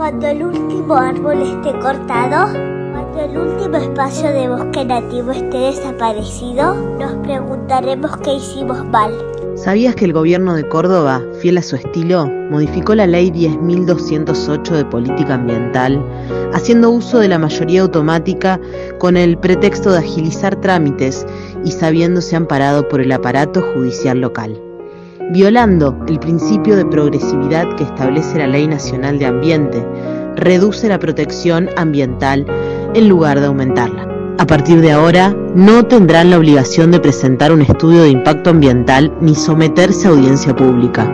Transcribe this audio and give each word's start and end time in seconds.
Cuando 0.00 0.28
el 0.28 0.42
último 0.42 0.94
árbol 0.94 1.42
esté 1.42 1.78
cortado, 1.78 2.50
cuando 2.54 3.20
el 3.20 3.36
último 3.36 3.76
espacio 3.76 4.30
de 4.30 4.48
bosque 4.48 4.82
nativo 4.82 5.30
esté 5.30 5.58
desaparecido, 5.58 6.74
nos 6.98 7.12
preguntaremos 7.22 8.16
qué 8.24 8.36
hicimos 8.36 8.82
mal. 8.86 9.12
¿Sabías 9.56 9.94
que 9.94 10.06
el 10.06 10.14
gobierno 10.14 10.54
de 10.54 10.66
Córdoba, 10.66 11.22
fiel 11.42 11.58
a 11.58 11.62
su 11.62 11.76
estilo, 11.76 12.26
modificó 12.50 12.94
la 12.94 13.06
ley 13.06 13.30
10.208 13.30 14.70
de 14.70 14.86
política 14.86 15.34
ambiental, 15.34 16.02
haciendo 16.54 16.88
uso 16.88 17.18
de 17.18 17.28
la 17.28 17.38
mayoría 17.38 17.82
automática 17.82 18.58
con 18.98 19.18
el 19.18 19.36
pretexto 19.36 19.92
de 19.92 19.98
agilizar 19.98 20.56
trámites 20.62 21.26
y 21.62 21.72
sabiéndose 21.72 22.36
amparado 22.36 22.88
por 22.88 23.02
el 23.02 23.12
aparato 23.12 23.60
judicial 23.74 24.22
local? 24.22 24.69
Violando 25.32 25.96
el 26.08 26.18
principio 26.18 26.74
de 26.74 26.84
progresividad 26.84 27.76
que 27.76 27.84
establece 27.84 28.38
la 28.38 28.48
Ley 28.48 28.66
Nacional 28.66 29.20
de 29.20 29.26
Ambiente, 29.26 29.86
reduce 30.34 30.88
la 30.88 30.98
protección 30.98 31.70
ambiental 31.76 32.44
en 32.94 33.08
lugar 33.08 33.38
de 33.38 33.46
aumentarla. 33.46 34.08
A 34.38 34.46
partir 34.46 34.80
de 34.80 34.90
ahora, 34.90 35.32
no 35.54 35.84
tendrán 35.86 36.30
la 36.30 36.38
obligación 36.38 36.90
de 36.90 36.98
presentar 36.98 37.52
un 37.52 37.62
estudio 37.62 38.02
de 38.02 38.08
impacto 38.08 38.50
ambiental 38.50 39.14
ni 39.20 39.36
someterse 39.36 40.08
a 40.08 40.10
audiencia 40.10 40.56
pública. 40.56 41.08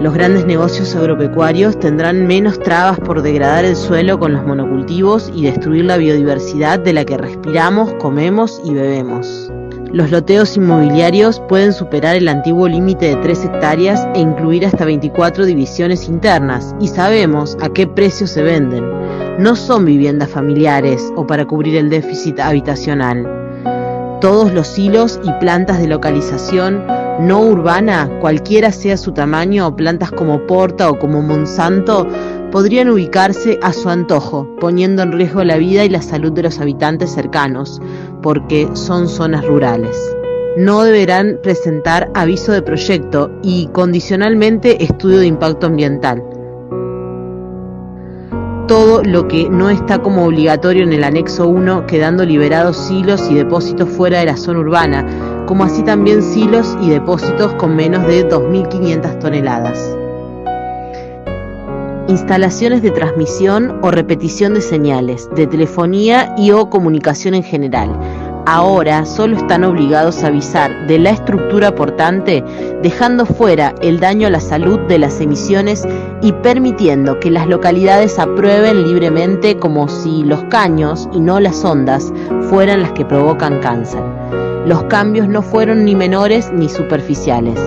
Los 0.00 0.12
grandes 0.12 0.44
negocios 0.44 0.96
agropecuarios 0.96 1.78
tendrán 1.78 2.26
menos 2.26 2.58
trabas 2.58 2.98
por 2.98 3.22
degradar 3.22 3.64
el 3.64 3.76
suelo 3.76 4.18
con 4.18 4.32
los 4.32 4.44
monocultivos 4.44 5.30
y 5.32 5.44
destruir 5.44 5.84
la 5.84 5.98
biodiversidad 5.98 6.80
de 6.80 6.94
la 6.94 7.04
que 7.04 7.16
respiramos, 7.16 7.92
comemos 8.00 8.60
y 8.64 8.74
bebemos. 8.74 9.52
Los 9.92 10.12
loteos 10.12 10.56
inmobiliarios 10.56 11.40
pueden 11.48 11.72
superar 11.72 12.14
el 12.14 12.28
antiguo 12.28 12.68
límite 12.68 13.06
de 13.06 13.16
3 13.16 13.46
hectáreas 13.46 14.06
e 14.14 14.20
incluir 14.20 14.64
hasta 14.64 14.84
24 14.84 15.44
divisiones 15.44 16.08
internas 16.08 16.76
y 16.80 16.86
sabemos 16.86 17.56
a 17.60 17.70
qué 17.70 17.88
precio 17.88 18.28
se 18.28 18.42
venden. 18.42 18.84
No 19.40 19.56
son 19.56 19.84
viviendas 19.84 20.30
familiares 20.30 21.12
o 21.16 21.26
para 21.26 21.44
cubrir 21.44 21.74
el 21.74 21.90
déficit 21.90 22.38
habitacional. 22.38 23.26
Todos 24.20 24.52
los 24.54 24.78
hilos 24.78 25.18
y 25.24 25.32
plantas 25.40 25.80
de 25.80 25.88
localización 25.88 26.84
no 27.20 27.40
urbana, 27.40 28.08
cualquiera 28.20 28.70
sea 28.70 28.96
su 28.96 29.12
tamaño, 29.12 29.74
plantas 29.74 30.12
como 30.12 30.46
Porta 30.46 30.88
o 30.88 30.98
como 30.98 31.20
Monsanto, 31.20 32.06
podrían 32.50 32.90
ubicarse 32.90 33.58
a 33.62 33.72
su 33.72 33.88
antojo, 33.88 34.48
poniendo 34.60 35.02
en 35.02 35.12
riesgo 35.12 35.44
la 35.44 35.56
vida 35.56 35.84
y 35.84 35.88
la 35.88 36.02
salud 36.02 36.32
de 36.32 36.42
los 36.42 36.60
habitantes 36.60 37.10
cercanos, 37.12 37.80
porque 38.22 38.68
son 38.74 39.08
zonas 39.08 39.44
rurales. 39.46 39.96
No 40.56 40.82
deberán 40.82 41.38
presentar 41.42 42.10
aviso 42.14 42.52
de 42.52 42.62
proyecto 42.62 43.30
y 43.42 43.68
condicionalmente 43.68 44.82
estudio 44.82 45.18
de 45.18 45.26
impacto 45.26 45.68
ambiental. 45.68 46.24
Todo 48.66 49.02
lo 49.02 49.26
que 49.26 49.48
no 49.48 49.68
está 49.68 50.00
como 50.00 50.24
obligatorio 50.24 50.84
en 50.84 50.92
el 50.92 51.04
anexo 51.04 51.48
1, 51.48 51.86
quedando 51.86 52.24
liberados 52.24 52.76
silos 52.76 53.28
y 53.30 53.34
depósitos 53.34 53.88
fuera 53.88 54.20
de 54.20 54.26
la 54.26 54.36
zona 54.36 54.60
urbana, 54.60 55.44
como 55.46 55.64
así 55.64 55.82
también 55.82 56.22
silos 56.22 56.76
y 56.80 56.90
depósitos 56.90 57.54
con 57.54 57.74
menos 57.74 58.06
de 58.06 58.28
2.500 58.28 59.18
toneladas 59.18 59.99
instalaciones 62.08 62.82
de 62.82 62.90
transmisión 62.90 63.78
o 63.82 63.90
repetición 63.90 64.54
de 64.54 64.60
señales, 64.60 65.28
de 65.34 65.46
telefonía 65.46 66.34
y 66.36 66.50
o 66.50 66.70
comunicación 66.70 67.34
en 67.34 67.42
general. 67.42 67.96
Ahora 68.46 69.04
solo 69.04 69.36
están 69.36 69.64
obligados 69.64 70.24
a 70.24 70.28
avisar 70.28 70.86
de 70.86 70.98
la 70.98 71.10
estructura 71.10 71.74
portante, 71.74 72.42
dejando 72.82 73.26
fuera 73.26 73.74
el 73.80 74.00
daño 74.00 74.26
a 74.26 74.30
la 74.30 74.40
salud 74.40 74.80
de 74.88 74.98
las 74.98 75.20
emisiones 75.20 75.86
y 76.22 76.32
permitiendo 76.32 77.20
que 77.20 77.30
las 77.30 77.46
localidades 77.46 78.18
aprueben 78.18 78.82
libremente 78.82 79.56
como 79.58 79.88
si 79.88 80.24
los 80.24 80.42
caños 80.44 81.08
y 81.12 81.20
no 81.20 81.38
las 81.38 81.64
ondas 81.64 82.12
fueran 82.48 82.82
las 82.82 82.92
que 82.92 83.04
provocan 83.04 83.60
cáncer. 83.60 84.02
Los 84.66 84.82
cambios 84.84 85.28
no 85.28 85.42
fueron 85.42 85.84
ni 85.84 85.94
menores 85.94 86.50
ni 86.52 86.68
superficiales 86.68 87.58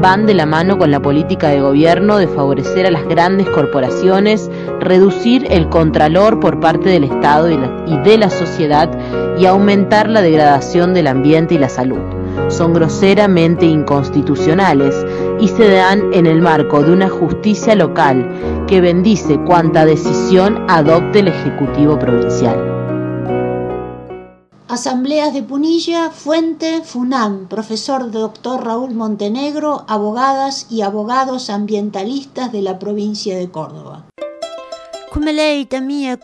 van 0.00 0.26
de 0.26 0.34
la 0.34 0.46
mano 0.46 0.78
con 0.78 0.90
la 0.90 1.00
política 1.00 1.48
de 1.48 1.60
gobierno 1.60 2.18
de 2.18 2.28
favorecer 2.28 2.86
a 2.86 2.90
las 2.90 3.04
grandes 3.04 3.48
corporaciones, 3.48 4.50
reducir 4.80 5.46
el 5.50 5.68
contralor 5.68 6.40
por 6.40 6.60
parte 6.60 6.88
del 6.88 7.04
Estado 7.04 7.50
y, 7.50 7.98
de 7.98 8.18
la 8.18 8.30
sociedad 8.30 8.90
y 9.38 9.46
aumentar 9.46 10.08
la 10.08 10.22
degradación 10.22 10.94
del 10.94 11.06
ambiente 11.06 11.54
y 11.54 11.58
la 11.58 11.68
salud. 11.68 12.00
Son 12.48 12.74
groseramente 12.74 13.66
inconstitucionales 13.66 14.94
y 15.40 15.48
se 15.48 15.68
dan 15.70 16.12
en 16.12 16.26
el 16.26 16.40
marco 16.40 16.82
de 16.82 16.92
una 16.92 17.08
justicia 17.08 17.74
local 17.74 18.64
que 18.66 18.80
bendice 18.80 19.38
cuanta 19.38 19.84
decisión 19.84 20.64
adopte 20.68 21.20
el 21.20 21.28
Ejecutivo 21.28 21.98
Provincial. 21.98 22.65
Asambleas 24.68 25.32
de 25.32 25.44
Punilla, 25.44 26.10
Fuente, 26.10 26.82
FUNAM, 26.82 27.46
profesor 27.46 28.10
doctor 28.10 28.64
Raúl 28.64 28.94
Montenegro, 28.94 29.84
abogadas 29.86 30.66
y 30.68 30.82
abogados 30.82 31.50
ambientalistas 31.50 32.50
de 32.50 32.62
la 32.62 32.80
provincia 32.80 33.38
de 33.38 33.48
Córdoba. 33.48 34.06
Mía, 35.82 36.18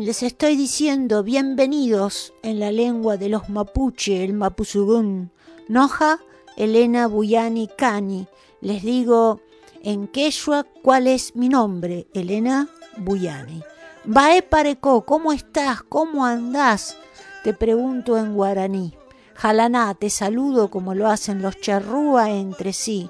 les 0.00 0.22
estoy 0.22 0.54
diciendo 0.54 1.24
bienvenidos 1.24 2.32
en 2.44 2.60
la 2.60 2.70
lengua 2.70 3.16
de 3.16 3.28
los 3.28 3.48
mapuche, 3.48 4.22
el 4.22 4.34
mapuzugún. 4.34 5.32
Noja, 5.66 6.20
Elena 6.56 7.08
Buyani 7.08 7.66
Cani. 7.66 8.28
Les 8.60 8.84
digo 8.84 9.40
en 9.82 10.06
quechua 10.06 10.64
cuál 10.82 11.08
es 11.08 11.34
mi 11.34 11.48
nombre, 11.48 12.06
Elena 12.14 12.68
Buyani. 12.96 13.60
Bae 14.04 14.42
Pareco, 14.42 15.04
¿cómo 15.04 15.32
estás? 15.32 15.82
¿Cómo 15.82 16.24
andás? 16.24 16.96
Te 17.42 17.54
pregunto 17.54 18.18
en 18.18 18.34
guaraní. 18.34 18.94
Jalaná, 19.34 19.94
te 19.94 20.10
saludo 20.10 20.68
como 20.68 20.94
lo 20.94 21.08
hacen 21.08 21.42
los 21.42 21.58
charrúa 21.60 22.30
entre 22.30 22.72
sí. 22.72 23.08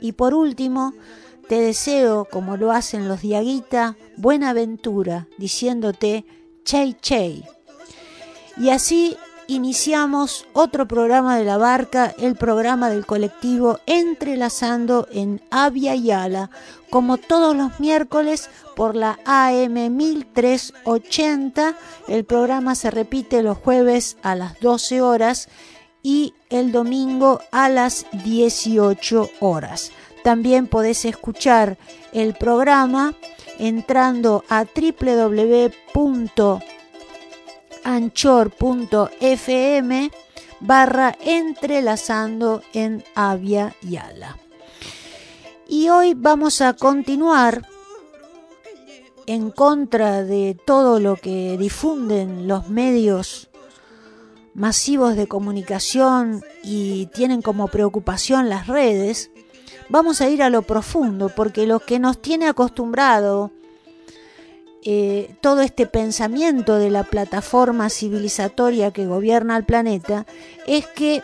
Y 0.00 0.12
por 0.12 0.34
último, 0.34 0.94
te 1.48 1.60
deseo, 1.60 2.26
como 2.30 2.56
lo 2.56 2.72
hacen 2.72 3.08
los 3.08 3.22
diaguita, 3.22 3.96
buena 4.16 4.52
ventura, 4.52 5.28
diciéndote 5.38 6.24
chey 6.64 6.96
chey. 7.00 7.44
Y 8.56 8.70
así 8.70 9.16
iniciamos 9.46 10.46
otro 10.52 10.86
programa 10.86 11.36
de 11.36 11.44
la 11.44 11.56
barca, 11.56 12.14
el 12.18 12.36
programa 12.36 12.90
del 12.90 13.06
colectivo 13.06 13.80
Entrelazando 13.86 15.08
en 15.12 15.40
Avia 15.50 15.94
y 15.94 16.10
Ala, 16.10 16.50
como 16.90 17.18
todos 17.18 17.56
los 17.56 17.80
miércoles 17.80 18.50
por 18.76 18.94
la 18.94 19.18
AM 19.24 19.96
1380. 19.96 21.74
El 22.08 22.24
programa 22.24 22.74
se 22.74 22.90
repite 22.90 23.42
los 23.42 23.58
jueves 23.58 24.16
a 24.22 24.34
las 24.34 24.58
12 24.60 25.00
horas 25.00 25.48
y 26.02 26.34
el 26.50 26.72
domingo 26.72 27.40
a 27.50 27.68
las 27.68 28.06
18 28.24 29.30
horas. 29.40 29.92
También 30.24 30.66
podés 30.66 31.04
escuchar 31.04 31.78
el 32.12 32.34
programa 32.34 33.14
entrando 33.58 34.44
a 34.48 34.64
www.anchor.fm 37.84 40.10
barra 40.60 41.16
entrelazando 41.20 42.62
en 42.72 43.04
Avia 43.14 43.74
y 43.82 43.96
Ala. 43.96 44.38
Y 45.68 45.88
hoy 45.88 46.14
vamos 46.14 46.60
a 46.60 46.74
continuar 46.74 47.66
en 49.26 49.50
contra 49.50 50.24
de 50.24 50.56
todo 50.64 51.00
lo 51.00 51.16
que 51.16 51.56
difunden 51.58 52.48
los 52.48 52.68
medios 52.68 53.48
masivos 54.54 55.16
de 55.16 55.28
comunicación 55.28 56.42
y 56.62 57.06
tienen 57.06 57.40
como 57.40 57.68
preocupación 57.68 58.50
las 58.50 58.66
redes, 58.66 59.30
vamos 59.88 60.20
a 60.20 60.28
ir 60.28 60.42
a 60.42 60.50
lo 60.50 60.60
profundo, 60.62 61.30
porque 61.34 61.66
lo 61.66 61.80
que 61.80 61.98
nos 61.98 62.20
tiene 62.20 62.48
acostumbrado 62.48 63.50
eh, 64.84 65.36
todo 65.40 65.60
este 65.62 65.86
pensamiento 65.86 66.76
de 66.76 66.90
la 66.90 67.04
plataforma 67.04 67.88
civilizatoria 67.88 68.90
que 68.90 69.06
gobierna 69.06 69.56
el 69.56 69.64
planeta 69.64 70.26
es 70.66 70.86
que 70.88 71.22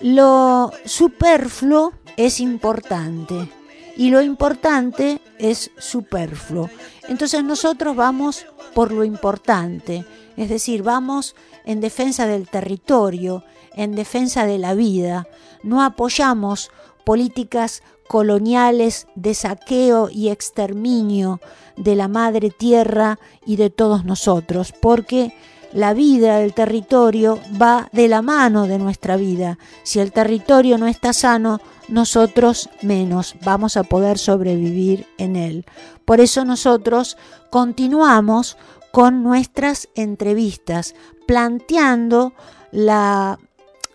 lo 0.00 0.70
superfluo 0.84 1.92
es 2.16 2.40
importante 2.40 3.48
y 3.96 4.10
lo 4.10 4.22
importante 4.22 5.20
es 5.38 5.70
superfluo. 5.76 6.70
Entonces 7.08 7.42
nosotros 7.42 7.96
vamos 7.96 8.46
por 8.74 8.92
lo 8.92 9.04
importante, 9.04 10.04
es 10.36 10.48
decir, 10.48 10.82
vamos 10.82 11.34
en 11.64 11.80
defensa 11.80 12.26
del 12.26 12.48
territorio, 12.48 13.44
en 13.74 13.94
defensa 13.94 14.46
de 14.46 14.58
la 14.58 14.74
vida, 14.74 15.26
no 15.62 15.82
apoyamos 15.82 16.70
políticas 17.04 17.82
coloniales 18.08 19.06
de 19.14 19.34
saqueo 19.34 20.08
y 20.10 20.28
exterminio 20.28 21.40
de 21.76 21.96
la 21.96 22.08
madre 22.08 22.50
tierra 22.50 23.18
y 23.46 23.56
de 23.56 23.70
todos 23.70 24.04
nosotros, 24.04 24.72
porque 24.72 25.34
la 25.72 25.94
vida 25.94 26.38
del 26.38 26.52
territorio 26.52 27.38
va 27.60 27.88
de 27.92 28.08
la 28.08 28.22
mano 28.22 28.66
de 28.66 28.78
nuestra 28.78 29.16
vida. 29.16 29.58
Si 29.82 30.00
el 30.00 30.12
territorio 30.12 30.76
no 30.78 30.86
está 30.86 31.12
sano, 31.12 31.60
nosotros 31.88 32.68
menos 32.82 33.34
vamos 33.42 33.76
a 33.76 33.82
poder 33.82 34.18
sobrevivir 34.18 35.06
en 35.18 35.36
él. 35.36 35.64
Por 36.04 36.20
eso 36.20 36.44
nosotros 36.44 37.16
continuamos 37.50 38.56
con 38.92 39.22
nuestras 39.22 39.88
entrevistas, 39.94 40.94
planteando 41.26 42.34
la, 42.70 43.38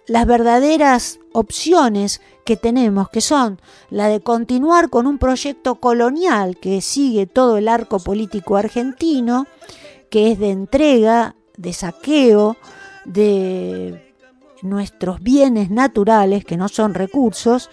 las 0.08 0.26
verdaderas 0.26 1.20
opciones 1.34 2.22
que 2.46 2.56
tenemos, 2.56 3.10
que 3.10 3.22
son 3.22 3.60
la 3.90 4.08
de 4.08 4.22
continuar 4.22 4.90
con 4.90 5.06
un 5.06 5.18
proyecto 5.18 5.76
colonial 5.76 6.58
que 6.58 6.82
sigue 6.82 7.28
todo 7.28 7.58
el 7.58 7.68
arco 7.68 8.00
político 8.00 8.56
argentino, 8.56 9.46
que 10.10 10.32
es 10.32 10.40
de 10.40 10.52
entrega, 10.52 11.36
de 11.58 11.74
saqueo 11.74 12.56
de 13.06 14.14
nuestros 14.62 15.22
bienes 15.22 15.70
naturales, 15.70 16.46
que 16.46 16.58
no 16.58 16.70
son 16.70 16.94
recursos, 16.94 17.70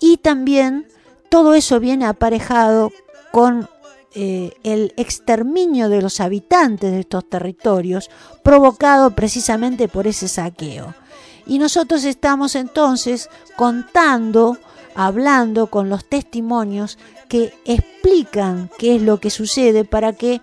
y 0.00 0.18
también 0.18 0.86
todo 1.28 1.54
eso 1.54 1.80
viene 1.80 2.06
aparejado 2.06 2.92
con 3.32 3.68
eh, 4.14 4.52
el 4.62 4.92
exterminio 4.96 5.88
de 5.88 6.02
los 6.02 6.20
habitantes 6.20 6.92
de 6.92 7.00
estos 7.00 7.28
territorios 7.28 8.10
provocado 8.42 9.12
precisamente 9.12 9.88
por 9.88 10.06
ese 10.06 10.28
saqueo. 10.28 10.94
Y 11.46 11.58
nosotros 11.58 12.04
estamos 12.04 12.54
entonces 12.54 13.28
contando, 13.56 14.58
hablando 14.94 15.68
con 15.68 15.88
los 15.88 16.04
testimonios 16.04 16.98
que 17.28 17.54
explican 17.64 18.70
qué 18.78 18.96
es 18.96 19.02
lo 19.02 19.18
que 19.18 19.30
sucede 19.30 19.84
para 19.84 20.12
que 20.12 20.40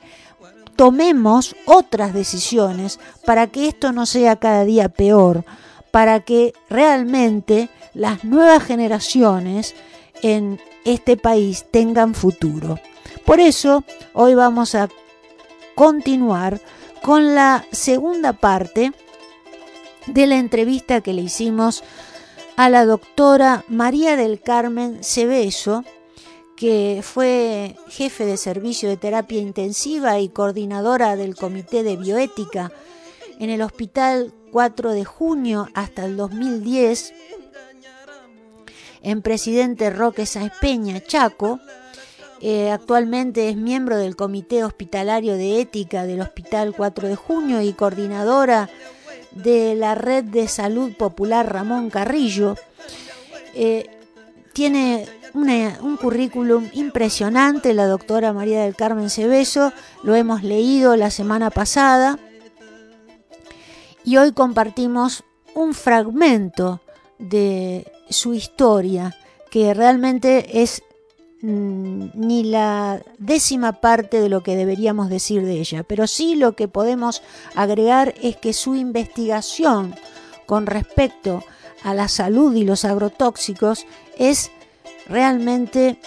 tomemos 0.76 1.56
otras 1.66 2.14
decisiones, 2.14 3.00
para 3.26 3.48
que 3.48 3.68
esto 3.68 3.92
no 3.92 4.06
sea 4.06 4.38
cada 4.38 4.64
día 4.64 4.90
peor, 4.90 5.44
para 5.92 6.22
que 6.22 6.54
realmente 6.70 7.70
las 7.94 8.24
nuevas 8.24 8.64
generaciones 8.64 9.76
en 10.22 10.60
este 10.86 11.18
país 11.18 11.66
tengan 11.72 12.14
futuro. 12.14 12.80
Por 13.26 13.40
eso, 13.40 13.84
hoy 14.14 14.36
vamos 14.36 14.76
a 14.76 14.90
continuar 15.76 16.60
con 17.02 17.36
la 17.36 17.66
segunda 17.72 18.34
parte 18.34 18.92
de 20.14 20.28
la 20.28 20.38
entrevista 20.38 21.02
que 21.02 21.14
le 21.14 21.22
hicimos 21.22 21.84
a 22.56 22.70
la 22.70 22.86
doctora 22.86 23.64
María 23.68 24.16
del 24.16 24.42
Carmen 24.42 25.04
Cebeso, 25.04 25.84
que 26.56 27.02
fue 27.04 27.76
jefe 27.88 28.26
de 28.26 28.38
servicio 28.38 28.90
de 28.90 28.98
terapia 28.98 29.40
intensiva 29.40 30.20
y 30.20 30.30
coordinadora 30.30 31.16
del 31.16 31.36
Comité 31.36 31.84
de 31.84 31.96
Bioética 31.96 32.72
en 33.40 33.50
el 33.50 33.62
Hospital 33.62 34.34
4 34.52 34.92
de 34.92 35.06
Junio 35.06 35.70
hasta 35.74 36.06
el 36.06 36.18
2010, 36.18 37.14
en 39.02 39.22
Presidente 39.22 39.90
Roque 39.90 40.26
Sáenz 40.26 40.54
Peña, 40.60 41.00
Chaco, 41.00 41.60
eh, 42.42 42.72
actualmente 42.72 43.50
es 43.50 43.58
miembro 43.58 43.98
del 43.98 44.16
Comité 44.16 44.64
Hospitalario 44.64 45.36
de 45.36 45.62
Ética 45.62 46.06
del 46.06 46.22
Hospital 46.22 46.74
4 46.76 47.08
de 47.08 47.16
Junio 47.16 47.62
y 47.62 47.74
coordinadora 47.74 48.70
de 49.32 49.76
la 49.76 49.96
Red 49.96 50.26
de 50.26 50.48
Salud 50.48 50.94
Popular 50.96 51.52
Ramón 51.52 51.90
Carrillo. 51.90 52.56
Eh, 53.54 53.90
tiene 54.54 55.08
un 55.34 55.98
currículum 55.98 56.68
impresionante 56.74 57.74
la 57.74 57.86
doctora 57.86 58.34
María 58.34 58.64
del 58.64 58.76
Carmen 58.76 59.10
Cebeso, 59.10 59.72
lo 60.04 60.16
hemos 60.16 60.44
leído 60.44 60.96
la 60.96 61.12
semana 61.12 61.50
pasada 61.50 62.18
y 64.04 64.18
hoy 64.18 64.32
compartimos 64.32 65.24
un 65.54 65.74
fragmento 65.74 66.82
de 67.20 67.92
su 68.10 68.34
historia 68.34 69.16
que 69.52 69.74
realmente 69.74 70.62
es 70.62 70.82
ni 71.42 72.44
la 72.44 73.02
décima 73.18 73.74
parte 73.74 74.20
de 74.20 74.30
lo 74.30 74.44
que 74.44 74.58
deberíamos 74.58 75.10
decir 75.10 75.46
de 75.46 75.60
ella, 75.60 75.84
pero 75.84 76.06
sí 76.06 76.36
lo 76.36 76.54
que 76.54 76.68
podemos 76.68 77.22
agregar 77.56 78.14
es 78.22 78.36
que 78.36 78.54
su 78.54 78.76
investigación 78.76 79.96
con 80.46 80.66
respecto 80.66 81.44
a 81.84 81.94
la 81.94 82.08
salud 82.08 82.54
y 82.56 82.66
los 82.66 82.84
agrotóxicos 82.84 83.86
es 84.18 84.52
realmente 85.08 86.00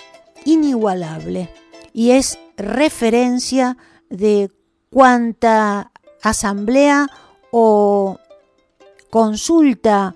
inigualable 0.45 1.49
y 1.95 2.11
es 2.11 2.39
referencia 2.57 3.77
de 4.11 4.51
cuanta 4.91 5.93
asamblea 6.23 7.09
o 7.51 8.19
consulta 9.11 10.15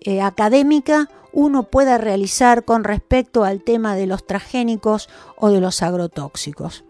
eh, 0.00 0.22
académica 0.22 1.08
uno 1.36 1.64
pueda 1.64 1.98
realizar 1.98 2.64
con 2.64 2.82
respecto 2.82 3.44
al 3.44 3.62
tema 3.62 3.94
de 3.94 4.06
los 4.06 4.26
transgénicos 4.26 5.10
o 5.36 5.50
de 5.50 5.60
los 5.60 5.82
agrotóxicos. 5.82 6.82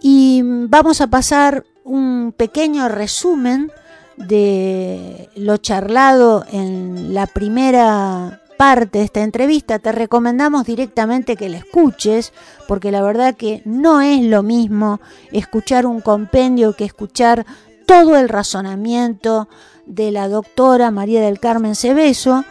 Y 0.00 0.42
vamos 0.44 1.00
a 1.00 1.08
pasar 1.08 1.64
un 1.82 2.32
pequeño 2.36 2.88
resumen 2.88 3.72
de 4.16 5.28
lo 5.34 5.56
charlado 5.56 6.44
en 6.52 7.12
la 7.12 7.26
primera 7.26 8.40
parte 8.56 8.98
de 8.98 9.04
esta 9.04 9.22
entrevista. 9.22 9.80
Te 9.80 9.90
recomendamos 9.90 10.64
directamente 10.64 11.34
que 11.34 11.48
la 11.48 11.58
escuches, 11.58 12.32
porque 12.68 12.92
la 12.92 13.02
verdad 13.02 13.34
que 13.34 13.62
no 13.64 14.00
es 14.00 14.22
lo 14.22 14.44
mismo 14.44 15.00
escuchar 15.32 15.86
un 15.86 16.00
compendio 16.02 16.76
que 16.76 16.84
escuchar 16.84 17.44
todo 17.84 18.16
el 18.16 18.28
razonamiento 18.28 19.48
de 19.86 20.12
la 20.12 20.28
doctora 20.28 20.92
María 20.92 21.20
del 21.20 21.40
Carmen 21.40 21.74
Cebeso, 21.74 22.44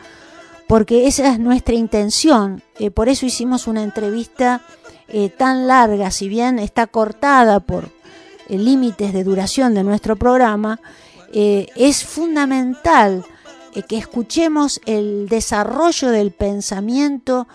porque 0.70 1.08
esa 1.08 1.32
es 1.32 1.40
nuestra 1.40 1.74
intención. 1.74 2.62
Eh, 2.78 2.92
por 2.92 3.10
eso 3.10 3.26
hicimos 3.26 3.66
una 3.66 3.82
entrevista 3.82 4.62
eh, 5.08 5.30
tan 5.30 5.66
larga, 5.66 6.12
si 6.12 6.30
bien 6.30 6.60
está 6.60 6.86
cortada 6.86 7.60
por 7.60 7.86
eh, 8.48 8.56
límites 8.56 9.12
de 9.12 9.24
duración 9.24 9.74
de 9.74 9.84
nuestro 9.84 10.16
programa, 10.16 10.80
es 11.32 12.06
fundamental 12.06 13.24
que 13.88 13.98
escuchemos 14.00 14.82
el 14.88 15.28
desarrollo 15.30 16.10
del 16.10 16.32
pensamiento 16.32 17.48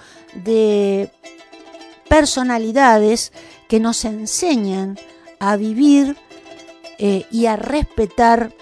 de 0.45 1.11
personalidades 2.09 3.33
que 3.69 3.81
nos 3.81 4.05
enseñan 4.05 4.97
a 5.41 5.57
vivir 5.57 6.17
y 6.99 7.47
a 7.47 7.57
respetar 7.57 8.53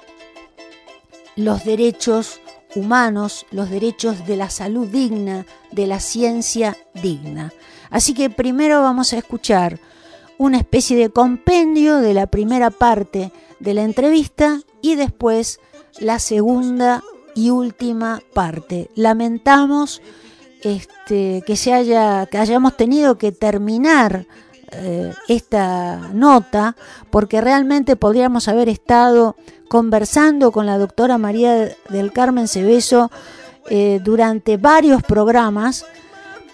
los 1.36 1.62
derechos 1.66 2.40
humanos, 2.74 3.46
los 3.50 3.70
derechos 3.70 4.26
de 4.26 4.36
la 4.36 4.50
salud 4.50 4.88
digna, 4.88 5.46
de 5.70 5.86
la 5.86 6.00
ciencia 6.00 6.76
digna. 6.94 7.52
Así 7.90 8.14
que 8.14 8.30
primero 8.30 8.82
vamos 8.82 9.12
a 9.12 9.18
escuchar 9.18 9.78
una 10.38 10.58
especie 10.58 10.96
de 10.96 11.10
compendio 11.10 11.98
de 11.98 12.14
la 12.14 12.26
primera 12.26 12.70
parte 12.70 13.32
de 13.60 13.74
la 13.74 13.82
entrevista 13.82 14.60
y 14.80 14.96
después 14.96 15.60
la 16.00 16.18
segunda 16.18 17.02
y 17.34 17.50
última 17.50 18.20
parte. 18.34 18.90
Lamentamos 18.94 20.02
este, 20.62 21.42
que, 21.46 21.56
se 21.56 21.72
haya, 21.72 22.26
que 22.26 22.38
hayamos 22.38 22.76
tenido 22.76 23.18
que 23.18 23.32
terminar 23.32 24.26
eh, 24.74 25.12
esta 25.28 25.96
nota 26.12 26.76
porque 27.10 27.40
realmente 27.40 27.96
podríamos 27.96 28.48
haber 28.48 28.68
estado 28.68 29.36
conversando 29.68 30.52
con 30.52 30.66
la 30.66 30.78
doctora 30.78 31.18
María 31.18 31.74
del 31.88 32.12
Carmen 32.12 32.48
Cebeso 32.48 33.10
eh, 33.70 34.00
durante 34.02 34.56
varios 34.56 35.02
programas, 35.02 35.84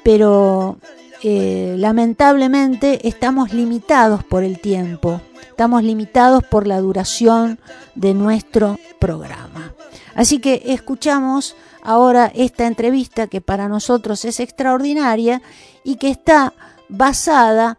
pero 0.02 0.78
eh, 1.22 1.74
lamentablemente 1.78 3.08
estamos 3.08 3.52
limitados 3.52 4.22
por 4.24 4.44
el 4.44 4.60
tiempo, 4.60 5.20
estamos 5.48 5.82
limitados 5.82 6.44
por 6.44 6.66
la 6.66 6.80
duración 6.80 7.58
de 7.94 8.14
nuestro 8.14 8.78
programa. 8.98 9.72
Así 10.14 10.38
que 10.38 10.62
escuchamos 10.66 11.56
ahora 11.82 12.30
esta 12.34 12.66
entrevista 12.66 13.26
que 13.26 13.40
para 13.40 13.68
nosotros 13.68 14.24
es 14.24 14.40
extraordinaria 14.40 15.40
y 15.82 15.96
que 15.96 16.10
está 16.10 16.52
basada 16.88 17.78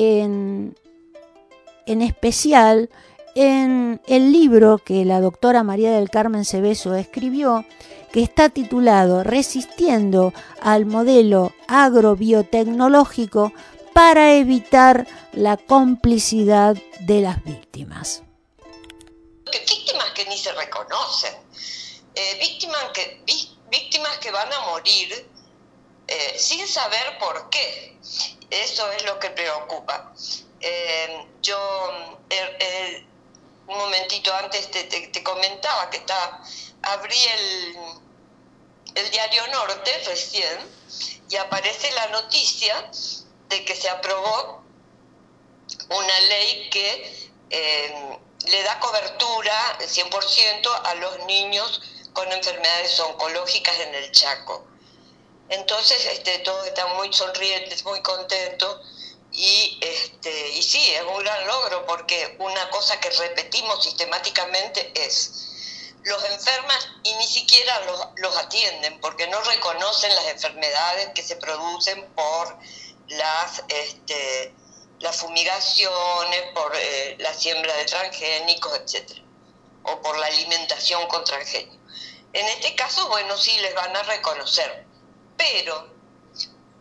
en, 0.00 0.74
especial 1.86 2.90
en 3.34 4.00
el 4.06 4.32
libro 4.32 4.78
que 4.78 5.04
la 5.04 5.20
doctora 5.20 5.62
María 5.62 5.92
del 5.92 6.10
Carmen 6.10 6.44
Cebeso 6.44 6.94
escribió, 6.94 7.64
que 8.12 8.22
está 8.22 8.48
titulado 8.48 9.22
Resistiendo 9.22 10.32
al 10.60 10.86
modelo 10.86 11.52
agrobiotecnológico 11.68 13.52
para 13.92 14.34
evitar 14.34 15.06
la 15.32 15.56
complicidad 15.56 16.76
de 17.00 17.20
las 17.20 17.44
víctimas. 17.44 18.22
Víctimas 19.44 20.10
que 20.14 20.24
ni 20.26 20.38
se 20.38 20.52
reconocen, 20.52 21.34
eh, 22.14 22.38
víctimas, 22.40 22.84
que, 22.94 23.22
víctimas 23.70 24.18
que 24.18 24.30
van 24.30 24.52
a 24.52 24.60
morir 24.66 25.28
eh, 26.08 26.34
sin 26.36 26.66
saber 26.66 27.18
por 27.18 27.50
qué. 27.50 27.96
Eso 28.50 28.90
es 28.92 29.04
lo 29.04 29.18
que 29.18 29.30
preocupa. 29.30 30.12
Eh, 30.60 31.26
yo 31.40 31.58
un 33.66 33.78
momentito 33.78 34.34
antes 34.34 34.70
te, 34.70 35.22
comentaba 35.22 35.88
que 35.90 35.98
está, 35.98 36.42
abrí 36.82 37.24
el, 37.26 37.76
el 38.96 39.10
diario 39.10 39.46
Norte 39.48 40.02
recién 40.06 40.58
y 41.28 41.36
aparece 41.36 41.92
la 41.92 42.08
noticia 42.08 42.90
de 43.48 43.64
que 43.64 43.76
se 43.76 43.88
aprobó 43.88 44.64
una 45.88 46.20
ley 46.20 46.68
que 46.70 47.30
eh, 47.50 48.18
le 48.46 48.62
da 48.62 48.80
cobertura 48.80 49.78
100% 49.78 50.80
a 50.84 50.94
los 50.94 51.24
niños 51.26 51.80
con 52.12 52.30
enfermedades 52.32 52.98
oncológicas 53.00 53.78
en 53.80 53.94
el 53.94 54.10
Chaco. 54.12 54.66
Entonces, 55.50 56.06
este, 56.06 56.38
todos 56.38 56.64
están 56.68 56.96
muy 56.96 57.12
sonrientes, 57.12 57.84
muy 57.84 58.00
contentos 58.02 58.80
y, 59.32 59.78
este, 59.80 60.48
y 60.50 60.62
sí, 60.62 60.92
es 60.94 61.02
un 61.02 61.18
gran 61.18 61.46
logro 61.46 61.84
porque 61.86 62.36
una 62.38 62.70
cosa 62.70 63.00
que 63.00 63.10
repetimos 63.10 63.82
sistemáticamente 63.82 64.92
es, 64.94 65.48
los 66.04 66.24
enfermas 66.24 66.88
y 67.02 67.12
ni 67.14 67.26
siquiera 67.26 67.80
los, 67.84 68.06
los 68.16 68.36
atienden 68.36 69.00
porque 69.00 69.26
no 69.26 69.40
reconocen 69.42 70.14
las 70.14 70.28
enfermedades 70.28 71.10
que 71.14 71.22
se 71.22 71.34
producen 71.36 72.08
por 72.14 72.56
las, 73.08 73.64
este, 73.68 74.54
las 75.00 75.16
fumigaciones, 75.16 76.42
por 76.54 76.72
eh, 76.76 77.16
la 77.18 77.34
siembra 77.34 77.74
de 77.74 77.84
transgénicos, 77.86 78.72
etc. 78.78 79.18
O 79.82 80.00
por 80.00 80.16
la 80.16 80.26
alimentación 80.26 81.08
con 81.08 81.24
transgénicos. 81.24 81.78
En 82.32 82.46
este 82.46 82.76
caso, 82.76 83.08
bueno, 83.08 83.36
sí 83.36 83.58
les 83.58 83.74
van 83.74 83.96
a 83.96 84.02
reconocer, 84.04 84.86
pero 85.40 85.88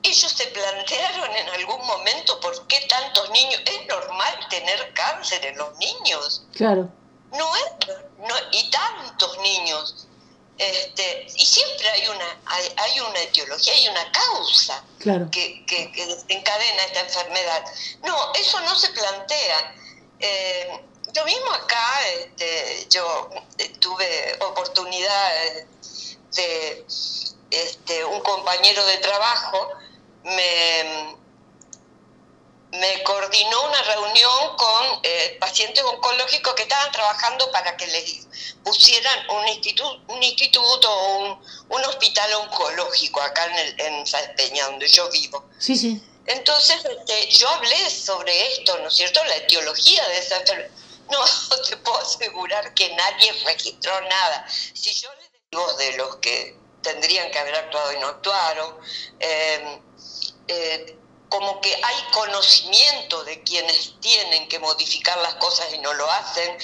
ellos 0.03 0.31
se 0.31 0.47
plantearon 0.47 1.35
en 1.35 1.49
algún 1.49 1.85
momento 1.85 2.39
por 2.39 2.67
qué 2.67 2.81
tantos 2.89 3.29
niños. 3.31 3.61
Es 3.65 3.87
normal 3.87 4.47
tener 4.49 4.93
cáncer 4.93 5.45
en 5.45 5.57
los 5.57 5.77
niños. 5.77 6.43
Claro. 6.55 6.89
No 7.31 7.55
es, 7.55 7.87
no, 8.17 8.35
y 8.51 8.69
tantos 8.69 9.37
niños. 9.39 10.07
Este, 10.57 11.25
y 11.35 11.45
siempre 11.45 11.89
hay 11.89 12.07
una, 12.09 12.37
hay, 12.75 12.99
una 12.99 13.19
etiología, 13.19 13.71
hay 13.71 13.87
una 13.87 14.11
causa 14.11 14.83
que, 15.31 15.63
que, 15.65 15.91
que, 15.93 16.05
desencadena 16.05 16.83
esta 16.83 16.99
enfermedad. 16.99 17.63
No, 18.03 18.33
eso 18.33 18.59
no 18.61 18.75
se 18.75 18.89
plantea. 18.89 19.75
Eh, 20.19 20.83
lo 21.15 21.25
mismo 21.25 21.51
acá, 21.53 22.07
este, 22.07 22.87
yo 22.89 23.29
tuve 23.79 24.37
oportunidad 24.41 25.31
de 26.35 26.85
este, 27.51 28.05
un 28.05 28.19
compañero 28.21 28.85
de 28.85 28.97
trabajo 28.97 29.71
me, 30.23 31.15
me 32.71 33.03
coordinó 33.03 33.63
una 33.63 33.81
reunión 33.83 34.57
con 34.57 34.99
eh, 35.03 35.37
pacientes 35.39 35.83
oncológicos 35.83 36.53
que 36.53 36.63
estaban 36.63 36.91
trabajando 36.91 37.51
para 37.51 37.75
que 37.75 37.87
les 37.87 38.27
pusieran 38.63 39.29
un 39.29 39.47
instituto, 39.47 40.01
un 40.07 40.21
instituto 40.21 40.91
o 40.91 41.17
un, 41.17 41.39
un, 41.69 41.85
hospital 41.85 42.33
oncológico 42.33 43.21
acá 43.21 43.45
en, 43.45 43.55
el, 43.55 43.81
en 43.81 44.07
San 44.07 44.35
Peña, 44.35 44.65
donde 44.65 44.87
yo 44.87 45.09
vivo. 45.09 45.49
Sí, 45.57 45.75
sí. 45.75 46.03
Entonces 46.25 46.85
este, 46.85 47.27
yo 47.31 47.49
hablé 47.49 47.89
sobre 47.89 48.53
esto, 48.53 48.77
¿no 48.79 48.89
es 48.89 48.93
cierto? 48.93 49.23
La 49.25 49.37
etiología 49.37 50.07
de 50.09 50.17
esa 50.19 50.37
enfermedad. 50.37 50.71
No 51.09 51.25
te 51.67 51.75
puedo 51.77 51.97
asegurar 51.97 52.71
que 52.75 52.93
nadie 52.93 53.33
registró 53.43 53.99
nada. 54.01 54.47
Si 54.75 54.93
yo 54.93 55.09
les 55.15 55.31
digo 55.49 55.73
de 55.73 55.97
los 55.97 56.17
que 56.17 56.55
tendrían 56.81 57.29
que 57.31 57.39
haber 57.39 57.55
actuado 57.55 57.93
y 57.93 57.99
no 57.99 58.07
actuaron, 58.07 58.77
eh, 59.19 59.81
eh, 60.47 60.95
como 61.29 61.61
que 61.61 61.73
hay 61.75 62.03
conocimiento 62.11 63.23
de 63.23 63.43
quienes 63.43 63.99
tienen 63.99 64.47
que 64.47 64.59
modificar 64.59 65.17
las 65.19 65.35
cosas 65.35 65.71
y 65.73 65.77
no 65.77 65.93
lo 65.93 66.09
hacen, 66.09 66.57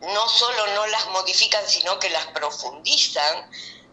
no 0.00 0.28
solo 0.28 0.66
no 0.74 0.86
las 0.88 1.06
modifican, 1.06 1.66
sino 1.68 1.98
que 1.98 2.10
las 2.10 2.26
profundizan. 2.28 3.50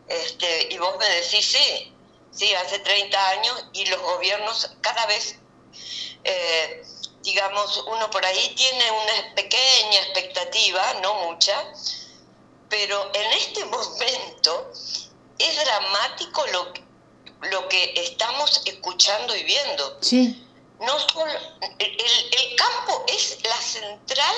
Este, 0.08 0.68
y 0.72 0.78
vos 0.78 0.98
me 0.98 1.08
decís, 1.08 1.46
sí, 1.46 1.94
sí, 2.32 2.54
hace 2.56 2.80
30 2.80 3.30
años 3.30 3.66
y 3.74 3.86
los 3.86 4.02
gobiernos 4.02 4.72
cada 4.82 5.06
vez, 5.06 5.36
eh, 6.24 6.84
digamos, 7.22 7.84
uno 7.88 8.10
por 8.10 8.26
ahí 8.26 8.54
tiene 8.56 8.92
una 8.92 9.36
pequeña 9.36 10.00
expectativa, 10.00 10.96
no 10.96 11.14
mucha, 11.26 11.72
pero 12.72 13.12
en 13.14 13.34
este 13.34 13.66
momento 13.66 14.72
es 15.38 15.64
dramático 15.64 16.48
lo 16.48 16.74
que 16.74 16.82
lo 17.50 17.68
que 17.68 17.94
estamos 17.96 18.62
escuchando 18.66 19.36
y 19.36 19.44
viendo. 19.44 19.98
Sí. 20.02 20.46
No 20.80 21.00
solo, 21.10 21.32
el, 21.80 22.56
campo 22.56 23.06
es 23.08 23.38
la 23.44 23.58
central 23.58 24.36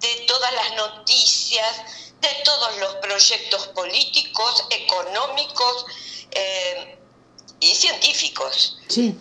de 0.00 0.24
todas 0.26 0.52
las 0.54 0.76
noticias, 0.76 2.12
de 2.20 2.28
todos 2.44 2.78
los 2.78 2.94
proyectos 2.96 3.68
políticos, 3.68 4.64
económicos 4.70 5.86
eh, 6.32 6.98
y 7.60 7.74
científicos. 7.74 8.78
Sí. 8.88 9.18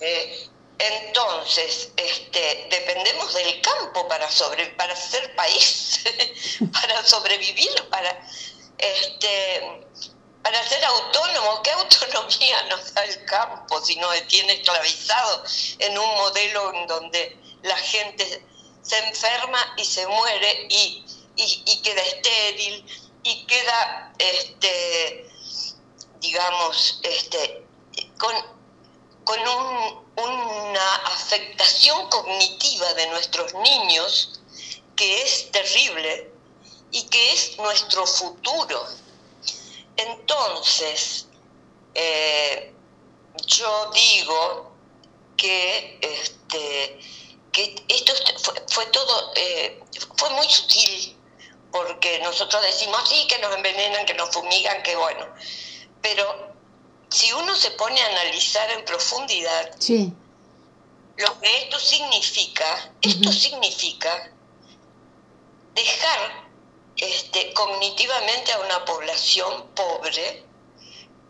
Eh, 0.00 0.49
entonces, 0.80 1.90
este, 1.96 2.66
dependemos 2.70 3.34
del 3.34 3.60
campo 3.60 4.08
para 4.08 4.30
sobre, 4.30 4.66
para 4.70 4.96
ser 4.96 5.34
país, 5.36 6.00
para 6.72 7.04
sobrevivir, 7.04 7.88
para 7.90 8.26
este, 8.78 9.86
para 10.42 10.66
ser 10.66 10.82
autónomo, 10.84 11.62
¿qué 11.62 11.70
autonomía 11.70 12.62
nos 12.70 12.94
da 12.94 13.04
el 13.04 13.24
campo 13.26 13.80
si 13.84 13.96
nos 13.96 14.26
tiene 14.26 14.54
esclavizado 14.54 15.44
en 15.78 15.98
un 15.98 16.14
modelo 16.14 16.74
en 16.74 16.86
donde 16.86 17.36
la 17.62 17.76
gente 17.76 18.42
se 18.82 18.98
enferma 18.98 19.74
y 19.76 19.84
se 19.84 20.06
muere 20.06 20.66
y, 20.70 21.04
queda 21.82 22.02
estéril 22.02 22.84
y 23.22 23.46
queda, 23.46 24.12
este, 24.18 25.26
digamos, 26.20 27.00
este, 27.02 27.64
con, 28.18 28.59
con 29.24 29.38
una 29.40 30.94
afectación 31.06 32.08
cognitiva 32.08 32.92
de 32.94 33.06
nuestros 33.08 33.54
niños 33.54 34.40
que 34.96 35.22
es 35.22 35.50
terrible 35.50 36.30
y 36.90 37.02
que 37.04 37.32
es 37.32 37.56
nuestro 37.58 38.06
futuro. 38.06 38.84
Entonces, 39.96 41.26
eh, 41.94 42.72
yo 43.46 43.90
digo 43.92 44.72
que, 45.36 45.98
este, 46.02 46.98
que 47.52 47.84
esto 47.88 48.12
fue, 48.68 48.86
todo, 48.86 49.32
eh, 49.36 49.80
fue 50.16 50.30
muy 50.30 50.48
sutil, 50.48 51.16
porque 51.70 52.18
nosotros 52.20 52.62
decimos, 52.62 53.08
sí, 53.08 53.26
que 53.26 53.38
nos 53.38 53.54
envenenan, 53.54 54.04
que 54.06 54.14
nos 54.14 54.30
fumigan, 54.30 54.82
que 54.82 54.96
bueno, 54.96 55.26
pero 56.02 56.49
si 57.10 57.32
uno 57.32 57.54
se 57.56 57.72
pone 57.72 58.00
a 58.00 58.06
analizar 58.06 58.70
en 58.70 58.84
profundidad, 58.84 59.74
lo 61.16 61.40
que 61.40 61.58
esto 61.62 61.78
significa, 61.78 62.92
esto 63.02 63.32
significa 63.32 64.32
dejar 65.74 66.50
este, 66.96 67.52
cognitivamente 67.52 68.52
a 68.52 68.60
una 68.60 68.84
población 68.84 69.66
pobre, 69.74 70.44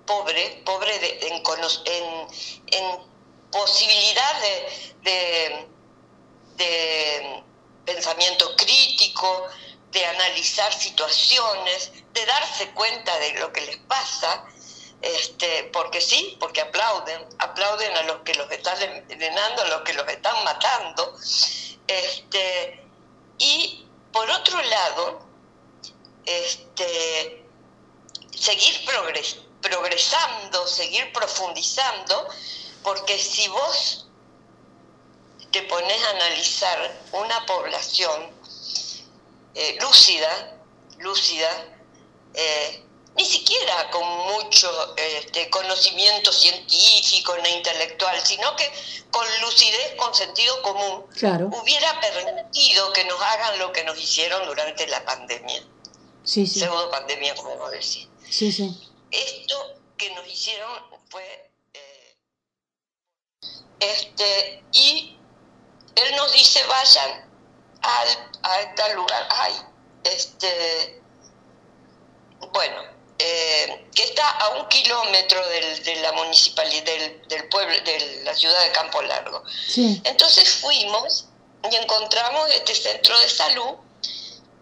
pobre, 0.06 0.62
pobre 0.64 1.18
en, 1.22 1.42
posibilidad 3.50 4.40
de, 5.02 5.68
de, 6.56 7.42
pensamiento 7.84 8.54
crítico, 8.54 9.48
de 9.90 10.06
analizar 10.06 10.72
situaciones, 10.72 11.90
de 12.12 12.26
darse 12.26 12.70
cuenta 12.72 13.18
de 13.18 13.32
lo 13.40 13.52
que 13.52 13.62
les 13.62 13.76
pasa, 13.78 14.44
este, 15.02 15.70
porque 15.72 16.00
sí, 16.00 16.36
porque 16.38 16.60
aplauden, 16.60 17.26
aplauden 17.38 17.96
a 17.96 18.02
los 18.02 18.18
que 18.22 18.34
los 18.34 18.50
están 18.50 18.80
envenenando, 18.82 19.62
a 19.62 19.68
los 19.68 19.82
que 19.82 19.94
los 19.94 20.06
están 20.08 20.44
matando. 20.44 21.16
Este, 21.86 22.84
y 23.38 23.86
por 24.12 24.28
otro 24.30 24.60
lado, 24.62 25.20
este, 26.26 27.44
seguir 28.38 28.84
progresando, 29.62 30.66
seguir 30.66 31.12
profundizando, 31.12 32.28
porque 32.82 33.18
si 33.18 33.48
vos 33.48 34.06
te 35.50 35.62
pones 35.62 36.02
a 36.04 36.10
analizar 36.10 37.00
una 37.12 37.44
población 37.46 38.30
eh, 39.54 39.78
lúcida, 39.80 40.56
lúcida, 40.98 41.50
eh, 42.34 42.84
ni 43.16 43.24
siquiera 43.24 43.90
con 43.90 44.06
mucho 44.06 44.94
este, 44.96 45.50
conocimiento 45.50 46.32
científico 46.32 47.36
ni 47.42 47.50
intelectual, 47.50 48.20
sino 48.24 48.54
que 48.56 48.70
con 49.10 49.26
lucidez, 49.42 49.94
con 49.96 50.14
sentido 50.14 50.62
común, 50.62 51.04
hubiera 51.60 52.00
permitido 52.00 52.92
que 52.92 53.04
nos 53.04 53.20
hagan 53.20 53.58
lo 53.58 53.72
que 53.72 53.84
nos 53.84 53.98
hicieron 54.00 54.46
durante 54.46 54.86
la 54.86 55.04
pandemia. 55.04 55.62
Sí, 56.24 56.46
sí. 56.46 56.60
Pseudo 56.60 56.90
pandemia, 56.90 57.34
como 57.34 57.68
decir. 57.70 58.08
Sí, 58.28 58.52
sí. 58.52 58.90
Esto 59.10 59.74
que 59.96 60.14
nos 60.14 60.26
hicieron 60.26 60.70
fue... 61.08 61.50
Eh, 61.74 62.16
este, 63.80 64.62
y 64.72 65.16
él 65.96 66.16
nos 66.16 66.32
dice, 66.32 66.62
vayan 66.66 67.28
al, 67.82 68.30
a 68.42 68.74
tal 68.76 68.94
lugar. 68.94 69.26
Ay, 69.30 69.54
este... 70.04 71.02
Bueno, 72.52 72.82
eh, 73.22 73.86
que 73.94 74.04
está 74.04 74.26
a 74.30 74.48
un 74.60 74.68
kilómetro 74.68 75.46
de 75.48 75.96
la 76.00 76.12
municipalidad, 76.12 76.84
del, 76.84 77.48
pueblo, 77.50 77.74
de 77.84 78.22
la 78.24 78.34
ciudad 78.34 78.62
de 78.64 78.72
Campo 78.72 79.02
Largo. 79.02 79.44
Entonces 79.76 80.48
fuimos 80.48 81.26
y 81.70 81.76
encontramos 81.76 82.50
este 82.54 82.74
centro 82.74 83.18
de 83.18 83.28
salud 83.28 83.74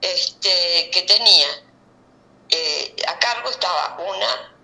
este, 0.01 0.91
que 0.93 1.03
tenía, 1.03 1.47
eh, 2.51 2.97
a 3.07 3.19
cargo 3.21 3.49
estaba 3.49 3.97
una 4.09 4.55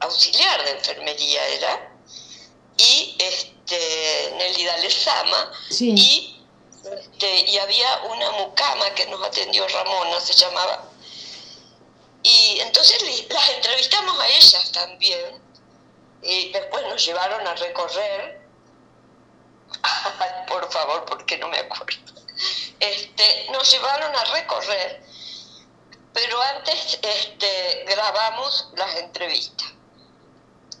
auxiliar 0.00 0.64
de 0.64 0.70
enfermería, 0.70 1.46
era, 1.48 1.92
y 2.78 3.16
este, 3.18 4.32
Nelly 4.38 4.64
Dalezama, 4.64 5.52
y, 5.70 6.42
este, 6.84 7.40
y 7.50 7.58
había 7.58 7.98
una 8.04 8.30
mucama 8.32 8.94
que 8.94 9.06
nos 9.06 9.22
atendió 9.26 9.68
Ramona, 9.68 10.20
se 10.20 10.32
llamaba 10.32 10.90
y 12.24 12.58
entonces 12.60 13.28
las 13.28 13.48
entrevistamos 13.50 14.18
a 14.18 14.28
ellas 14.28 14.72
también. 14.72 15.42
Y 16.22 16.52
después 16.52 16.82
nos 16.86 17.04
llevaron 17.04 17.46
a 17.46 17.54
recorrer. 17.54 18.40
por 20.48 20.72
favor, 20.72 21.04
porque 21.04 21.36
no 21.36 21.48
me 21.48 21.58
acuerdo. 21.58 22.00
Este, 22.80 23.46
nos 23.52 23.70
llevaron 23.70 24.16
a 24.16 24.24
recorrer, 24.24 25.04
pero 26.14 26.40
antes 26.42 26.98
este, 27.02 27.84
grabamos 27.86 28.68
las 28.74 28.96
entrevistas. 28.96 29.68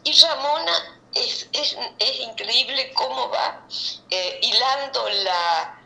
Y 0.02 0.18
Ramona 0.20 1.00
es, 1.12 1.46
es, 1.52 1.76
es 1.98 2.20
increíble 2.20 2.92
cómo 2.94 3.28
va 3.28 3.66
eh, 4.10 4.40
hilando 4.42 5.08
la, 5.10 5.82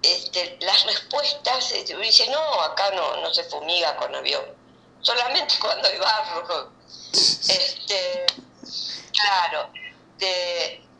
este, 0.00 0.58
las 0.60 0.84
respuestas. 0.84 1.74
Dice, 2.00 2.30
no, 2.30 2.60
acá 2.62 2.92
no, 2.92 3.16
no 3.16 3.34
se 3.34 3.42
fumiga 3.44 3.96
con 3.96 4.14
avión 4.14 4.61
solamente 5.02 5.54
cuando 5.60 5.88
hay 5.88 5.98
barro. 5.98 6.72
Este, 7.12 8.26
claro. 9.12 9.70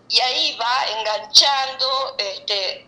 y 0.09 0.21
ahí 0.21 0.59
va 0.61 0.87
enganchando, 0.99 2.16
este, 2.18 2.87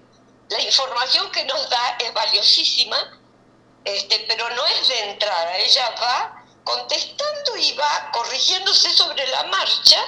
la 0.51 0.61
información 0.61 1.31
que 1.31 1.45
nos 1.45 1.71
da 1.71 1.97
es 1.99 2.13
valiosísima, 2.13 3.21
este, 3.85 4.27
pero 4.29 4.51
no 4.51 4.67
es 4.67 4.89
de 4.89 5.11
entrada, 5.11 5.57
ella 5.57 5.95
va 6.01 6.45
contestando 6.65 7.57
y 7.57 7.73
va 7.75 8.11
corrigiéndose 8.13 8.91
sobre 8.91 9.27
la 9.29 9.45
marcha, 9.45 10.05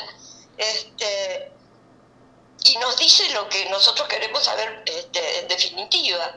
este, 0.58 1.52
y 2.64 2.76
nos 2.78 2.96
dice 2.96 3.30
lo 3.30 3.48
que 3.48 3.66
nosotros 3.70 4.08
queremos 4.08 4.44
saber 4.44 4.82
este, 4.86 5.40
en 5.40 5.48
definitiva. 5.48 6.36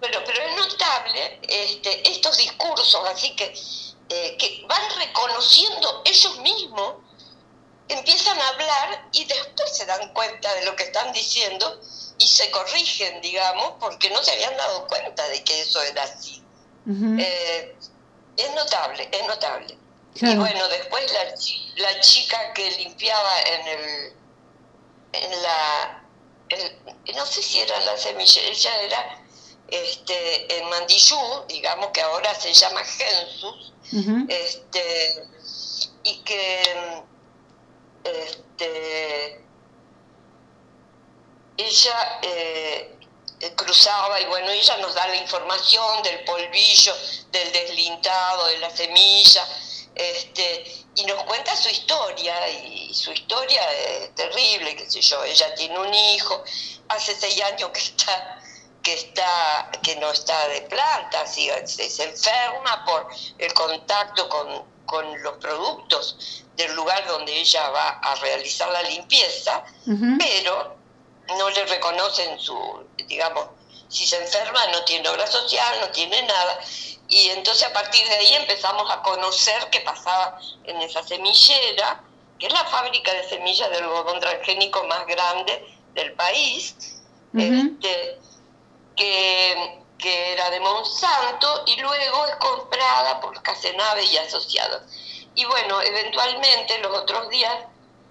Pero, 0.00 0.22
pero 0.24 0.42
es 0.42 0.56
notable 0.56 1.40
este, 1.48 2.08
estos 2.08 2.36
discursos, 2.36 3.08
así 3.08 3.34
que, 3.34 3.52
eh, 4.08 4.36
que 4.38 4.64
van 4.68 4.82
reconociendo 4.96 6.02
ellos 6.04 6.38
mismos, 6.38 6.94
empiezan 7.88 8.38
a 8.38 8.48
hablar 8.48 9.08
y 9.12 9.24
después 9.24 9.76
se 9.76 9.86
dan 9.86 10.12
cuenta 10.12 10.54
de 10.54 10.64
lo 10.66 10.76
que 10.76 10.84
están 10.84 11.12
diciendo 11.12 11.80
y 12.18 12.26
se 12.26 12.50
corrigen, 12.50 13.20
digamos, 13.22 13.74
porque 13.80 14.10
no 14.10 14.22
se 14.22 14.32
habían 14.32 14.56
dado 14.56 14.86
cuenta 14.86 15.26
de 15.28 15.42
que 15.42 15.62
eso 15.62 15.82
era 15.82 16.02
así. 16.04 16.42
Eh, 17.18 17.76
es 18.36 18.54
notable, 18.54 19.08
es 19.10 19.26
notable. 19.26 19.76
Y 20.14 20.36
bueno, 20.36 20.68
después 20.68 21.12
la, 21.12 21.90
la 21.90 22.00
chica 22.00 22.52
que 22.54 22.70
limpiaba 22.72 23.40
en 23.42 23.68
el 23.68 24.12
en 25.12 25.42
la 25.42 26.04
no 27.14 27.26
sé 27.26 27.42
si 27.42 27.60
era 27.60 27.78
la 27.80 27.96
semilla, 27.96 28.42
ella 28.42 28.82
era 28.82 29.22
este, 29.68 30.58
en 30.58 30.68
Mandillú, 30.68 31.44
digamos 31.46 31.88
que 31.88 32.00
ahora 32.00 32.34
se 32.34 32.52
llama 32.52 32.82
Gensus, 32.84 33.72
este, 34.28 35.22
y 36.04 36.16
que 36.20 37.02
este, 38.04 39.44
ella 41.56 42.20
eh, 42.22 42.98
cruzaba 43.56 44.20
y 44.20 44.26
bueno, 44.26 44.50
ella 44.50 44.76
nos 44.78 44.94
da 44.94 45.06
la 45.06 45.16
información 45.16 46.02
del 46.02 46.24
polvillo, 46.24 46.94
del 47.30 47.52
deslintado, 47.52 48.46
de 48.46 48.58
la 48.58 48.70
semilla, 48.70 49.46
este, 49.94 50.86
y 50.94 51.04
nos 51.04 51.22
cuenta 51.24 51.54
su 51.54 51.68
historia, 51.68 52.48
y 52.48 52.94
su 52.94 53.12
historia 53.12 53.62
es 53.72 54.14
terrible, 54.14 54.76
qué 54.76 54.90
sé 54.90 55.00
yo, 55.02 55.22
ella 55.24 55.54
tiene 55.54 55.78
un 55.78 55.92
hijo, 55.92 56.42
hace 56.88 57.14
seis 57.14 57.40
años 57.42 57.70
que 57.70 57.80
está 57.80 58.37
que, 58.82 58.94
está, 58.94 59.70
que 59.82 59.96
no 59.96 60.10
está 60.10 60.48
de 60.48 60.62
planta, 60.62 61.26
si 61.26 61.50
se, 61.66 62.04
enferma 62.04 62.84
por 62.84 63.08
el 63.38 63.52
contacto 63.52 64.28
con, 64.28 64.64
con, 64.86 65.22
los 65.22 65.36
productos 65.38 66.44
del 66.56 66.74
lugar 66.74 67.06
donde 67.06 67.32
ella 67.32 67.68
va 67.70 67.88
a 67.88 68.14
realizar 68.16 68.70
la 68.70 68.82
limpieza, 68.82 69.64
pero 70.18 70.76
no 71.36 71.50
le 71.50 71.64
reconocen 71.66 72.38
su, 72.38 72.86
digamos, 73.06 73.46
si 73.88 74.06
se 74.06 74.22
enferma 74.22 74.66
no 74.68 74.84
tiene 74.84 75.08
obra 75.08 75.26
social, 75.26 75.80
no 75.80 75.88
tiene 75.90 76.22
nada. 76.22 76.58
Y 77.08 77.30
entonces 77.30 77.66
a 77.66 77.72
partir 77.72 78.06
de 78.06 78.14
ahí 78.14 78.34
empezamos 78.34 78.90
a 78.90 79.02
conocer 79.02 79.68
qué 79.70 79.80
pasaba 79.80 80.38
en 80.64 80.80
esa 80.82 81.02
semillera, 81.02 82.02
que 82.38 82.46
es 82.46 82.52
la 82.52 82.64
fábrica 82.66 83.12
de 83.12 83.28
semillas 83.28 83.70
del 83.70 83.84
algodón 83.84 84.20
transgénico 84.20 84.84
más 84.84 85.06
grande 85.06 85.66
del 85.94 86.12
país. 86.12 86.76
este, 87.34 88.18
que, 88.98 89.74
era 90.00 90.50
de 90.50 90.60
Monsanto 90.60 91.64
y 91.66 91.76
luego 91.80 92.26
es 92.26 92.36
comprada 92.36 93.20
por 93.20 93.40
Casenave 93.42 94.04
y 94.04 94.16
Asociados. 94.16 94.82
Y 95.34 95.44
bueno, 95.44 95.80
eventualmente 95.82 96.78
los 96.78 96.96
otros 96.98 97.28
días 97.30 97.54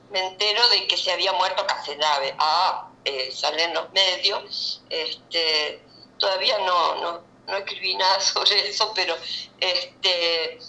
me 0.10 0.20
entero 0.20 0.68
de 0.70 0.88
que 0.88 0.98
se 0.98 1.12
había 1.12 1.34
muerto 1.34 1.66
Casenave. 1.66 2.36
Ah, 2.40 2.90
eh, 3.06 3.32
salen 3.32 3.74
los 3.74 3.92
medios. 3.94 4.82
Este, 4.90 5.82
todavía 6.20 6.58
no, 6.60 6.96
no, 6.96 7.22
no 7.48 7.58
escribí 7.58 7.96
nada 7.96 8.20
sobre 8.22 8.68
eso, 8.68 8.92
pero 8.94 9.16
este, 9.60 10.60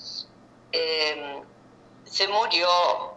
em, 0.72 1.44
se 2.04 2.28
murió, 2.28 2.68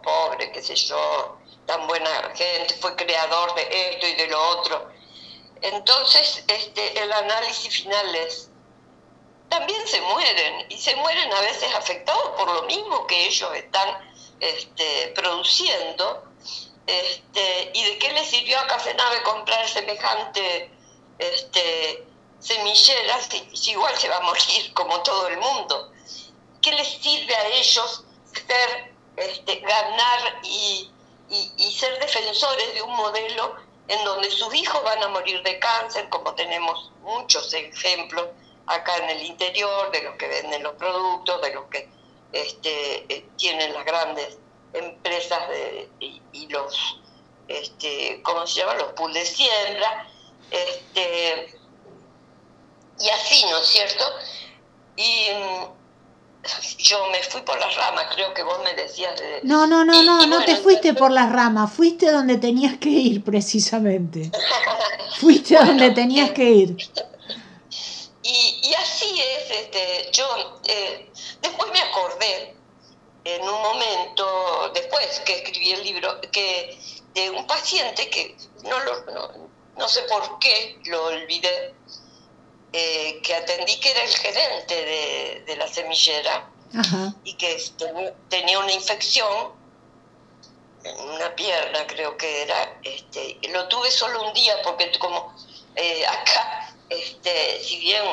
pobre, 0.02 0.50
qué 0.52 0.62
sé 0.62 0.74
yo, 0.74 1.38
tan 1.66 1.86
buena 1.86 2.10
gente, 2.34 2.74
fue 2.80 2.94
creador 2.96 3.54
de 3.54 3.90
esto 3.90 4.06
y 4.06 4.14
de 4.14 4.26
lo 4.26 4.48
otro. 4.58 4.91
Entonces, 5.62 6.44
este, 6.48 7.00
el 7.00 7.12
análisis 7.12 7.82
final 7.82 8.14
es, 8.16 8.50
también 9.48 9.86
se 9.86 10.00
mueren, 10.00 10.66
y 10.68 10.76
se 10.76 10.96
mueren 10.96 11.32
a 11.32 11.40
veces 11.40 11.72
afectados 11.74 12.30
por 12.36 12.52
lo 12.52 12.62
mismo 12.64 13.06
que 13.06 13.26
ellos 13.26 13.54
están 13.54 14.12
este, 14.40 15.12
produciendo. 15.14 16.24
Este, 16.84 17.70
¿Y 17.74 17.84
de 17.84 17.98
qué 17.98 18.12
le 18.12 18.24
sirvió 18.24 18.58
a 18.58 18.66
Cafenave 18.66 19.22
comprar 19.22 19.68
semejante 19.68 20.68
este, 21.18 22.04
semillera 22.40 23.20
si, 23.20 23.70
igual 23.70 23.96
se 23.96 24.08
va 24.08 24.16
a 24.16 24.22
morir 24.22 24.72
como 24.74 25.00
todo 25.02 25.28
el 25.28 25.38
mundo? 25.38 25.92
¿Qué 26.60 26.72
les 26.72 26.88
sirve 26.88 27.36
a 27.36 27.46
ellos 27.48 28.04
ser, 28.34 28.94
este, 29.16 29.56
ganar 29.60 30.40
y, 30.42 30.90
y 31.56 31.72
ser 31.72 32.00
defensores 32.00 32.74
de 32.74 32.82
un 32.82 32.94
modelo 32.96 33.71
en 33.92 34.04
donde 34.04 34.30
sus 34.30 34.54
hijos 34.54 34.82
van 34.84 35.02
a 35.02 35.08
morir 35.08 35.42
de 35.42 35.58
cáncer, 35.58 36.08
como 36.08 36.34
tenemos 36.34 36.90
muchos 37.02 37.52
ejemplos 37.52 38.26
acá 38.66 38.96
en 38.96 39.10
el 39.10 39.22
interior, 39.22 39.90
de 39.90 40.02
los 40.02 40.16
que 40.16 40.28
venden 40.28 40.62
los 40.62 40.72
productos, 40.74 41.42
de 41.42 41.54
los 41.54 41.66
que 41.66 41.88
este, 42.32 43.04
eh, 43.14 43.26
tienen 43.36 43.74
las 43.74 43.84
grandes 43.84 44.38
empresas 44.72 45.46
de, 45.50 45.90
y, 46.00 46.46
los, 46.48 47.00
este, 47.48 48.22
¿cómo 48.22 48.46
se 48.46 48.60
llama? 48.60 48.74
Los 48.74 48.92
pools 48.92 49.14
de 49.14 49.26
siembra, 49.26 50.08
este, 50.50 51.54
y 52.98 53.08
así, 53.10 53.44
¿no 53.50 53.58
es 53.58 53.66
cierto? 53.66 54.04
Y 54.96 55.28
yo 56.78 57.08
me 57.10 57.22
fui 57.22 57.40
por 57.42 57.58
las 57.58 57.74
ramas, 57.76 58.06
creo 58.14 58.34
que 58.34 58.42
vos 58.42 58.58
me 58.64 58.74
decías 58.74 59.18
de... 59.18 59.40
No, 59.44 59.66
no, 59.66 59.84
no, 59.84 60.02
no, 60.02 60.26
no 60.26 60.44
te 60.44 60.56
fuiste 60.56 60.94
por 60.94 61.10
las 61.10 61.30
ramas, 61.30 61.72
fuiste 61.72 62.10
donde 62.10 62.36
tenías 62.38 62.78
que 62.78 62.88
ir 62.88 63.22
precisamente. 63.22 64.30
fuiste 65.20 65.56
donde 65.56 65.90
tenías 65.90 66.32
que 66.32 66.50
ir. 66.50 66.76
Y, 68.24 68.60
y 68.62 68.74
así 68.74 69.20
es, 69.20 69.50
este, 69.50 70.10
yo 70.12 70.60
eh, 70.64 71.10
después 71.40 71.72
me 71.72 71.80
acordé 71.80 72.54
en 73.24 73.42
un 73.42 73.62
momento, 73.62 74.70
después 74.74 75.20
que 75.24 75.42
escribí 75.42 75.72
el 75.72 75.84
libro, 75.84 76.20
que 76.32 76.78
de 77.14 77.30
un 77.30 77.46
paciente 77.46 78.08
que 78.10 78.36
no, 78.64 78.78
lo, 78.80 79.32
no, 79.76 79.88
sé 79.88 80.02
por 80.02 80.38
qué 80.38 80.78
lo 80.86 81.04
olvidé, 81.04 81.74
eh, 82.72 83.20
que 83.22 83.34
atendí 83.34 83.78
que 83.80 83.90
era 83.90 84.02
el 84.02 84.14
gerente 84.14 85.42
de, 85.46 85.56
la 85.56 85.68
semillera 85.68 86.48
y 87.24 87.34
que 87.34 87.62
tenía 88.30 88.58
una 88.58 88.72
infección 88.72 89.52
en 90.84 91.00
una 91.10 91.34
pierna, 91.36 91.86
creo 91.86 92.16
que 92.16 92.42
era. 92.42 92.78
Este, 92.82 93.38
lo 93.50 93.68
tuve 93.68 93.90
solo 93.90 94.26
un 94.26 94.32
día 94.32 94.56
porque 94.64 94.90
como 94.98 95.34
eh, 95.76 96.04
acá, 96.06 96.74
este, 96.88 97.60
si 97.62 97.78
bien 97.78 98.04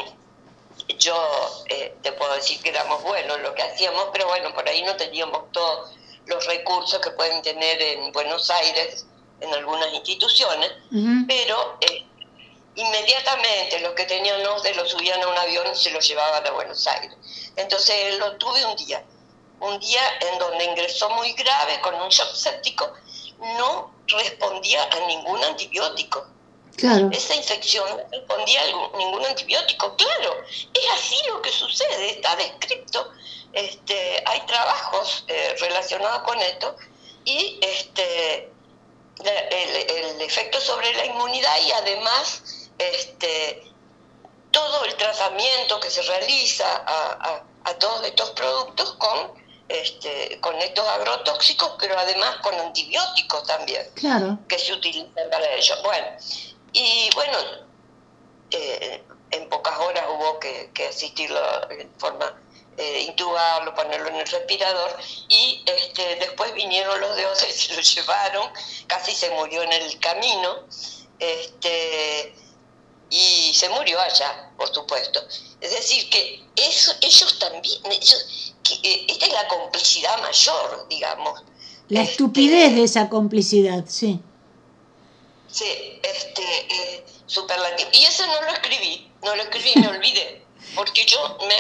yo 0.97 1.63
eh, 1.69 1.95
te 2.01 2.11
puedo 2.13 2.33
decir 2.35 2.61
que 2.61 2.69
éramos 2.69 3.03
buenos 3.03 3.39
lo 3.41 3.53
que 3.53 3.63
hacíamos, 3.63 4.07
pero 4.11 4.27
bueno, 4.27 4.53
por 4.53 4.67
ahí 4.67 4.81
no 4.83 4.95
teníamos 4.95 5.51
todos 5.51 5.91
los 6.25 6.45
recursos 6.45 6.99
que 6.99 7.11
pueden 7.11 7.41
tener 7.41 7.81
en 7.81 8.11
Buenos 8.11 8.49
Aires, 8.49 9.05
en 9.41 9.53
algunas 9.53 9.93
instituciones, 9.93 10.71
pero 11.27 11.77
eh, 11.81 12.05
inmediatamente 12.75 13.79
los 13.79 13.93
que 13.93 14.05
tenían 14.05 14.39
de 14.63 14.73
lo 14.75 14.88
subían 14.88 15.21
a 15.21 15.27
un 15.27 15.38
avión 15.38 15.67
y 15.71 15.75
se 15.75 15.91
lo 15.91 15.99
llevaban 15.99 16.45
a 16.45 16.51
Buenos 16.51 16.86
Aires. 16.88 17.15
Entonces 17.55 18.17
lo 18.17 18.38
tuve 18.38 18.65
un 18.65 18.75
día, 18.75 19.03
un 19.60 19.79
día 19.79 20.01
en 20.21 20.39
donde 20.39 20.63
ingresó 20.63 21.10
muy 21.12 21.34
grave 21.34 21.79
con 21.82 21.95
un 21.95 22.10
shock 22.10 22.34
séptico, 22.34 22.93
no 23.58 23.93
respondía 24.08 24.84
a 24.84 24.99
ningún 25.08 25.43
antibiótico. 25.43 26.25
Esa 27.12 27.36
infección 27.36 27.86
no 27.89 28.03
respondía 28.10 28.62
a 28.62 28.97
ningún 28.97 29.25
antibiótico. 29.25 29.95
Claro, 29.97 30.41
es 30.47 30.89
así 30.93 31.15
lo 31.27 31.41
que 31.41 31.51
sucede, 31.51 32.12
está 32.12 32.36
descrito. 32.38 33.12
Este, 33.51 34.23
hay 34.25 34.41
trabajos 34.45 35.25
eh, 35.27 35.55
relacionados 35.60 36.21
con 36.21 36.39
esto 36.39 36.75
y 37.25 37.60
este, 37.62 38.49
el, 39.25 40.21
efecto 40.21 40.62
sobre 40.62 40.93
la 40.93 41.05
inmunidad 41.05 41.58
y 41.65 41.71
además 41.71 42.43
este, 42.79 43.63
todo 44.51 44.85
el 44.85 44.95
tratamiento 44.95 45.79
que 45.79 45.89
se 45.89 46.01
realiza 46.01 46.65
a, 46.85 47.43
todos 47.77 48.03
estos 48.03 48.31
productos 48.31 48.93
con, 48.93 49.31
este, 49.67 50.39
con 50.41 50.55
estos 50.55 50.87
agrotóxicos, 50.87 51.73
pero 51.79 51.97
además 51.97 52.37
con 52.41 52.55
antibióticos 52.55 53.43
también, 53.45 53.85
que 54.47 54.57
se 54.57 54.73
utilizan 54.73 55.29
para 55.29 55.53
ello. 55.53 55.75
Bueno, 55.83 56.07
y 56.73 57.09
bueno, 57.13 57.37
eh, 58.49 59.03
en 59.31 59.49
pocas 59.49 59.77
horas 59.77 60.03
hubo 60.09 60.39
que, 60.39 60.71
asistirlo 60.89 61.69
en 61.69 61.91
forma 61.99 62.41
eh, 62.77 63.01
intubarlo, 63.01 63.75
ponerlo 63.75 64.07
en 64.07 64.15
el 64.15 64.27
respirador 64.27 64.97
y 65.27 65.63
este, 65.67 66.15
después 66.15 66.53
vinieron 66.53 66.99
los 66.99 67.15
de 67.15 67.23
y 67.23 67.51
se 67.51 67.75
lo 67.75 67.81
llevaron, 68.01 68.51
casi 68.87 69.13
se 69.13 69.29
murió 69.31 69.61
en 69.63 69.73
el 69.73 69.99
camino 69.99 70.65
este, 71.19 72.33
y 73.09 73.53
se 73.53 73.69
murió 73.69 73.99
allá, 73.99 74.51
por 74.57 74.73
supuesto. 74.73 75.21
Es 75.61 75.71
decir, 75.71 76.09
que 76.09 76.43
eso, 76.55 76.93
ellos 77.01 77.39
también, 77.39 77.81
eh, 77.85 79.05
esta 79.07 79.25
es 79.25 79.33
la 79.33 79.47
complicidad 79.47 80.21
mayor, 80.21 80.87
digamos. 80.89 81.41
La 81.89 82.01
estupidez 82.01 82.75
de 82.75 82.83
esa 82.83 83.09
complicidad, 83.09 83.83
sí. 83.87 84.19
Sí, 85.51 85.99
este, 86.03 86.43
eh, 86.43 87.05
superlativo. 87.25 87.89
Y 87.93 88.03
eso 88.03 88.25
no 88.27 88.41
lo 88.41 88.51
escribí, 88.51 89.11
no 89.23 89.35
lo 89.35 89.43
escribí, 89.43 89.73
me 89.75 89.87
olvidé, 89.87 90.45
porque 90.75 91.05
yo 91.05 91.37
me, 91.47 91.55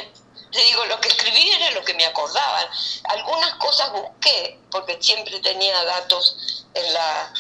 te 0.51 0.63
digo, 0.63 0.85
lo 0.85 1.01
que 1.01 1.07
escribí 1.07 1.49
era 1.49 1.71
lo 1.71 1.83
que 1.83 1.95
me 1.95 2.05
acordaban. 2.05 2.65
Algunas 3.05 3.55
cosas 3.55 3.91
busqué, 3.91 4.59
porque 4.69 4.97
siempre 5.01 5.39
tenía 5.39 5.83
datos 5.83 6.65
en 6.75 6.93
la 6.93 7.33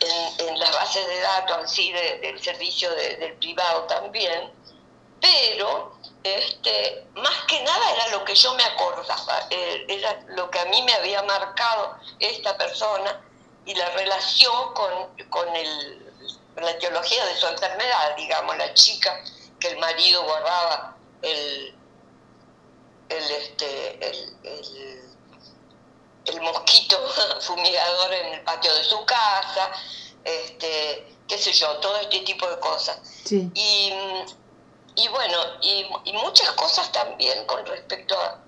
en, 0.00 0.58
las 0.58 0.72
bases 0.72 1.06
de 1.06 1.20
datos 1.20 1.58
así 1.64 1.92
del 1.92 2.40
servicio 2.42 2.90
del 2.94 3.34
privado 3.34 3.84
también, 3.84 4.52
pero 5.20 5.98
este, 6.22 7.06
más 7.14 7.44
que 7.46 7.62
nada 7.62 7.92
era 7.92 8.08
lo 8.08 8.24
que 8.24 8.34
yo 8.34 8.54
me 8.54 8.64
acordaba, 8.64 9.46
eh, 9.50 9.84
era 9.88 10.20
lo 10.28 10.50
que 10.50 10.58
a 10.58 10.64
mí 10.66 10.82
me 10.82 10.94
había 10.94 11.22
marcado 11.22 11.96
esta 12.18 12.56
persona 12.56 13.20
y 13.64 13.74
la 13.74 13.90
relación 13.90 14.74
con, 14.74 15.28
con, 15.28 15.54
el, 15.54 16.12
la 16.56 16.70
etiología 16.70 17.24
de 17.26 17.36
su 17.36 17.46
enfermedad, 17.46 18.16
digamos, 18.16 18.56
la 18.56 18.72
chica 18.74 19.22
que 19.60 19.68
el 19.68 19.78
marido 19.78 20.22
guardaba 20.24 20.96
el, 21.22 21.74
el, 23.08 23.30
este, 23.30 24.08
el, 24.08 25.07
mosquito 26.40 26.96
fumigador 27.40 28.12
en 28.12 28.34
el 28.34 28.40
patio 28.42 28.74
de 28.74 28.84
su 28.84 29.04
casa, 29.04 29.70
este, 30.24 31.16
qué 31.26 31.38
sé 31.38 31.52
yo, 31.52 31.76
todo 31.78 31.96
este 31.98 32.20
tipo 32.20 32.48
de 32.48 32.58
cosas. 32.60 32.98
Y, 33.30 33.92
y, 34.96 35.08
bueno, 35.08 35.38
y, 35.62 35.86
y, 36.04 36.12
muchas 36.14 36.50
cosas 36.52 36.90
también 36.92 37.44
con 37.46 37.64
respecto 37.66 38.18
a 38.18 38.40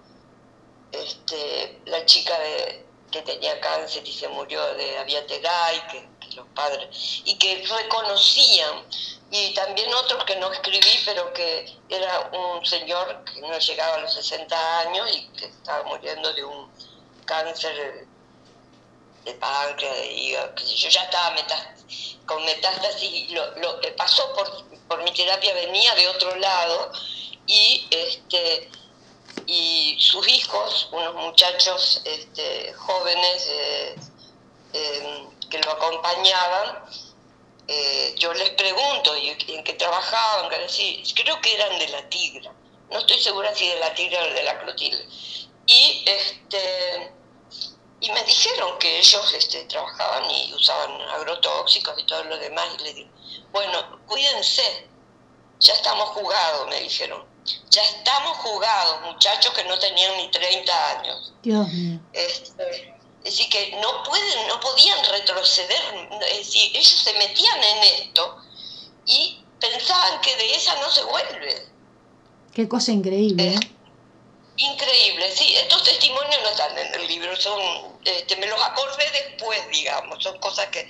este, 0.93 1.81
la 1.87 2.05
chica 2.07 2.39
de, 2.39 2.87
que 3.11 3.23
tenía 3.23 3.61
cáncer 3.61 4.07
y 4.07 4.13
se 4.13 4.29
murió 4.29 4.63
de 4.75 4.99
aviategay, 4.99 5.87
que, 5.89 6.09
que 6.21 6.35
los 6.37 6.47
padres, 6.49 7.23
y 7.25 7.37
que 7.37 7.65
reconocían, 7.67 8.85
y 9.31 9.55
también 9.55 9.93
otros 9.95 10.25
que 10.25 10.37
no 10.37 10.53
escribí, 10.53 11.01
pero 11.05 11.33
que 11.33 11.77
era 11.89 12.31
un 12.33 12.65
señor 12.65 13.25
que 13.25 13.41
no 13.43 13.59
llegaba 13.59 13.97
a 13.97 13.99
los 14.01 14.15
60 14.15 14.81
años 14.81 15.09
y 15.13 15.29
que 15.29 15.47
estaba 15.47 15.85
muriendo 15.85 16.33
de 16.33 16.45
un 16.45 16.71
cáncer 17.31 18.09
de 19.25 19.35
páncreas, 19.35 19.97
de 19.97 20.13
hígado, 20.13 20.55
que 20.57 20.65
yo, 20.65 20.89
ya 20.89 21.03
estaba 21.03 21.37
con 22.27 22.45
metástasis, 22.45 23.31
lo, 23.31 23.57
lo, 23.59 23.81
pasó 23.97 24.33
por, 24.35 24.65
por 24.89 25.03
mi 25.05 25.13
terapia, 25.13 25.55
venía 25.55 25.95
de 25.95 26.09
otro 26.09 26.35
lado, 26.37 26.91
y 27.47 27.87
este 27.91 28.69
y 29.47 29.97
sus 30.01 30.27
hijos, 30.29 30.89
unos 30.93 31.15
muchachos 31.15 32.03
este, 32.05 32.73
jóvenes 32.75 33.49
eh, 33.49 33.97
em, 34.73 35.49
que 35.49 35.59
lo 35.59 35.71
acompañaban, 35.71 36.85
eh, 37.69 38.15
yo 38.19 38.33
les 38.35 38.51
pregunto 38.51 39.15
en 39.15 39.65
qué 39.65 39.73
trabajaban, 39.75 40.51
creo 41.15 41.41
que 41.41 41.55
eran 41.55 41.79
de 41.79 41.89
la 41.89 42.09
Tigra, 42.09 42.53
no 42.91 42.99
estoy 42.99 43.21
segura 43.21 43.55
si 43.55 43.69
de 43.69 43.79
la 43.79 43.95
Tigra 43.95 44.21
o 44.21 44.35
de 44.35 44.43
la 44.43 44.61
Clotilde. 44.61 45.07
Y, 45.67 46.05
este, 46.05 47.13
y 48.01 48.11
me 48.13 48.23
dijeron 48.25 48.79
que 48.79 48.99
ellos 48.99 49.35
este, 49.35 49.65
trabajaban 49.65 50.31
y 50.31 50.53
usaban 50.55 51.01
agrotóxicos 51.03 51.99
y 51.99 52.07
todo 52.07 52.25
lo 52.25 52.39
demás, 52.39 52.67
y 52.79 52.83
les 52.83 52.95
digo, 52.95 53.11
bueno, 53.53 54.01
cuídense, 54.07 54.89
ya 55.61 55.75
estamos 55.75 56.09
jugados, 56.11 56.69
me 56.69 56.81
dijeron 56.81 57.31
ya 57.71 57.83
estamos 57.83 58.37
jugados, 58.39 59.01
muchachos 59.13 59.53
que 59.55 59.65
no 59.65 59.79
tenían 59.79 60.17
ni 60.17 60.31
30 60.31 60.99
años. 60.99 61.33
Dios 61.43 61.69
mío. 61.73 62.01
Este, 62.13 62.95
es 63.19 63.25
decir, 63.25 63.49
que 63.49 63.77
no, 63.81 64.03
pueden, 64.03 64.49
no 64.49 64.61
podían 64.61 64.99
retroceder, 65.11 65.81
es 66.31 66.39
decir, 66.39 66.71
ellos 66.75 66.89
se 66.89 67.13
metían 67.15 67.63
en 67.63 67.83
esto 67.83 68.37
y 69.07 69.45
pensaban 69.61 70.21
que 70.21 70.37
de 70.37 70.55
esa 70.55 70.75
no 70.81 70.91
se 70.91 71.05
vuelve. 71.05 71.67
Qué 72.53 72.69
cosa 72.69 72.93
increíble. 72.93 73.55
¿eh? 73.55 73.61
Increíble, 74.57 75.31
sí, 75.35 75.55
estos 75.55 75.83
testimonios 75.85 76.39
no 76.43 76.49
están 76.51 76.77
en 76.77 77.01
el 77.01 77.07
libro, 77.07 77.35
son, 77.37 77.61
este, 78.05 78.37
me 78.37 78.47
los 78.47 78.61
acordé 78.63 79.05
después, 79.13 79.59
digamos, 79.73 80.23
son 80.23 80.39
cosas 80.39 80.67
que, 80.67 80.81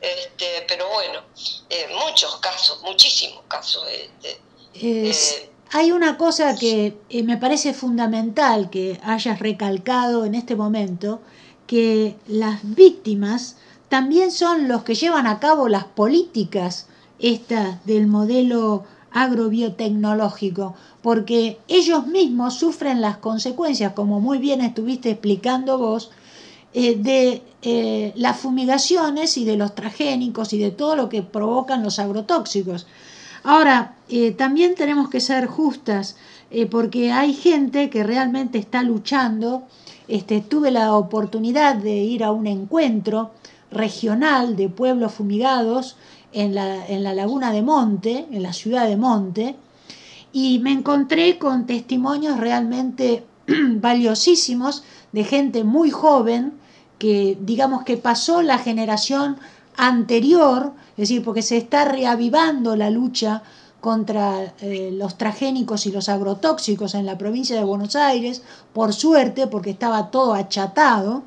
este, 0.00 0.64
pero 0.68 0.88
bueno, 0.88 1.22
eh, 1.68 1.88
muchos 2.06 2.36
casos, 2.36 2.80
muchísimos 2.82 3.42
casos. 3.48 3.84
Este, 3.88 4.40
eh, 4.74 5.50
hay 5.72 5.90
una 5.90 6.16
cosa 6.16 6.54
que 6.56 6.96
eh, 7.08 7.22
me 7.24 7.36
parece 7.36 7.74
fundamental 7.74 8.70
que 8.70 9.00
hayas 9.02 9.40
recalcado 9.40 10.24
en 10.24 10.34
este 10.34 10.54
momento, 10.54 11.20
que 11.66 12.14
las 12.28 12.60
víctimas 12.62 13.56
también 13.88 14.30
son 14.30 14.68
los 14.68 14.84
que 14.84 14.94
llevan 14.94 15.26
a 15.26 15.40
cabo 15.40 15.68
las 15.68 15.84
políticas 15.84 16.86
esta 17.18 17.80
del 17.84 18.06
modelo 18.06 18.84
agrobiotecnológico, 19.16 20.74
porque 21.00 21.58
ellos 21.68 22.06
mismos 22.06 22.58
sufren 22.58 23.00
las 23.00 23.16
consecuencias, 23.16 23.94
como 23.94 24.20
muy 24.20 24.36
bien 24.36 24.60
estuviste 24.60 25.10
explicando 25.10 25.78
vos, 25.78 26.10
eh, 26.74 26.96
de 26.96 27.42
eh, 27.62 28.12
las 28.14 28.36
fumigaciones 28.36 29.38
y 29.38 29.46
de 29.46 29.56
los 29.56 29.74
transgénicos 29.74 30.52
y 30.52 30.58
de 30.58 30.70
todo 30.70 30.96
lo 30.96 31.08
que 31.08 31.22
provocan 31.22 31.82
los 31.82 31.98
agrotóxicos. 31.98 32.86
Ahora, 33.42 33.96
eh, 34.10 34.32
también 34.32 34.74
tenemos 34.74 35.08
que 35.08 35.20
ser 35.20 35.46
justas, 35.46 36.16
porque 36.70 37.10
hay 37.10 37.34
gente 37.34 37.90
que 37.90 38.04
realmente 38.04 38.58
está 38.58 38.82
luchando. 38.82 39.64
Este, 40.08 40.40
tuve 40.40 40.70
la 40.70 40.94
oportunidad 40.94 41.74
de 41.74 41.96
ir 41.96 42.22
a 42.22 42.30
un 42.30 42.46
encuentro 42.46 43.32
regional 43.70 44.56
de 44.56 44.68
pueblos 44.68 45.12
fumigados 45.12 45.96
en 46.36 46.54
la, 46.54 46.86
en 46.86 47.02
la 47.02 47.14
laguna 47.14 47.50
de 47.50 47.62
Monte, 47.62 48.26
en 48.30 48.42
la 48.42 48.52
ciudad 48.52 48.86
de 48.86 48.98
Monte, 48.98 49.56
y 50.32 50.58
me 50.58 50.70
encontré 50.70 51.38
con 51.38 51.66
testimonios 51.66 52.38
realmente 52.38 53.24
valiosísimos 53.46 54.84
de 55.12 55.24
gente 55.24 55.64
muy 55.64 55.90
joven 55.90 56.52
que 56.98 57.38
digamos 57.40 57.84
que 57.84 57.96
pasó 57.96 58.42
la 58.42 58.58
generación 58.58 59.38
anterior, 59.78 60.72
es 60.90 61.08
decir, 61.08 61.24
porque 61.24 61.40
se 61.40 61.56
está 61.56 61.86
reavivando 61.86 62.76
la 62.76 62.90
lucha 62.90 63.42
contra 63.80 64.54
eh, 64.60 64.90
los 64.92 65.16
transgénicos 65.16 65.86
y 65.86 65.92
los 65.92 66.10
agrotóxicos 66.10 66.94
en 66.94 67.06
la 67.06 67.16
provincia 67.16 67.56
de 67.56 67.64
Buenos 67.64 67.96
Aires, 67.96 68.42
por 68.74 68.92
suerte, 68.92 69.46
porque 69.46 69.70
estaba 69.70 70.10
todo 70.10 70.34
achatado. 70.34 71.22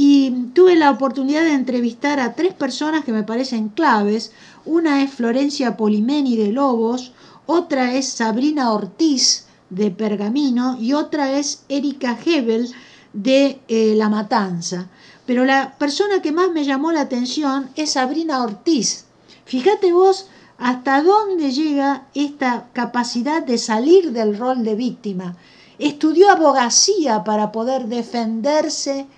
Y 0.00 0.30
tuve 0.54 0.76
la 0.76 0.92
oportunidad 0.92 1.42
de 1.42 1.54
entrevistar 1.54 2.20
a 2.20 2.34
tres 2.34 2.54
personas 2.54 3.04
que 3.04 3.10
me 3.10 3.24
parecen 3.24 3.68
claves. 3.68 4.30
Una 4.64 5.02
es 5.02 5.10
Florencia 5.12 5.76
Polimeni 5.76 6.36
de 6.36 6.52
Lobos, 6.52 7.10
otra 7.46 7.92
es 7.94 8.08
Sabrina 8.08 8.70
Ortiz 8.70 9.46
de 9.70 9.90
Pergamino 9.90 10.78
y 10.80 10.92
otra 10.92 11.32
es 11.32 11.64
Erika 11.68 12.16
Hebel 12.24 12.72
de 13.12 13.58
eh, 13.66 13.94
La 13.96 14.08
Matanza. 14.08 14.86
Pero 15.26 15.44
la 15.44 15.76
persona 15.78 16.22
que 16.22 16.30
más 16.30 16.52
me 16.52 16.64
llamó 16.64 16.92
la 16.92 17.00
atención 17.00 17.68
es 17.74 17.90
Sabrina 17.90 18.44
Ortiz. 18.44 19.06
Fíjate 19.46 19.92
vos 19.92 20.28
hasta 20.58 21.02
dónde 21.02 21.50
llega 21.50 22.04
esta 22.14 22.68
capacidad 22.72 23.42
de 23.42 23.58
salir 23.58 24.12
del 24.12 24.38
rol 24.38 24.62
de 24.62 24.76
víctima. 24.76 25.36
Estudió 25.80 26.30
abogacía 26.30 27.24
para 27.24 27.50
poder 27.50 27.88
defenderse 27.88 29.08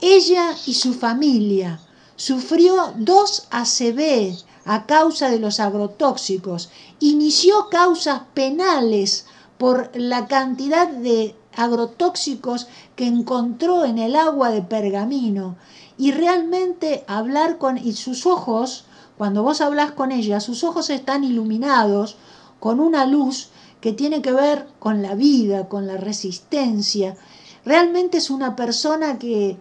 ella 0.00 0.54
y 0.66 0.74
su 0.74 0.94
familia. 0.94 1.80
Sufrió 2.16 2.94
dos 2.96 3.48
ACV 3.50 4.36
a 4.64 4.86
causa 4.86 5.30
de 5.30 5.38
los 5.38 5.60
agrotóxicos. 5.60 6.70
Inició 7.00 7.68
causas 7.70 8.22
penales 8.34 9.26
por 9.58 9.90
la 9.94 10.26
cantidad 10.26 10.88
de 10.88 11.34
agrotóxicos 11.54 12.68
que 12.96 13.06
encontró 13.06 13.84
en 13.84 13.98
el 13.98 14.16
agua 14.16 14.50
de 14.50 14.62
pergamino. 14.62 15.56
Y 15.98 16.12
realmente 16.12 17.04
hablar 17.06 17.58
con 17.58 17.76
y 17.76 17.92
sus 17.92 18.26
ojos 18.26 18.84
cuando 19.20 19.42
vos 19.42 19.60
hablas 19.60 19.92
con 19.92 20.12
ella, 20.12 20.40
sus 20.40 20.64
ojos 20.64 20.88
están 20.88 21.24
iluminados 21.24 22.16
con 22.58 22.80
una 22.80 23.04
luz 23.04 23.50
que 23.82 23.92
tiene 23.92 24.22
que 24.22 24.32
ver 24.32 24.66
con 24.78 25.02
la 25.02 25.14
vida, 25.14 25.68
con 25.68 25.86
la 25.86 25.98
resistencia. 25.98 27.18
Realmente 27.66 28.16
es 28.16 28.30
una 28.30 28.56
persona 28.56 29.18
que 29.18 29.58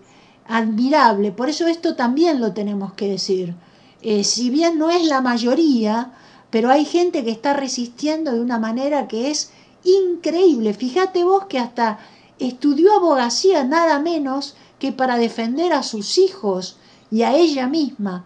admirable, 0.49 1.31
por 1.31 1.47
eso 1.47 1.67
esto 1.67 1.95
también 1.95 2.41
lo 2.41 2.53
tenemos 2.53 2.93
que 2.93 3.07
decir. 3.07 3.53
Eh, 4.01 4.23
si 4.23 4.49
bien 4.49 4.79
no 4.79 4.89
es 4.89 5.05
la 5.05 5.21
mayoría, 5.21 6.11
pero 6.49 6.71
hay 6.71 6.85
gente 6.85 7.23
que 7.23 7.29
está 7.29 7.53
resistiendo 7.53 8.31
de 8.33 8.41
una 8.41 8.57
manera 8.57 9.07
que 9.07 9.29
es 9.29 9.51
increíble. 9.83 10.73
Fíjate 10.73 11.23
vos 11.23 11.45
que 11.45 11.59
hasta 11.59 11.99
estudió 12.39 12.95
abogacía 12.95 13.63
nada 13.63 13.99
menos 13.99 14.55
que 14.79 14.91
para 14.91 15.17
defender 15.17 15.71
a 15.71 15.83
sus 15.83 16.17
hijos 16.17 16.77
y 17.11 17.21
a 17.21 17.35
ella 17.35 17.67
misma 17.67 18.25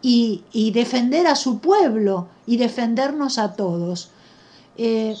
y, 0.00 0.42
defender 0.72 1.26
a 1.26 1.34
su 1.34 1.58
pueblo 1.58 2.28
y 2.46 2.56
defendernos 2.56 3.38
a 3.38 3.56
todos. 3.56 4.10
Eh, 4.76 5.16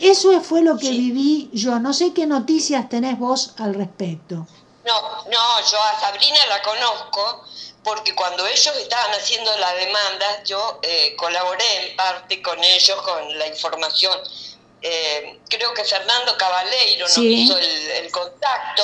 eso 0.00 0.40
fue 0.40 0.62
lo 0.62 0.78
que 0.78 0.92
viví 0.92 1.50
yo. 1.52 1.78
No 1.78 1.92
sé 1.92 2.14
qué 2.14 2.26
noticias 2.26 2.88
tenés 2.88 3.18
vos 3.18 3.54
al 3.58 3.74
respecto. 3.74 4.46
No, 4.84 5.24
no, 5.24 5.70
yo 5.70 5.82
a 5.82 6.00
Sabrina 6.00 6.46
la 6.48 6.62
conozco 6.62 7.44
porque 7.82 8.14
cuando 8.14 8.46
ellos 8.46 8.76
estaban 8.76 9.12
haciendo 9.12 9.56
la 9.58 9.72
demanda, 9.74 10.42
yo 10.44 10.78
eh, 10.82 11.14
colaboré 11.16 11.88
en 11.88 11.96
parte 11.96 12.40
con 12.42 12.62
ellos 12.62 13.00
con 13.02 13.38
la 13.38 13.46
información 13.46 14.18
eh, 14.86 15.40
creo 15.48 15.72
que 15.72 15.82
Fernando 15.82 16.36
Cabaleiro 16.36 17.06
nos 17.06 17.16
hizo 17.16 17.56
el, 17.56 18.10
contacto 18.12 18.82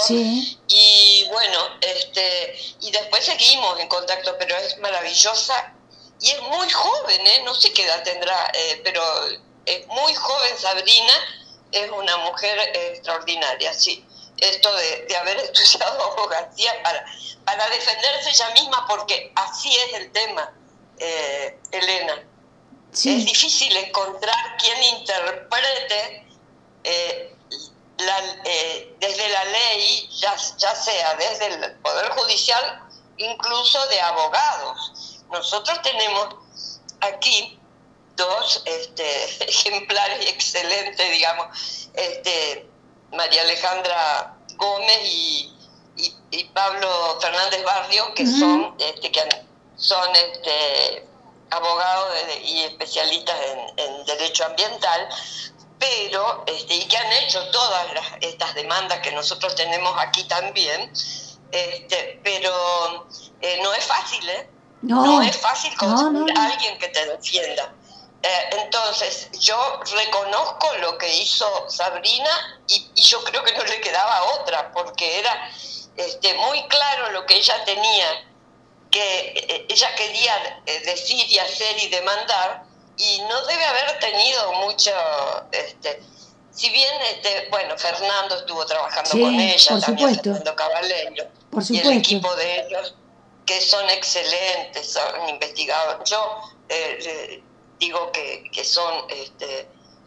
y 0.69 1.27
bueno, 1.29 1.59
este, 1.79 2.59
y 2.81 2.91
después 2.91 3.23
seguimos 3.23 3.79
en 3.79 3.87
contacto, 3.87 4.35
pero 4.39 4.57
es 4.57 4.79
maravillosa 4.79 5.75
y 6.19 6.31
es 6.31 6.41
muy 6.41 6.71
joven, 6.71 7.27
¿eh? 7.27 7.43
no 7.45 7.55
sé 7.55 7.71
qué 7.75 7.85
edad 7.85 8.03
tendrá, 8.03 8.51
eh, 8.55 8.81
pero 8.83 9.03
es 9.67 9.87
muy 9.89 10.15
joven 10.15 10.59
Sabrina, 10.59 11.13
es 11.71 11.91
una 11.91 12.17
mujer 12.17 12.59
extraordinaria, 12.75 13.75
sí. 13.75 14.03
Esto 14.41 14.75
de, 14.75 15.07
de 15.07 15.17
haber 15.17 15.37
estudiado 15.55 16.13
abogacía 16.13 16.83
para, 16.83 17.05
para 17.45 17.69
defenderse 17.71 18.31
ella 18.31 18.51
misma, 18.51 18.87
porque 18.89 19.33
así 19.35 19.75
es 19.75 19.95
el 19.95 20.13
tema, 20.13 20.53
Elena 21.73 22.25
es 22.93 23.25
difícil 23.25 23.75
encontrar 23.77 24.57
quien 24.59 24.83
interprete 24.83 26.27
eh, 26.85 27.37
eh, 28.45 28.97
desde 28.99 29.29
la 29.29 29.45
ley, 29.45 30.09
ya, 30.19 30.35
ya 30.57 30.75
sea 30.75 31.15
desde 31.15 31.47
el 31.47 31.73
Poder 31.79 32.11
Judicial, 32.11 32.83
incluso 33.17 33.87
de 33.89 34.01
abogados. 34.01 35.23
Nosotros 35.31 35.81
tenemos 35.83 36.35
aquí 37.01 37.59
dos 38.17 38.63
este, 38.65 39.45
ejemplares 39.49 40.27
excelentes, 40.27 41.11
digamos, 41.11 41.89
este, 41.95 42.69
María 43.13 43.43
Alejandra 43.43 44.37
Gómez 44.57 45.01
y, 45.05 45.57
Pablo 46.55 47.19
Fernández 47.21 47.65
Barrio, 47.65 48.15
que 48.15 48.27
son, 48.27 48.75
este, 48.79 49.11
que 49.11 49.23
son 49.77 50.09
este, 50.15 51.07
abogados 51.51 52.15
y 52.45 52.63
especialistas 52.63 53.37
en, 53.77 54.05
derecho 54.05 54.45
ambiental, 54.45 55.09
pero 55.79 56.45
este, 56.47 56.75
y 56.75 56.85
que 56.87 56.97
han 56.97 57.13
hecho 57.13 57.51
todas 57.51 57.87
estas 58.21 58.55
demandas 58.55 59.01
que 59.01 59.13
nosotros 59.13 59.55
tenemos 59.55 59.93
aquí 59.99 60.25
también, 60.25 60.93
este, 61.51 62.21
pero 62.23 63.07
eh, 63.41 63.59
no 63.63 63.73
es 63.75 63.85
fácil, 63.85 64.29
¿eh? 64.29 64.51
No, 64.83 65.23
es 65.23 65.37
fácil 65.37 65.77
conseguir 65.77 66.39
a 66.39 66.47
alguien 66.47 66.79
que 66.79 66.89
te 66.89 67.07
defienda. 67.07 67.75
Eh, 68.23 68.51
entonces, 68.63 69.31
yo 69.39 69.81
reconozco 69.97 70.77
lo 70.81 70.99
que 70.99 71.09
hizo 71.17 71.47
Sabrina 71.71 72.61
y, 72.69 72.91
y, 72.95 73.03
yo 73.03 73.25
creo 73.25 73.43
que 73.43 73.55
no 73.55 73.65
le 73.65 73.81
quedaba 73.81 74.23
otra, 74.35 74.71
porque 74.73 75.19
era 75.21 75.51
este, 75.97 76.35
muy 76.35 76.63
claro 76.69 77.11
lo 77.13 77.25
que 77.25 77.37
ella 77.37 77.65
tenía 77.65 78.27
que 78.91 79.35
eh, 79.49 79.67
ella 79.69 79.95
quería 79.95 80.63
eh, 80.67 80.81
decir 80.85 81.25
y 81.29 81.39
hacer 81.39 81.79
y 81.79 81.89
demandar 81.89 82.65
y 82.97 83.21
no 83.23 83.47
debe 83.47 83.65
haber 83.65 83.99
tenido 83.99 84.53
mucho, 84.55 84.91
este, 85.53 86.03
si 86.51 86.69
bien, 86.71 86.93
este, 87.09 87.49
bueno, 87.51 87.79
Fernando 87.79 88.37
estuvo 88.37 88.67
trabajando 88.67 89.11
con 89.11 89.41
ella, 89.41 89.71
por 89.71 89.81
también 89.81 90.15
Fernando 90.17 90.57
Caballero, 90.57 91.25
y 91.71 91.79
el 91.79 91.93
equipo 91.93 92.35
de 92.37 92.61
ellos, 92.61 92.95
que 93.47 93.61
son 93.63 93.89
excelentes, 93.89 94.93
son 94.93 95.29
investigados. 95.31 96.11
Yo 96.11 96.43
eh, 96.69 97.43
digo 97.81 98.13
que, 98.13 98.49
que 98.53 98.65
son 98.65 99.07
este, 99.09 99.67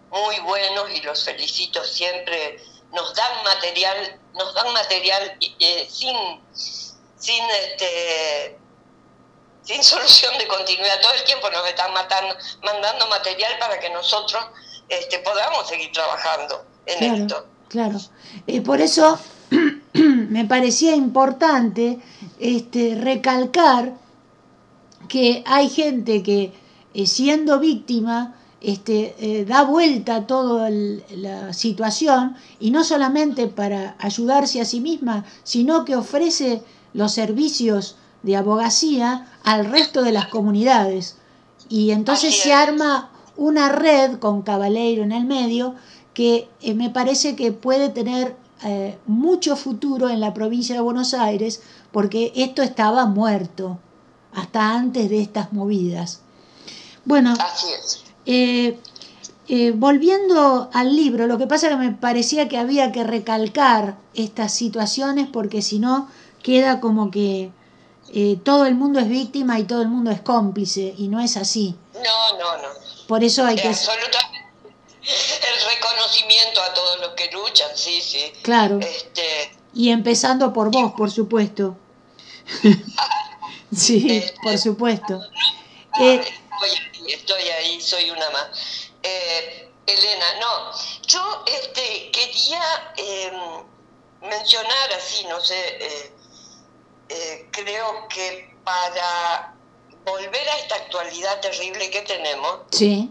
muy 0.10 0.40
buenos 0.40 0.90
y 0.92 1.02
los 1.02 1.26
felicito 1.26 1.84
siempre. 1.84 2.64
Nos 2.94 3.14
dan 3.16 3.44
material, 3.44 4.20
nos 4.36 4.54
dan 4.54 4.72
material 4.72 5.38
sin, 5.90 6.16
sin 6.54 7.44
este, 7.50 8.58
sin 9.64 9.84
solución 9.84 10.38
de 10.38 10.48
continuidad. 10.48 11.02
Todo 11.02 11.14
el 11.14 11.24
tiempo 11.24 11.50
nos 11.50 11.68
están 11.68 11.92
matando, 11.92 12.36
mandando 12.62 13.08
material 13.08 13.58
para 13.60 13.80
que 13.80 13.90
nosotros 13.90 14.46
este, 14.88 15.20
podamos 15.20 15.68
seguir 15.68 15.92
trabajando 15.92 16.64
en 16.86 17.22
esto. 17.22 17.48
Claro, 17.70 17.98
eh, 18.46 18.62
por 18.62 18.80
eso 18.80 19.18
me 19.94 20.46
parecía 20.46 20.96
importante 20.96 21.98
este, 22.40 22.96
recalcar 23.02 23.94
que 25.10 25.44
hay 25.48 25.70
gente 25.70 26.22
que 26.22 26.54
eh, 26.94 27.08
siendo 27.08 27.60
víctima 27.60 28.36
este, 28.64 29.16
eh, 29.20 29.46
da 29.46 29.64
vuelta 29.64 30.16
a 30.16 30.28
toda 30.28 30.70
la 30.70 31.52
situación 31.52 32.36
y 32.62 32.72
no 32.72 32.86
solamente 32.86 33.48
para 33.48 33.96
ayudarse 34.00 34.62
a 34.62 34.66
sí 34.66 34.80
misma, 34.80 35.26
sino 35.44 35.84
que 35.84 35.98
ofrece 35.98 36.64
los 36.94 37.12
servicios 37.12 37.98
de 38.24 38.38
abogacía 38.38 39.28
al 39.44 39.66
resto 39.66 40.02
de 40.02 40.14
las 40.14 40.28
comunidades. 40.28 41.18
Y 41.68 41.92
entonces 41.92 42.40
se 42.40 42.54
arma 42.54 43.12
una 43.36 43.70
red 43.70 44.18
con 44.20 44.42
Cabaleiro 44.44 45.04
en 45.04 45.12
el 45.12 45.26
medio 45.26 45.76
que 46.14 46.48
eh, 46.62 46.74
me 46.74 46.90
parece 46.90 47.36
que 47.36 47.52
puede 47.52 47.90
tener 47.90 48.38
eh, 48.64 48.98
mucho 49.08 49.58
futuro 49.58 50.10
en 50.10 50.22
la 50.22 50.34
provincia 50.34 50.74
de 50.74 50.82
Buenos 50.82 51.14
Aires 51.14 51.62
porque 51.92 52.32
esto 52.36 52.62
estaba 52.62 53.06
muerto 53.08 53.80
hasta 54.34 54.72
antes 54.72 55.10
de 55.10 55.22
estas 55.22 55.52
movidas. 55.52 56.23
Bueno, 57.06 57.34
eh, 58.26 59.72
volviendo 59.76 60.70
al 60.74 60.96
libro, 60.96 61.28
lo 61.28 61.38
que 61.38 61.48
pasa 61.48 61.68
es 61.68 61.74
que 61.74 61.78
me 61.78 61.92
parecía 61.92 62.48
que 62.48 62.58
había 62.58 62.92
que 62.92 63.04
recalcar 63.04 63.98
estas 64.14 64.54
situaciones 64.54 65.28
porque 65.32 65.62
si 65.62 65.80
no 65.80 66.10
queda 66.42 66.80
como 66.80 67.12
que 67.12 67.52
eh, 68.16 68.38
todo 68.44 68.68
el 68.68 68.76
mundo 68.76 69.00
es 69.00 69.10
víctima 69.10 69.60
y 69.60 69.64
todo 69.64 69.82
el 69.82 69.88
mundo 69.88 70.12
es 70.12 70.22
cómplice, 70.22 70.94
y 70.98 71.08
no 71.08 71.20
es 71.20 71.36
así. 71.36 71.76
No, 71.96 72.38
no, 72.38 72.58
no. 72.58 72.68
Por 73.08 73.24
eso 73.24 73.44
hay 73.44 73.56
que... 73.56 73.70
El 75.04 75.76
reconocimiento 75.76 76.62
a 76.62 76.74
todos 76.74 77.02
los 77.02 77.10
que 77.10 77.30
luchan, 77.32 77.72
sí, 77.76 78.00
sí. 78.02 78.32
Claro. 78.42 78.80
Este, 78.80 79.52
Y 79.74 79.90
empezando 79.90 80.54
por 80.54 80.72
vos, 80.72 80.94
por 80.94 81.12
supuesto. 81.12 81.76
sí, 83.76 84.06
Este, 84.10 84.36
por 84.44 84.58
supuesto. 84.58 85.20
Eh, 86.00 86.24
estoy 87.14 87.44
ahí, 87.50 87.82
soy 87.82 88.10
una 88.10 88.30
más. 88.32 88.48
Eh, 89.02 89.70
Elena, 89.86 90.40
no, 90.40 90.72
yo 91.08 91.44
este, 91.46 92.10
quería 92.12 92.94
eh, 92.96 93.32
mencionar 94.22 94.94
así, 94.94 95.26
no 95.26 95.42
sé, 95.42 95.60
eh, 95.86 96.14
eh, 97.10 97.50
creo 97.52 98.08
que 98.08 98.56
para 98.64 99.54
volver 100.06 100.50
a 100.50 100.58
esta 100.60 100.76
actualidad 100.76 101.40
terrible 101.42 101.90
que 101.90 102.02
tenemos, 102.04 102.62
sí, 102.72 103.10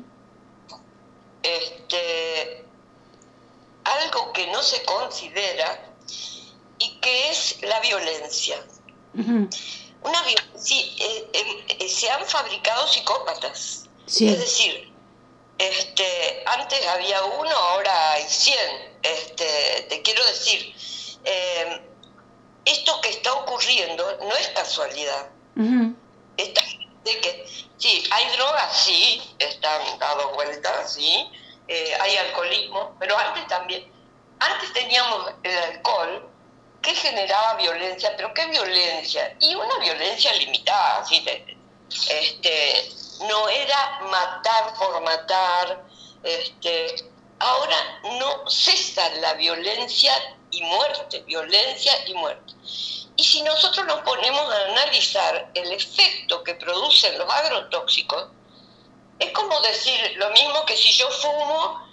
este, 1.42 2.64
algo 3.84 4.32
que 4.32 4.46
no 4.48 4.62
se 4.62 4.82
considera 4.84 5.90
y 6.78 6.98
que 7.00 7.30
es 7.30 7.58
la 7.62 7.80
violencia. 7.80 8.64
ujú, 9.14 9.48
Una 10.04 10.22
vi- 10.22 10.34
sí, 10.58 10.96
eh, 11.00 11.88
se 11.88 12.10
han 12.10 12.24
fabricado 12.26 12.86
psicópatas. 12.88 13.81
Sí, 14.12 14.28
Es 14.28 14.38
decir, 14.38 14.92
este, 15.58 16.42
antes 16.46 16.86
había 16.86 17.22
uno, 17.24 17.50
ahora 17.56 18.12
hay 18.12 18.24
100. 18.28 18.98
Este, 19.02 19.86
te 19.88 20.02
quiero 20.02 20.24
decir, 20.26 20.74
eh, 21.24 21.80
esto 22.64 23.00
que 23.00 23.08
está 23.08 23.32
ocurriendo 23.34 24.18
no 24.22 24.36
es 24.36 24.48
casualidad. 24.48 25.30
ujú, 25.56 25.96
Esta 26.36 26.62
gente 26.62 27.20
que, 27.20 27.46
sí, 27.78 28.04
hay 28.10 28.36
drogas, 28.36 28.76
sí, 28.84 29.22
están 29.38 29.98
dado 29.98 30.34
vueltas, 30.34 30.92
sí, 30.94 31.26
eh, 31.68 31.94
hay 32.00 32.16
alcoholismo, 32.18 32.96
pero 33.00 33.16
antes 33.16 33.46
también, 33.48 33.90
antes 34.40 34.72
teníamos 34.72 35.32
el 35.42 35.56
alcohol 35.56 36.28
que 36.82 36.94
generaba 36.94 37.54
violencia, 37.54 38.12
pero 38.16 38.34
¿qué 38.34 38.46
violencia? 38.46 39.36
Y 39.40 39.54
una 39.54 39.78
violencia 39.78 40.32
limitada, 40.34 41.04
¿sí? 41.06 41.20
De- 41.24 41.61
este, 42.10 42.92
no 43.28 43.48
era 43.48 44.00
matar 44.10 44.74
por 44.74 45.00
matar, 45.02 45.84
este, 46.22 47.10
ahora 47.38 48.00
no 48.18 48.48
cesa 48.50 49.08
la 49.20 49.34
violencia 49.34 50.12
y 50.50 50.62
muerte, 50.62 51.20
violencia 51.20 51.92
y 52.06 52.14
muerte. 52.14 52.52
Y 53.16 53.24
si 53.24 53.42
nosotros 53.42 53.86
nos 53.86 54.00
ponemos 54.00 54.52
a 54.52 54.64
analizar 54.70 55.50
el 55.54 55.72
efecto 55.72 56.42
que 56.42 56.54
producen 56.54 57.18
los 57.18 57.30
agrotóxicos, 57.30 58.28
es 59.18 59.30
como 59.32 59.60
decir 59.60 60.14
lo 60.16 60.30
mismo 60.30 60.64
que 60.66 60.76
si 60.76 60.90
yo 60.92 61.08
fumo 61.10 61.92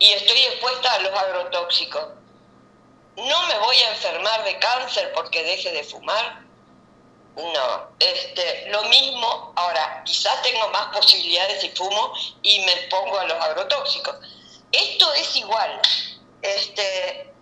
y 0.00 0.12
estoy 0.12 0.40
expuesta 0.40 0.94
a 0.94 0.98
los 1.00 1.12
agrotóxicos. 1.12 2.04
No 3.16 3.46
me 3.48 3.58
voy 3.58 3.76
a 3.76 3.90
enfermar 3.90 4.44
de 4.44 4.58
cáncer 4.58 5.12
porque 5.14 5.44
deje 5.44 5.70
de 5.72 5.84
fumar. 5.84 6.42
No, 7.36 7.90
este, 7.98 8.68
lo 8.68 8.82
mismo, 8.84 9.52
ahora 9.56 10.02
quizás 10.04 10.42
tengo 10.42 10.68
más 10.68 10.94
posibilidades 10.94 11.60
si 11.60 11.70
fumo 11.70 12.12
y 12.42 12.60
me 12.60 12.76
pongo 12.88 13.18
a 13.18 13.24
los 13.24 13.42
agrotóxicos. 13.42 14.16
Esto 14.72 15.12
es 15.14 15.36
igual. 15.36 15.80
Este, 16.42 17.32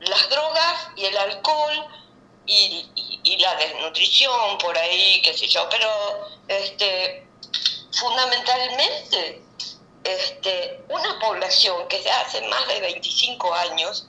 las 0.00 0.28
drogas 0.28 0.88
y 0.96 1.04
el 1.04 1.16
alcohol 1.16 1.86
y, 2.46 3.36
la 3.38 3.54
desnutrición 3.54 4.58
por 4.58 4.76
ahí, 4.76 5.22
qué 5.22 5.32
sé 5.32 5.46
yo, 5.46 5.68
pero 5.68 5.88
este, 6.48 7.24
fundamentalmente 7.92 9.42
este, 10.02 10.82
una 10.88 11.18
población 11.20 11.86
que 11.88 12.02
se 12.02 12.10
hace 12.10 12.40
más 12.48 12.66
de 12.66 12.80
25 12.80 13.54
años 13.54 14.06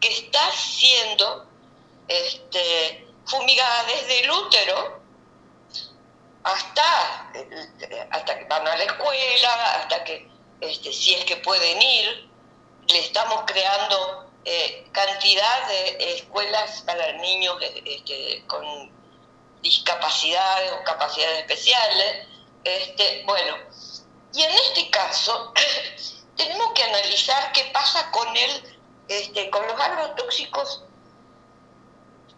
que 0.00 0.08
está 0.08 0.52
siendo 0.52 1.46
este, 2.06 3.07
fumigada 3.28 3.84
desde 3.84 4.20
el 4.24 4.30
útero 4.30 5.00
hasta, 6.44 7.30
hasta 8.10 8.38
que 8.38 8.44
van 8.44 8.66
a 8.66 8.76
la 8.76 8.84
escuela, 8.84 9.72
hasta 9.76 10.04
que, 10.04 10.30
este, 10.60 10.92
si 10.92 11.14
es 11.14 11.24
que 11.24 11.36
pueden 11.36 11.80
ir, 11.80 12.30
le 12.88 12.98
estamos 13.00 13.42
creando 13.46 14.30
eh, 14.44 14.88
cantidad 14.92 15.68
de 15.68 16.14
escuelas 16.14 16.82
para 16.82 17.12
niños 17.12 17.56
este, 17.84 18.44
con 18.46 18.64
discapacidades 19.60 20.72
o 20.72 20.84
capacidades 20.84 21.40
especiales. 21.40 22.26
Este, 22.64 23.22
bueno, 23.26 23.56
y 24.32 24.42
en 24.42 24.50
este 24.50 24.90
caso 24.90 25.52
tenemos 26.36 26.72
que 26.72 26.82
analizar 26.82 27.52
qué 27.52 27.64
pasa 27.74 28.10
con 28.10 28.34
el, 28.36 28.78
este, 29.08 29.50
con 29.50 29.66
los 29.66 29.78
agrotóxicos 29.78 30.84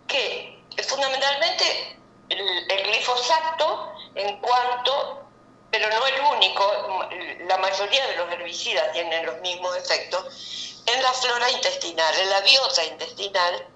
que 0.08 0.59
fundamentalmente 0.86 1.98
el, 2.28 2.82
glifosato 2.84 3.92
en 4.14 4.40
cuanto, 4.40 5.24
pero 5.70 5.88
no 5.88 6.06
el 6.06 6.20
único, 6.36 7.08
la 7.46 7.56
mayoría 7.58 8.06
de 8.08 8.16
los 8.16 8.32
herbicidas 8.32 8.92
tienen 8.92 9.26
los 9.26 9.40
mismos 9.40 9.76
efectos 9.76 10.82
en 10.86 11.02
la 11.02 11.12
flora 11.12 11.50
intestinal, 11.50 12.14
en 12.18 12.30
la 12.30 12.40
biota 12.40 12.84
intestinal 12.84 13.66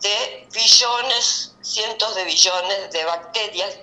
de 0.00 0.48
billones, 0.52 1.54
cientos 1.62 2.14
de 2.14 2.24
billones 2.24 2.90
de 2.90 3.04
bacterias 3.04 3.78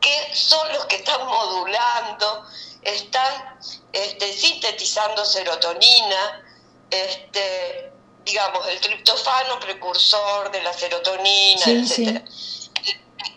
que 0.00 0.34
son 0.34 0.72
los 0.72 0.86
que 0.86 0.96
están 0.96 1.26
modulando, 1.26 2.44
están 2.82 3.58
este, 3.92 4.32
sintetizando 4.32 5.24
serotonina, 5.24 6.44
este, 6.90 7.92
digamos, 8.26 8.66
el 8.68 8.80
triptofano 8.80 9.58
precursor 9.60 10.50
de 10.50 10.62
la 10.62 10.72
serotonina, 10.72 11.62
Sí, 11.62 11.86
sí. 11.86 12.08
etc. 12.08 12.24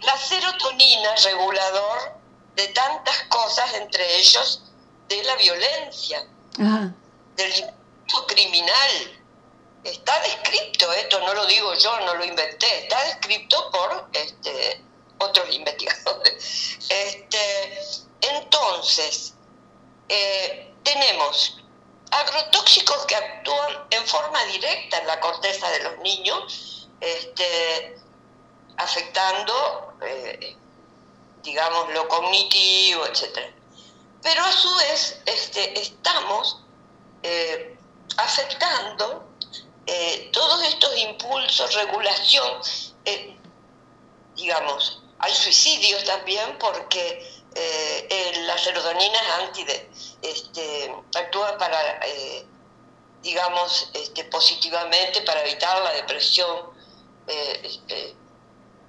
La 0.01 0.17
serotonina 0.17 1.13
es 1.13 1.23
regulador 1.23 2.17
de 2.55 2.67
tantas 2.69 3.23
cosas, 3.29 3.73
entre 3.75 4.17
ellos 4.17 4.63
de 5.07 5.23
la 5.23 5.35
violencia, 5.35 6.27
ajá, 6.59 6.93
del 7.35 7.55
impulso 7.55 8.27
criminal. 8.27 9.15
Está 9.83 10.19
descrito, 10.21 10.91
esto 10.93 11.19
no 11.21 11.33
lo 11.35 11.45
digo 11.45 11.73
yo, 11.75 11.99
no 12.01 12.15
lo 12.15 12.25
inventé, 12.25 12.83
está 12.83 13.01
descrito 13.05 13.71
por 13.71 14.09
este, 14.11 14.83
otros 15.19 15.53
investigadores. 15.53 16.77
Este, 16.89 17.79
entonces, 18.21 19.35
eh, 20.09 20.73
tenemos 20.83 21.58
agrotóxicos 22.11 23.05
que 23.05 23.15
actúan 23.15 23.85
en 23.91 24.05
forma 24.07 24.43
directa 24.45 24.97
en 24.97 25.07
la 25.07 25.19
corteza 25.19 25.69
de 25.69 25.83
los 25.83 25.97
niños, 25.99 26.87
este, 26.99 27.97
afectando, 28.77 29.93
eh, 30.01 30.55
digamos, 31.43 31.93
lo 31.93 32.07
cognitivo, 32.07 33.05
etc. 33.05 33.53
Pero 34.21 34.43
a 34.43 34.51
su 34.51 34.75
vez 34.75 35.21
este, 35.25 35.79
estamos 35.79 36.61
eh, 37.23 37.77
afectando 38.17 39.27
eh, 39.85 40.29
todos 40.33 40.63
estos 40.63 40.97
impulsos, 40.97 41.73
regulación, 41.75 42.61
digamos, 44.35 45.01
hay 45.19 45.33
suicidios 45.33 46.03
también 46.05 46.57
porque 46.59 47.38
eh, 47.55 48.07
eh, 48.09 48.41
la 48.45 48.57
serotonina 48.57 49.19
es 49.51 50.17
este, 50.21 50.93
actúa 51.15 51.57
para, 51.57 51.99
eh, 52.05 52.47
digamos, 53.21 53.89
este, 53.93 54.25
positivamente 54.25 55.21
para 55.23 55.41
evitar 55.43 55.81
la 55.83 55.91
depresión 55.93 56.71
eh, 57.27 57.71
eh, 57.89 58.17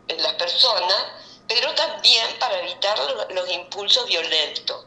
en 0.08 0.22
las 0.22 0.34
personas, 0.34 1.06
pero 1.48 1.74
también 1.74 2.38
para 2.38 2.58
evitar 2.60 2.98
lo- 2.98 3.28
los 3.30 3.50
impulsos 3.50 4.06
violentos. 4.06 4.86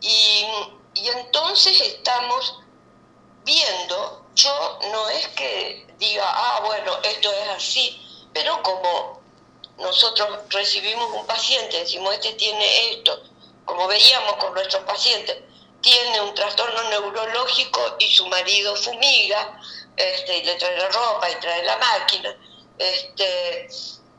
Y, 0.00 0.46
y 0.94 1.08
entonces 1.08 1.80
estamos 1.80 2.58
viendo, 3.44 4.30
yo 4.34 4.78
no 4.92 5.08
es 5.10 5.28
que 5.28 5.86
diga, 5.98 6.24
ah, 6.28 6.60
bueno, 6.66 6.98
esto 7.02 7.32
es 7.32 7.48
así, 7.50 8.02
pero 8.32 8.62
como 8.62 9.25
nosotros 9.78 10.28
recibimos 10.48 11.10
un 11.12 11.26
paciente, 11.26 11.78
decimos, 11.78 12.14
este 12.14 12.32
tiene 12.32 12.92
esto, 12.92 13.22
como 13.64 13.86
veíamos 13.86 14.34
con 14.34 14.54
nuestros 14.54 14.82
pacientes, 14.84 15.36
tiene 15.80 16.20
un 16.20 16.34
trastorno 16.34 16.82
neurológico 16.90 17.96
y 17.98 18.10
su 18.12 18.26
marido 18.26 18.74
fumiga, 18.76 19.60
este, 19.96 20.38
y 20.38 20.44
le 20.44 20.54
trae 20.56 20.76
la 20.78 20.88
ropa 20.88 21.30
y 21.30 21.34
trae 21.36 21.62
la 21.64 21.76
máquina, 21.76 22.36
este, 22.78 23.68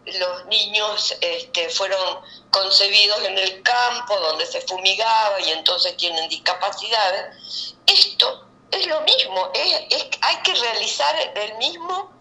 los 0.05 0.45
niños 0.45 1.16
este, 1.22 1.70
fueron 1.70 2.22
concebidos 2.51 3.24
en 3.26 3.38
el 3.38 3.62
campo 3.62 4.18
donde 4.20 4.45
se 4.45 4.62
fumigaba 4.62 5.39
y 5.41 5.51
entonces 5.51 5.97
tienen 5.97 6.30
discapacidades. 6.30 7.76
Esto 7.86 8.45
es 8.72 8.88
lo 8.88 9.01
mismo, 9.01 9.51
es, 9.53 10.08
hay 10.22 10.38
que 10.43 10.53
realizar 10.53 11.16
el 11.36 11.58
mismo 11.58 12.12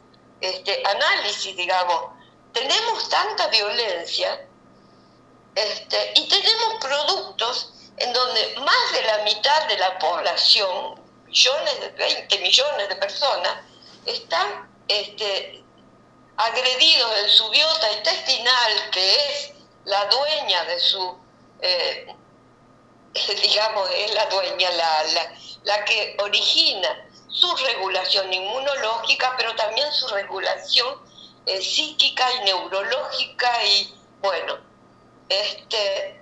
este, 0.40 0.82
análisis, 0.84 1.56
digamos. 1.56 2.15
Tenemos 2.56 3.06
tanta 3.10 3.48
violencia 3.48 4.48
este, 5.54 6.12
y 6.14 6.26
tenemos 6.26 6.76
productos 6.80 7.70
en 7.98 8.10
donde 8.14 8.56
más 8.60 8.92
de 8.94 9.02
la 9.02 9.18
mitad 9.24 9.68
de 9.68 9.76
la 9.76 9.98
población 9.98 10.98
millones, 11.26 11.80
de 11.80 11.88
20 11.90 12.38
millones 12.38 12.88
de 12.88 12.96
personas, 12.96 13.58
están 14.06 14.70
este, 14.88 15.62
agredidos 16.38 17.18
en 17.24 17.28
su 17.28 17.50
biota 17.50 17.92
intestinal, 17.92 18.90
que 18.90 19.14
es 19.14 19.52
la 19.84 20.06
dueña 20.06 20.64
de 20.64 20.80
su, 20.80 21.18
eh, 21.60 22.06
digamos, 23.42 23.90
es 23.90 24.14
la 24.14 24.24
dueña, 24.30 24.70
la, 24.70 25.02
la, 25.04 25.32
la 25.64 25.84
que 25.84 26.16
origina 26.20 27.06
su 27.28 27.54
regulación 27.54 28.32
inmunológica, 28.32 29.34
pero 29.36 29.54
también 29.56 29.92
su 29.92 30.08
regulación 30.08 31.05
eh, 31.46 31.62
psíquica 31.62 32.26
y 32.34 32.44
neurológica 32.44 33.64
y 33.64 33.94
bueno, 34.20 34.58
este 35.28 36.20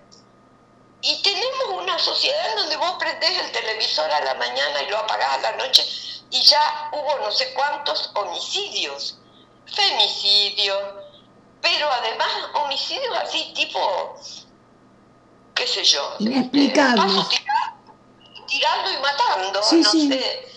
y 1.00 1.22
tenemos 1.22 1.82
una 1.82 1.98
sociedad 1.98 2.50
en 2.50 2.56
donde 2.56 2.76
vos 2.76 2.92
prendés 2.98 3.30
el 3.30 3.52
televisor 3.52 4.10
a 4.10 4.20
la 4.20 4.34
mañana 4.34 4.82
y 4.82 4.90
lo 4.90 4.98
apagás 4.98 5.38
a 5.38 5.40
la 5.40 5.52
noche 5.56 5.82
y 6.30 6.42
ya 6.42 6.90
hubo 6.92 7.18
no 7.24 7.30
sé 7.32 7.54
cuántos 7.54 8.10
homicidios, 8.14 9.18
femicidios, 9.66 10.82
pero 11.62 11.90
además 11.90 12.28
homicidios 12.54 13.16
así 13.16 13.52
tipo, 13.54 14.18
qué 15.54 15.66
sé 15.66 15.84
yo, 15.84 16.16
inexplicables. 16.18 17.28
tirando, 18.46 18.90
y 18.90 18.96
matando, 18.98 19.60
no 19.60 19.90
sé 19.90 20.53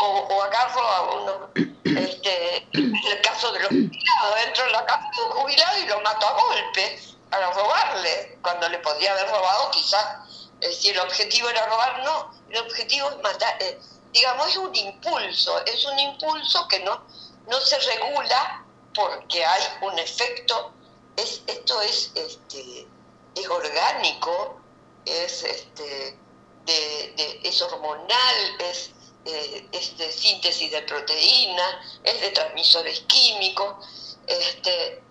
o, 0.00 0.06
o 0.06 0.42
agarro 0.42 0.80
a 0.80 1.02
uno, 1.14 1.50
este, 1.84 2.68
el 2.72 3.20
caso 3.22 3.52
de 3.52 3.60
los 3.60 3.68
jubilados, 3.68 4.38
entro 4.46 4.66
en 4.66 4.72
la 4.72 4.86
casa 4.86 5.10
de 5.14 5.22
un 5.22 5.30
jubilado 5.32 5.78
y 5.78 5.86
lo 5.86 6.00
mato 6.00 6.26
a 6.26 6.32
golpe 6.32 7.00
para 7.30 7.50
robarle, 7.52 8.38
cuando 8.42 8.68
le 8.68 8.78
podría 8.78 9.12
haber 9.12 9.28
robado 9.28 9.70
quizás, 9.70 10.50
eh, 10.60 10.72
si 10.72 10.90
el 10.90 10.98
objetivo 11.00 11.48
era 11.48 11.66
robar, 11.66 12.02
no, 12.04 12.30
el 12.50 12.58
objetivo 12.58 13.10
es 13.10 13.18
matar, 13.18 13.56
eh, 13.60 13.78
digamos, 14.12 14.48
es 14.48 14.56
un 14.56 14.74
impulso, 14.74 15.64
es 15.66 15.84
un 15.84 15.98
impulso 15.98 16.68
que 16.68 16.80
no, 16.80 17.04
no 17.48 17.60
se 17.60 17.78
regula 17.78 18.64
porque 18.94 19.44
hay 19.44 19.62
un 19.82 19.98
efecto, 19.98 20.72
es, 21.16 21.42
esto 21.46 21.80
es, 21.82 22.12
este, 22.14 22.86
es 23.34 23.48
orgánico, 23.48 24.60
es, 25.04 25.42
este, 25.42 26.16
de, 26.64 27.40
es 27.42 27.60
hormonal, 27.62 28.60
es 28.60 28.92
eh, 29.26 29.68
es 29.72 29.96
de 29.96 30.12
síntesis 30.12 30.70
de 30.70 30.82
proteína, 30.82 31.80
es 32.02 32.20
de 32.20 32.30
transmisores 32.30 33.00
químicos. 33.08 34.18
Este, 34.26 35.02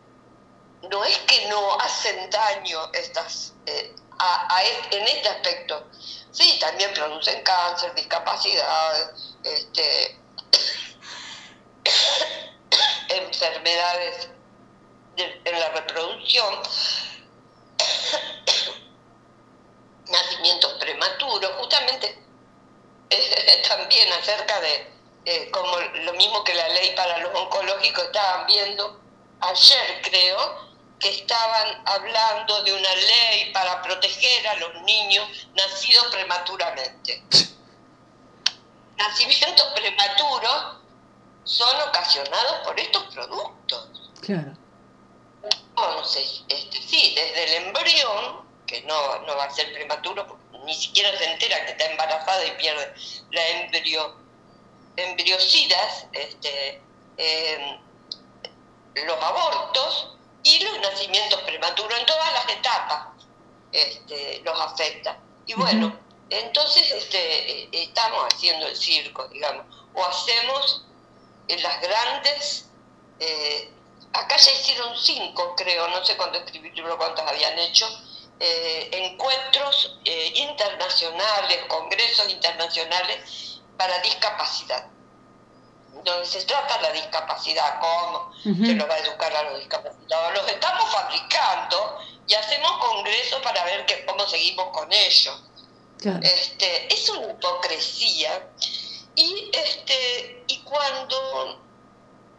no 0.90 1.04
es 1.04 1.18
que 1.20 1.48
no 1.48 1.80
hacen 1.80 2.30
daño 2.30 2.92
estas, 2.94 3.54
eh, 3.66 3.96
en 4.92 5.08
este 5.08 5.30
aspecto. 5.30 5.88
Sí, 6.32 6.58
también 6.60 6.94
producen 6.94 7.42
cáncer, 7.44 7.94
discapacidad, 7.96 9.12
este, 9.44 10.20
enfermedades 13.10 14.30
en 15.16 15.60
la 15.60 15.70
reproducción, 15.70 16.56
nacimientos 20.08 20.74
prematuros, 20.74 21.52
justamente 21.60 22.23
también 23.68 24.12
acerca 24.14 24.60
de, 24.62 25.52
como 25.52 25.80
lo 25.80 26.14
mismo 26.14 26.44
que 26.44 26.54
la 26.54 26.68
ley 26.70 26.94
para 26.96 27.18
los 27.20 27.34
oncológicos 27.36 28.04
estaban 28.06 28.48
viendo 28.48 29.00
ayer 29.42 30.02
creo, 30.04 30.74
que 31.00 31.10
estaban 31.10 31.84
hablando 31.86 32.64
de 32.64 32.74
una 32.74 32.96
ley 32.96 33.52
para 33.52 33.82
proteger 33.82 34.48
a 34.48 34.56
los 34.56 34.82
niños 34.84 35.28
nacidos 35.54 36.06
prematuramente. 36.08 37.24
Nacimientos 38.98 39.68
prematuros 39.76 40.78
son 41.44 41.82
ocasionados 41.90 42.66
por 42.66 42.80
estos 42.80 43.04
productos. 43.14 43.90
Claro. 44.22 44.54
Entonces, 45.44 46.44
este, 46.48 46.82
sí, 46.82 47.14
desde 47.16 47.44
el 47.44 47.66
embrión, 47.66 48.48
que 48.66 48.82
no, 48.84 49.20
no 49.20 49.36
va 49.36 49.46
a 49.46 49.50
ser 49.50 49.74
prematuro 49.74 50.26
ni 50.66 50.74
siquiera 50.74 51.18
se 51.18 51.26
entera 51.26 51.66
que 51.66 51.72
está 51.72 51.86
embarazada 51.86 52.46
y 52.46 52.52
pierde 52.52 52.94
la 53.32 53.48
embrio, 53.48 54.16
embriosidas, 54.96 56.06
este, 56.12 56.82
em, 57.18 57.80
los 58.96 59.24
abortos 59.24 60.18
y 60.44 60.60
los 60.60 60.80
nacimientos 60.80 61.42
prematuros 61.42 62.00
en 62.00 62.06
todas 62.06 62.34
las 62.34 62.50
etapas 62.50 63.08
este, 63.72 64.42
los 64.44 64.60
afecta. 64.60 65.18
Y 65.46 65.54
bueno, 65.56 65.98
entonces 66.30 66.92
este, 66.92 67.84
estamos 67.84 68.26
haciendo 68.34 68.68
el 68.68 68.76
circo, 68.76 69.28
digamos, 69.28 69.66
o 69.94 70.06
hacemos 70.06 70.86
en 71.48 71.62
las 71.62 71.82
grandes, 71.82 72.70
eh, 73.20 73.72
acá 74.14 74.38
ya 74.38 74.52
hicieron 74.52 74.98
cinco, 74.98 75.56
creo, 75.56 75.88
no 75.90 76.04
sé 76.06 76.16
cuántos 76.16 76.44
escribieron, 76.44 76.98
cuántos 76.98 77.28
habían 77.28 77.58
hecho, 77.60 77.88
eh, 78.40 78.90
encuentros 78.92 80.00
eh, 80.06 80.32
internacionales, 80.36 81.60
congresos 81.68 82.30
internacionales 82.30 83.62
para 83.78 84.00
discapacidad, 84.00 84.86
donde 86.04 86.26
se 86.26 86.44
trata 86.46 86.82
la 86.82 86.92
discapacidad, 86.92 87.80
cómo 87.80 88.32
se 88.44 88.74
lo 88.74 88.88
va 88.88 88.96
a 88.96 89.00
educar 89.00 89.34
a 89.36 89.44
los 89.44 89.60
discapacitados. 89.60 90.34
Los 90.34 90.52
estamos 90.52 90.92
fabricando 90.92 92.00
y 92.28 92.34
hacemos 92.34 92.72
congresos 92.80 93.42
para 93.42 93.64
ver 93.66 93.86
que, 93.86 94.06
cómo 94.06 94.28
seguimos 94.28 94.68
con 94.70 94.92
ellos. 94.92 95.44
Este, 96.22 96.94
es 96.94 97.10
una 97.10 97.32
hipocresía 97.32 98.50
y, 99.16 99.50
este, 99.54 100.44
y, 100.48 100.60
cuando, 100.64 101.62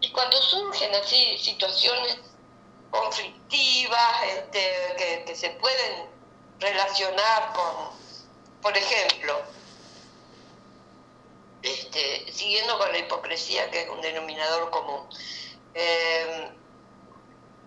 y 0.00 0.10
cuando 0.10 0.42
surgen 0.42 0.94
así 0.94 1.38
situaciones 1.38 2.18
conflictivas, 2.94 4.22
este, 4.28 5.24
que, 5.26 5.34
se 5.34 5.50
pueden 5.50 6.06
relacionar 6.60 7.52
con, 7.52 7.90
por 8.62 8.76
ejemplo, 8.76 9.42
este, 11.62 12.32
siguiendo 12.32 12.78
con 12.78 12.92
la 12.92 12.98
hipocresía, 12.98 13.68
que 13.70 13.82
es 13.82 13.88
un 13.88 14.00
denominador 14.00 14.70
común. 14.70 15.08
Eh, 15.74 16.50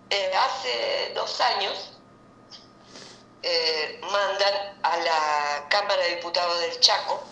eh, 0.08 0.32
hace 0.34 1.12
dos 1.14 1.38
años 1.42 1.92
eh, 3.42 4.00
mandan 4.10 4.78
a 4.82 4.96
la 4.96 5.66
Cámara 5.68 6.02
de 6.04 6.16
Diputados 6.16 6.58
del 6.60 6.80
Chaco 6.80 7.22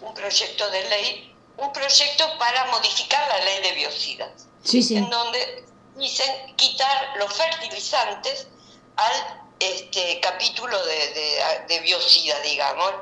un 0.00 0.14
proyecto 0.14 0.70
de 0.70 0.88
ley, 0.88 1.36
un 1.58 1.70
proyecto 1.70 2.38
para 2.38 2.64
modificar 2.70 3.28
la 3.28 3.44
ley 3.44 3.62
de 3.62 3.72
biocidas, 3.72 4.48
en 4.72 5.10
donde 5.10 5.73
dicen 5.96 6.56
quitar 6.56 7.14
los 7.16 7.32
fertilizantes 7.32 8.48
al 8.96 9.44
este 9.60 10.20
capítulo 10.20 10.84
de, 10.84 11.64
de, 11.68 11.80
biocida, 11.80 12.38
digamos, 12.40 12.92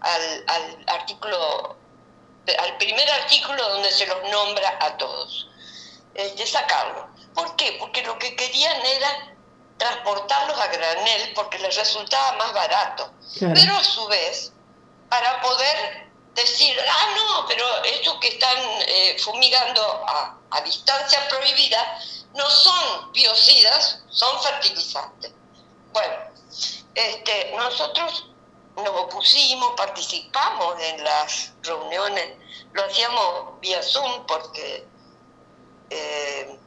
al, 0.00 0.44
al, 0.48 0.84
artículo, 0.88 1.76
al 2.58 2.76
primer 2.78 3.08
artículo 3.10 3.68
donde 3.70 3.90
se 3.92 4.06
los 4.06 4.22
nombra 4.30 4.76
a 4.80 4.96
todos, 4.96 5.48
este, 6.14 6.46
sacarlo. 6.46 7.08
¿Por 7.34 7.54
qué? 7.56 7.76
Porque 7.78 8.02
lo 8.02 8.18
que 8.18 8.34
querían 8.34 8.84
era 8.84 9.34
transportarlos 9.78 10.58
a 10.58 10.66
granel 10.66 11.32
porque 11.34 11.58
les 11.58 11.74
resultaba 11.76 12.32
más 12.32 12.52
barato. 12.52 13.12
Pero 13.38 13.76
a 13.76 13.84
su 13.84 14.06
vez, 14.08 14.52
para 15.08 15.40
poder 15.40 16.10
decir, 16.34 16.76
ah, 16.86 17.06
no, 17.16 17.46
pero 17.46 17.64
estos 17.84 18.18
que 18.20 18.28
están 18.28 18.58
eh, 18.86 19.16
fumigando 19.20 20.04
a, 20.06 20.36
a 20.50 20.60
distancia 20.62 21.26
prohibida, 21.28 21.98
no 22.34 22.48
son 22.48 23.12
biocidas, 23.12 24.02
son 24.10 24.40
fertilizantes. 24.42 25.32
Bueno, 25.92 26.14
este, 26.94 27.52
nosotros 27.56 28.26
nos 28.76 28.88
opusimos, 28.88 29.72
participamos 29.76 30.80
en 30.80 31.04
las 31.04 31.52
reuniones, 31.62 32.36
lo 32.72 32.84
hacíamos 32.84 33.60
vía 33.60 33.82
Zoom 33.82 34.26
porque 34.26 34.86
eh, 35.90 36.58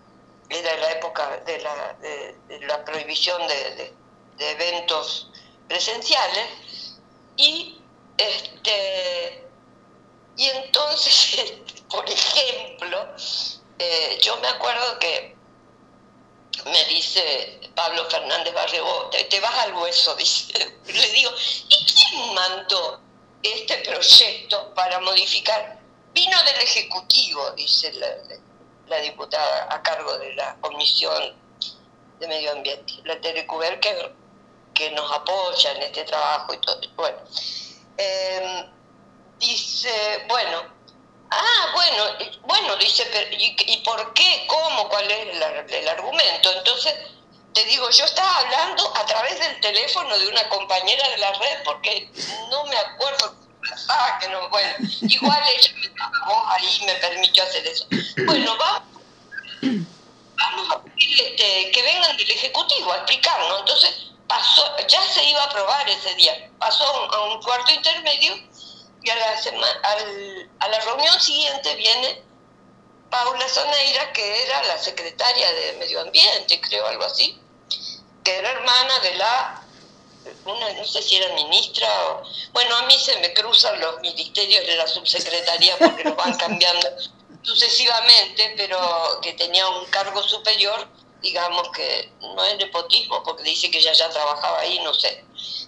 era 0.49 0.77
la 0.77 0.91
época 0.91 1.37
de 1.45 1.59
la, 1.59 1.93
de, 1.93 2.59
la 2.67 2.83
prohibición 2.85 3.47
de, 3.47 3.93
eventos 4.39 5.29
presenciales 5.67 6.97
y 7.37 7.79
este 8.17 9.47
y 10.35 10.47
entonces 10.47 11.53
por 11.89 12.09
ejemplo 12.09 13.07
eh, 13.79 14.19
yo 14.21 14.35
me 14.37 14.47
acuerdo 14.47 14.99
que 14.99 15.35
me 16.65 16.85
dice 16.85 17.59
Pablo 17.75 18.09
Fernández 18.09 18.53
Barrego, 18.53 19.09
te, 19.09 19.39
vas 19.39 19.55
al 19.59 19.75
hueso, 19.75 20.15
dice. 20.17 20.77
Le 20.85 21.11
digo, 21.11 21.31
¿y 21.69 21.85
quién 21.85 22.33
mandó 22.33 23.01
este 23.41 23.77
proyecto 23.77 24.73
para 24.73 24.99
modificar? 24.99 25.79
Vino 26.13 26.37
del 26.43 26.61
Ejecutivo, 26.61 27.51
dice 27.51 27.91
la, 27.93 28.97
diputada 29.01 29.73
a 29.73 29.81
cargo 29.81 30.15
de 30.19 30.35
la 30.35 30.55
Comisión 30.61 31.35
de 32.19 32.27
Medio 32.27 32.51
Ambiente, 32.51 32.93
la 33.05 33.19
Telecuber, 33.19 33.79
que, 33.79 34.13
que 34.75 34.91
nos 34.91 35.11
apoya 35.11 35.71
en 35.71 35.81
este 35.81 36.03
trabajo 36.03 36.53
y 36.53 36.57
todo. 36.59 36.79
Bueno, 36.95 37.17
em, 37.97 38.71
dice, 39.39 40.25
bueno, 40.27 40.61
ah, 41.33 41.71
bueno, 41.73 42.03
bueno, 42.43 42.75
dice, 42.77 43.03
¿y, 43.31 43.77
por 43.77 44.13
qué? 44.13 44.45
¿Cómo? 44.47 44.89
¿Cuál 44.89 45.09
es 45.09 45.35
el, 45.71 45.87
argumento? 45.87 46.51
Entonces, 46.51 46.93
te 47.53 47.63
digo, 47.65 47.89
yo 47.89 48.05
estaba 48.05 48.37
hablando 48.39 48.91
a 48.95 49.05
través 49.05 49.39
del 49.39 49.59
teléfono 49.61 50.17
de 50.17 50.27
una 50.27 50.47
compañera 50.49 51.07
de 51.09 51.17
la 51.17 51.31
red 51.33 51.63
porque 51.63 52.09
no 52.49 52.63
me 52.65 52.77
acuerdo 52.77 53.35
ah, 53.89 54.17
que 54.19 54.27
no, 54.29 54.49
bueno, 54.49 54.73
igual 55.01 55.43
ella 55.47 55.73
me 55.75 56.33
ahí 56.49 56.83
me 56.85 56.93
permitió 56.95 57.43
hacer 57.43 57.65
eso. 57.67 57.85
Bueno, 58.25 58.57
vamos, 58.57 58.83
vamos 60.35 60.71
a 60.71 60.83
pedir 60.83 61.21
este, 61.21 61.71
que 61.71 61.81
vengan 61.81 62.17
del 62.17 62.31
Ejecutivo 62.31 62.91
a 62.91 62.97
explicarnos. 62.97 63.59
Entonces, 63.59 64.11
pasó, 64.27 64.77
ya 64.87 65.01
se 65.07 65.23
iba 65.25 65.41
a 65.41 65.45
aprobar 65.45 65.87
ese 65.89 66.15
día, 66.15 66.49
pasó 66.57 66.85
a 66.85 67.33
un 67.33 67.41
cuarto 67.41 67.71
intermedio 67.71 68.33
y 69.03 69.09
a 69.09 69.15
la, 69.15 69.29
al, 69.83 70.51
a 70.59 70.67
la 70.69 70.79
reunión 70.79 71.19
siguiente 71.19 71.75
viene 71.75 72.23
Paula 73.09 73.47
Soneira, 73.47 74.11
que 74.11 74.43
era 74.43 74.63
la 74.63 74.77
secretaria 74.77 75.53
de 75.53 75.73
Medio 75.73 76.01
Ambiente, 76.01 76.59
creo, 76.61 76.87
algo 76.87 77.03
así, 77.03 77.37
que 78.23 78.37
era 78.37 78.49
hermana 78.51 78.99
de 78.99 79.15
la, 79.15 79.63
una, 80.45 80.73
no 80.73 80.85
sé 80.85 81.01
si 81.01 81.17
era 81.17 81.33
ministra 81.35 81.87
o... 82.07 82.23
Bueno, 82.53 82.75
a 82.77 82.83
mí 82.87 82.97
se 82.97 83.15
me 83.19 83.33
cruzan 83.33 83.79
los 83.79 83.99
ministerios 83.99 84.65
de 84.65 84.77
la 84.77 84.87
subsecretaría 84.87 85.77
porque 85.77 86.05
los 86.05 86.15
van 86.15 86.33
cambiando 86.37 86.87
sucesivamente, 87.43 88.55
pero 88.57 89.19
que 89.21 89.33
tenía 89.33 89.67
un 89.67 89.85
cargo 89.91 90.23
superior, 90.23 90.87
digamos 91.21 91.69
que 91.69 92.11
no 92.19 92.43
es 92.45 92.57
nepotismo, 92.57 93.21
porque 93.23 93.43
dice 93.43 93.69
que 93.69 93.77
ella 93.77 93.93
ya 93.93 94.09
trabajaba 94.09 94.59
ahí, 94.59 94.79
no 94.79 94.93
sé, 94.93 95.23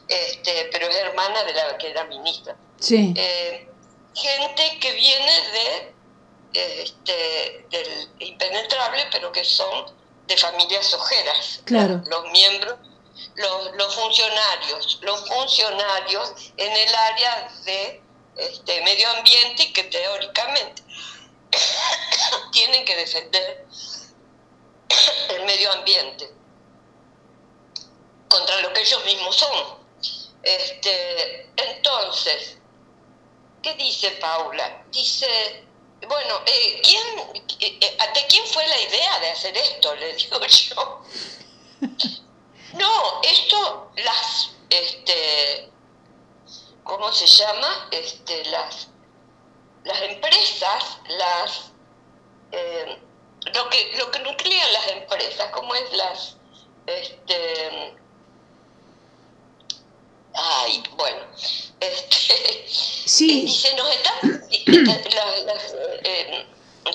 este, 0.08 0.70
pero 0.72 0.88
es 0.88 0.96
hermana 0.96 1.44
de 1.44 1.54
la 1.54 1.78
que 1.78 1.92
era 1.92 2.06
ministra. 2.06 2.56
Sí. 2.80 3.14
Eh, 3.16 3.70
gente 4.14 4.80
que 4.80 4.92
viene 4.94 5.42
de 5.52 5.96
este, 6.56 7.66
del 7.70 8.10
impenetrable, 8.20 9.08
pero 9.12 9.32
que 9.32 9.44
son 9.44 9.94
de 10.26 10.38
familias 10.38 10.94
ojeras. 10.94 11.62
Claro. 11.66 12.02
Los 12.06 12.32
miembros, 12.32 12.78
los, 13.36 13.76
los 13.76 13.96
funcionarios, 13.96 15.00
los 15.02 15.28
funcionarios 15.28 16.34
en 16.58 16.72
el 16.72 16.96
área 16.96 17.52
de 17.66 18.02
este, 18.38 18.82
medio 18.84 19.10
ambiente 19.12 19.64
y 19.64 19.74
que 19.74 19.84
teóricamente 19.84 20.84
tienen 22.52 22.86
que 22.86 22.96
defender 22.96 23.66
el 25.30 25.46
medio 25.46 25.72
ambiente 25.74 26.30
contra 28.30 28.62
lo 28.62 28.74
que 28.74 28.82
ellos 28.82 29.06
mismos 29.06 29.36
son. 29.36 29.86
Este, 30.44 31.50
entonces, 31.58 32.58
¿qué 33.66 33.74
dice 33.74 34.12
Paula? 34.22 34.84
Dice, 34.92 35.66
bueno, 36.08 36.40
eh, 36.46 36.82
¿quién, 36.84 37.20
eh, 37.60 37.80
eh, 37.82 37.98
¿de 38.14 38.28
quién 38.28 38.46
fue 38.46 38.66
la 38.68 38.80
idea 38.80 39.20
de 39.20 39.32
hacer 39.32 39.58
esto? 39.58 39.96
Le 39.96 40.14
digo 40.14 40.40
yo. 40.46 41.02
No, 42.74 43.22
esto, 43.24 43.92
las, 43.96 44.52
este, 44.70 45.72
¿cómo 46.84 47.12
se 47.12 47.26
llama? 47.26 47.90
Este, 47.90 48.46
las, 48.46 48.90
las 49.84 50.02
empresas, 50.04 51.00
las, 51.08 51.72
lo 53.52 53.70
que, 53.70 53.94
lo 53.98 54.12
que 54.12 54.20
nuclean 54.20 54.74
las 54.74 54.88
empresas, 54.90 55.50
¿cómo 55.52 55.74
es 55.74 55.92
las, 55.94 56.38
este, 56.86 57.96
ay, 60.36 60.84
bueno, 60.96 61.20
este, 61.80 62.66
sí. 62.68 63.42
dice, 63.42 63.76
nos 63.76 63.90
están, 63.90 64.48
eh, 66.04 66.48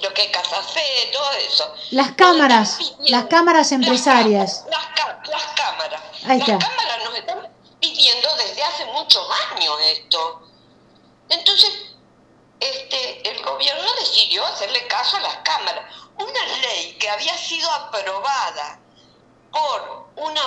lo 0.03 0.15
que 0.15 0.23
es 0.23 0.31
Café, 0.31 1.11
todo 1.13 1.33
eso. 1.33 1.75
Las 1.91 2.13
cámaras, 2.13 2.95
las 3.09 3.25
cámaras 3.27 3.73
empresarias. 3.73 4.65
Las, 4.71 4.83
las, 5.29 5.45
cámaras. 5.55 6.01
Las 6.23 6.45
cámaras 6.45 7.05
nos 7.05 7.15
están 7.17 7.49
pidiendo 7.81 8.37
desde 8.37 8.63
hace 8.63 8.85
muchos 8.87 9.27
años 9.53 9.75
esto. 9.93 10.43
Entonces, 11.29 11.71
este, 12.61 13.31
el 13.31 13.43
gobierno 13.43 13.89
decidió 14.01 14.45
hacerle 14.47 14.87
caso 14.87 15.17
a 15.17 15.21
las 15.21 15.37
cámaras. 15.39 15.85
Una 16.17 16.47
ley 16.63 16.97
que 17.01 17.09
había 17.09 17.37
sido 17.37 17.71
aprobada 17.71 18.81
por 19.51 20.11
una 20.17 20.43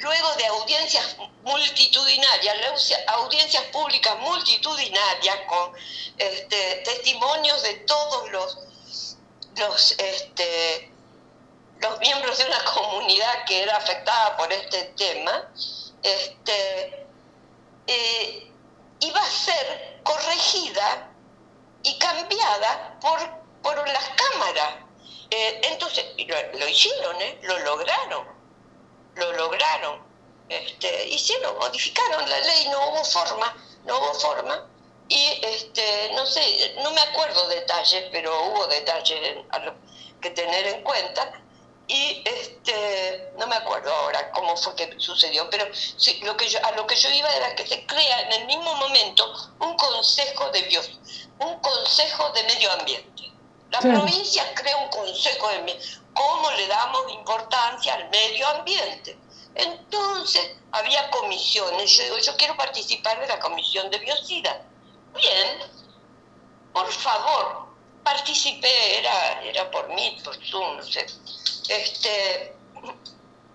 luego 0.00 0.34
de 0.34 0.46
audiencias 0.46 1.16
multitudinarias, 1.42 2.92
audiencias 3.06 3.64
públicas 3.64 4.18
multitudinarias 4.18 5.36
con 5.46 5.72
este, 6.18 6.82
testimonios 6.84 7.62
de 7.62 7.74
todos 7.86 8.30
los 8.30 8.58
los 9.56 9.92
este, 9.98 10.90
miembros 12.00 12.38
de 12.38 12.44
una 12.46 12.64
comunidad 12.74 13.44
que 13.46 13.62
era 13.62 13.76
afectada 13.76 14.36
por 14.36 14.52
este 14.52 14.84
tema, 14.96 15.50
este, 16.02 17.06
eh, 17.86 18.52
iba 19.00 19.20
a 19.20 19.30
ser 19.30 20.00
corregida 20.02 21.10
y 21.82 21.98
cambiada 21.98 22.98
por, 23.00 23.18
por 23.62 23.88
las 23.88 24.08
cámaras. 24.10 24.74
Eh, 25.30 25.60
entonces, 25.64 26.04
lo, 26.54 26.68
hicieron, 26.68 27.20
¿eh? 27.22 27.38
lo 27.42 27.58
lograron, 27.60 28.26
lo 29.16 29.32
lograron. 29.32 30.00
Este, 30.48 31.08
hicieron, 31.08 31.56
modificaron 31.58 32.28
la 32.28 32.38
ley, 32.40 32.68
no 32.68 32.90
hubo 32.90 33.04
forma, 33.04 33.56
no 33.84 33.98
hubo 33.98 34.14
forma. 34.14 34.66
Y 35.08 35.40
este, 35.42 36.10
no 36.14 36.26
sé, 36.26 36.74
no 36.82 36.90
me 36.92 37.00
acuerdo 37.00 37.48
detalles, 37.48 38.04
pero 38.12 38.46
hubo 38.46 38.66
detalles 38.66 39.38
que 40.20 40.30
tener 40.30 40.66
en 40.66 40.82
cuenta. 40.82 41.32
Y 41.86 42.22
este, 42.24 43.32
no 43.36 43.48
me 43.48 43.56
acuerdo 43.56 43.92
ahora 43.92 44.30
cómo 44.30 44.56
fue 44.56 44.76
que 44.76 44.94
sucedió, 44.98 45.50
pero 45.50 45.66
sí, 45.74 46.20
lo 46.22 46.36
que 46.36 46.48
yo, 46.48 46.64
a 46.64 46.70
lo 46.72 46.86
que 46.86 46.94
yo 46.94 47.10
iba 47.10 47.28
era 47.34 47.54
que 47.56 47.66
se 47.66 47.84
crea 47.86 48.20
en 48.22 48.32
el 48.32 48.46
mismo 48.46 48.74
momento 48.76 49.50
un 49.58 49.76
consejo 49.76 50.50
de 50.50 50.62
bios, 50.62 50.88
un 51.40 51.58
consejo 51.58 52.30
de 52.30 52.44
medio 52.44 52.70
ambiente 52.70 53.30
la 53.70 53.80
provincia 53.80 54.44
crea 54.54 54.76
un 54.78 54.88
consejo 54.88 55.48
de 55.48 55.62
¿Cómo 56.14 56.50
le 56.52 56.66
damos 56.66 57.12
importancia 57.12 57.94
al 57.94 58.10
medio 58.10 58.46
ambiente? 58.48 59.18
Entonces, 59.54 60.56
había 60.72 61.10
comisiones. 61.10 61.90
Yo 61.90 62.04
digo, 62.04 62.18
yo 62.18 62.36
quiero 62.36 62.56
participar 62.56 63.20
de 63.20 63.26
la 63.26 63.38
comisión 63.40 63.90
de 63.90 63.98
biocida. 63.98 64.62
Bien, 65.14 65.58
por 66.72 66.90
favor, 66.92 67.66
participé, 68.04 68.98
era, 68.98 69.42
era 69.42 69.70
por 69.70 69.88
mí, 69.88 70.20
por 70.24 70.36
Zoom, 70.44 70.76
no 70.76 70.82
sé. 70.82 71.06
Este, 71.68 72.54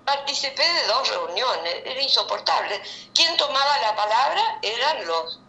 participé 0.05 0.63
de 0.63 0.87
dos 0.87 1.07
reuniones, 1.09 1.75
era 1.85 2.01
insoportable. 2.01 2.81
¿Quién 3.13 3.35
tomaba 3.37 3.77
la 3.79 3.95
palabra? 3.95 4.59
Eran 4.61 5.05
los 5.07 5.39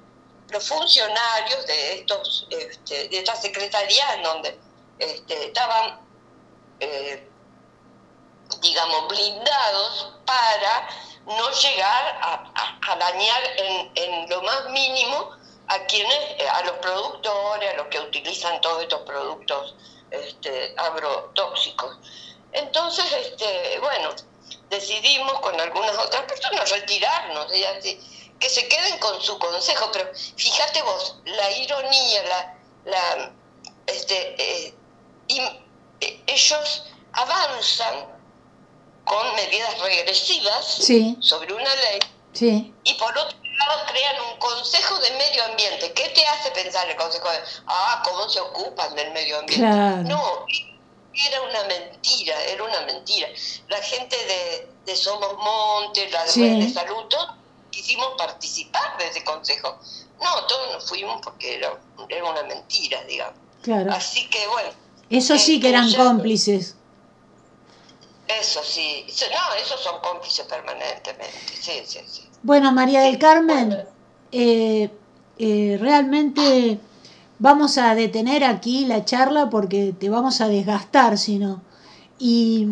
los 0.51 0.69
funcionarios 0.69 1.67
de 1.67 1.95
estos 1.95 2.47
este, 2.51 3.09
de 3.09 3.19
esta 3.19 3.35
secretaría 3.37 4.15
en 4.15 4.23
donde 4.23 4.59
este, 4.99 5.47
estaban 5.47 6.01
eh, 6.81 7.29
digamos 8.61 9.09
blindados 9.09 10.13
para 10.25 10.89
no 11.27 11.51
llegar 11.51 12.19
a, 12.23 12.97
dañar 12.99 13.43
en, 13.95 14.29
lo 14.29 14.43
más 14.43 14.71
mínimo 14.71 15.31
a 15.69 15.79
quienes 15.87 16.19
eh, 16.39 16.49
a 16.49 16.63
los 16.63 16.77
productores 16.77 17.75
a 17.75 17.77
los 17.77 17.87
que 17.89 17.99
utilizan 17.99 18.61
todos 18.61 18.83
estos 18.83 19.01
productos 19.01 19.75
este, 20.11 20.75
agrotóxicos. 20.77 21.99
Entonces 22.53 23.05
este 23.13 23.79
bueno 23.81 24.11
decidimos 24.71 25.41
con 25.41 25.61
algunas 25.61 25.99
otras 25.99 26.23
personas 26.23 26.71
retirarnos 26.71 27.55
y 27.55 27.65
así 27.65 28.01
que 28.39 28.49
se 28.49 28.69
queden 28.69 28.99
con 28.99 29.21
su 29.21 29.39
consejo, 29.39 29.91
pero 29.93 30.11
fíjate 30.37 30.83
vos, 30.83 31.17
la 31.25 31.51
ironía, 31.53 32.23
la, 32.25 32.55
la 32.85 33.33
este, 33.87 34.67
eh, 34.69 34.75
ellos 36.01 36.85
avanzan 37.13 38.07
con 39.05 39.35
medidas 39.37 39.79
regresivas 39.81 40.83
sobre 41.21 41.55
una 41.55 41.75
ley 41.75 42.01
y 42.85 42.95
por 42.95 43.17
otro 43.17 43.39
lado 43.43 43.87
crean 43.87 44.17
un 44.31 44.39
consejo 44.39 44.99
de 44.99 45.11
medio 45.13 45.45
ambiente. 45.45 45.93
¿Qué 45.93 46.09
te 46.11 46.27
hace 46.27 46.51
pensar 46.51 46.89
el 46.91 46.97
consejo 46.97 47.31
de, 47.31 47.39
ah, 47.67 48.03
cómo 48.05 48.29
se 48.29 48.41
ocupan 48.41 48.95
del 48.95 49.13
medio 49.13 49.39
ambiente? 49.39 49.67
No, 49.67 50.47
era 51.15 51.41
una 51.43 51.65
mentira, 51.65 52.43
era 52.45 52.63
una 52.63 52.81
mentira. 52.83 53.29
La 53.69 53.79
gente 53.79 54.17
de, 54.17 54.69
de 54.85 54.97
Somos 54.97 55.35
Montes, 55.39 56.13
la 56.13 56.25
de 56.25 56.71
Salud, 56.73 57.05
quisimos 57.71 58.15
participar 58.19 58.99
de 58.99 59.09
ese 59.09 59.25
consejo. 59.25 59.79
No, 60.21 60.47
todos 60.47 60.73
nos 60.75 60.89
fuimos 60.89 61.21
porque 61.23 61.57
era, 61.57 61.79
era 62.09 62.25
una 62.25 62.43
mentira, 62.43 63.03
digamos. 63.05 63.39
Claro. 63.63 63.93
Así 63.93 64.29
que 64.29 64.47
bueno. 64.49 64.86
Eso 65.11 65.39
sí 65.39 65.61
que 65.61 65.69
eran 65.69 65.93
cómplices. 65.93 66.75
Eso 68.29 68.61
sí, 68.65 69.05
no, 69.07 69.55
esos 69.63 69.81
son 69.81 70.01
cómplices 70.03 70.45
permanentemente, 70.47 71.31
sí, 71.61 71.83
sí, 71.85 72.01
sí. 72.07 72.23
Bueno, 72.43 72.73
María 72.73 73.03
del 73.03 73.19
Carmen, 73.19 73.85
eh, 74.33 74.91
eh, 75.39 75.79
realmente 75.81 76.81
vamos 77.39 77.79
a 77.79 77.95
detener 77.95 78.45
aquí 78.45 78.85
la 78.87 79.05
charla 79.05 79.49
porque 79.49 79.95
te 79.99 80.11
vamos 80.11 80.41
a 80.41 80.49
desgastar, 80.49 81.19
si 81.19 81.39
no. 81.39 81.63
Y 82.19 82.67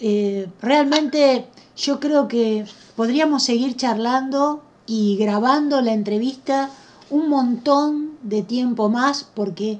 eh, 0.00 0.48
realmente 0.60 1.46
yo 1.76 2.00
creo 2.00 2.26
que 2.26 2.64
podríamos 2.96 3.44
seguir 3.44 3.76
charlando 3.76 4.62
y 4.86 5.16
grabando 5.16 5.80
la 5.80 5.92
entrevista 5.92 6.70
un 7.10 7.28
montón 7.28 8.18
de 8.22 8.42
tiempo 8.42 8.88
más 8.88 9.24
porque 9.34 9.78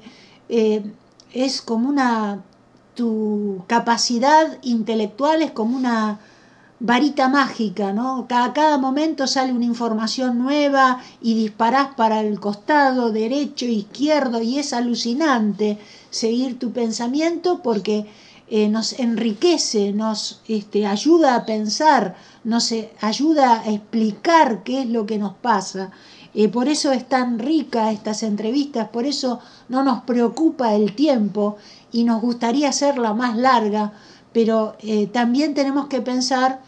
eh, 0.49 0.83
es 1.33 1.61
como 1.61 1.89
una, 1.89 2.43
tu 2.95 3.63
capacidad 3.67 4.57
intelectual 4.61 5.41
es 5.41 5.51
como 5.51 5.75
una 5.75 6.19
varita 6.79 7.29
mágica, 7.29 7.93
¿no? 7.93 8.25
Cada, 8.27 8.53
cada 8.53 8.77
momento 8.77 9.25
sale 9.25 9.53
una 9.53 9.65
información 9.65 10.37
nueva 10.37 11.01
y 11.21 11.33
disparás 11.33 11.95
para 11.95 12.21
el 12.21 12.39
costado 12.39 13.11
derecho, 13.11 13.65
izquierdo 13.65 14.41
y 14.41 14.59
es 14.59 14.73
alucinante 14.73 15.79
seguir 16.09 16.59
tu 16.59 16.71
pensamiento 16.71 17.61
porque 17.63 18.05
eh, 18.49 18.67
nos 18.67 18.99
enriquece, 18.99 19.93
nos 19.93 20.41
este, 20.47 20.85
ayuda 20.85 21.35
a 21.35 21.45
pensar, 21.45 22.15
nos 22.43 22.71
eh, 22.71 22.91
ayuda 23.01 23.61
a 23.61 23.71
explicar 23.71 24.63
qué 24.63 24.81
es 24.81 24.89
lo 24.89 25.05
que 25.05 25.17
nos 25.17 25.33
pasa. 25.33 25.91
Eh, 26.33 26.49
por 26.49 26.67
eso 26.67 26.91
es 26.91 27.07
tan 27.07 27.39
rica 27.39 27.91
estas 27.91 28.23
entrevistas, 28.23 28.89
por 28.89 29.05
eso 29.05 29.39
no 29.69 29.83
nos 29.83 30.03
preocupa 30.03 30.73
el 30.73 30.95
tiempo 30.95 31.57
y 31.91 32.03
nos 32.03 32.21
gustaría 32.21 32.69
hacerla 32.69 33.13
más 33.13 33.37
larga, 33.37 33.93
pero 34.33 34.75
también 35.11 35.53
tenemos 35.53 35.85
que 35.85 36.01
pensar 36.01 36.59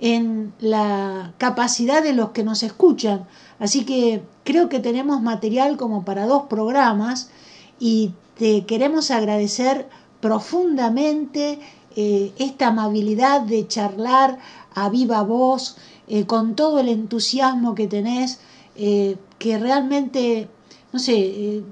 en 0.00 0.52
la 0.58 1.34
capacidad 1.38 2.02
de 2.02 2.12
los 2.12 2.30
que 2.30 2.42
nos 2.42 2.64
escuchan. 2.64 3.24
Así 3.60 3.84
que 3.84 4.24
creo 4.42 4.68
que 4.68 4.80
tenemos 4.80 5.22
material 5.22 5.76
como 5.76 6.04
para 6.04 6.26
dos 6.26 6.44
programas 6.50 7.30
y 7.78 8.10
te 8.36 8.66
queremos 8.66 9.12
agradecer 9.12 9.88
profundamente 10.20 11.60
eh, 11.94 12.32
esta 12.38 12.68
amabilidad 12.68 13.42
de 13.42 13.68
charlar 13.68 14.38
a 14.74 14.88
viva 14.88 15.22
voz, 15.22 15.76
eh, 16.08 16.26
con 16.26 16.56
todo 16.56 16.80
el 16.80 16.88
entusiasmo 16.88 17.76
que 17.76 17.86
tenés, 17.86 18.40
eh, 18.76 19.16
que 19.38 19.58
realmente, 19.58 20.48
no 20.92 20.98
sé, 20.98 21.62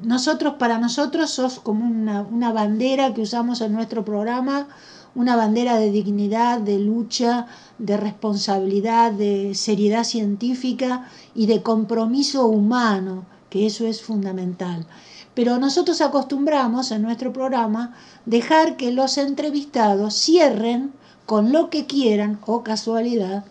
nosotros 0.00 0.54
para 0.54 0.78
nosotros 0.78 1.30
sos 1.30 1.60
como 1.60 1.84
una, 1.84 2.22
una 2.22 2.52
bandera 2.52 3.14
que 3.14 3.22
usamos 3.22 3.60
en 3.60 3.72
nuestro 3.72 4.04
programa 4.04 4.68
una 5.14 5.36
bandera 5.36 5.76
de 5.76 5.90
dignidad, 5.90 6.60
de 6.60 6.78
lucha, 6.78 7.46
de 7.78 7.96
responsabilidad, 7.96 9.12
de 9.12 9.54
seriedad 9.54 10.04
científica 10.04 11.08
y 11.34 11.46
de 11.46 11.62
compromiso 11.62 12.46
humano, 12.46 13.26
que 13.48 13.66
eso 13.66 13.86
es 13.86 14.02
fundamental. 14.02 14.86
Pero 15.34 15.58
nosotros 15.58 16.00
acostumbramos 16.00 16.90
en 16.90 17.02
nuestro 17.02 17.32
programa 17.32 17.94
dejar 18.26 18.76
que 18.76 18.92
los 18.92 19.18
entrevistados 19.18 20.14
cierren 20.14 20.92
con 21.26 21.52
lo 21.52 21.70
que 21.70 21.86
quieran 21.86 22.40
o 22.46 22.62
casualidad 22.62 23.44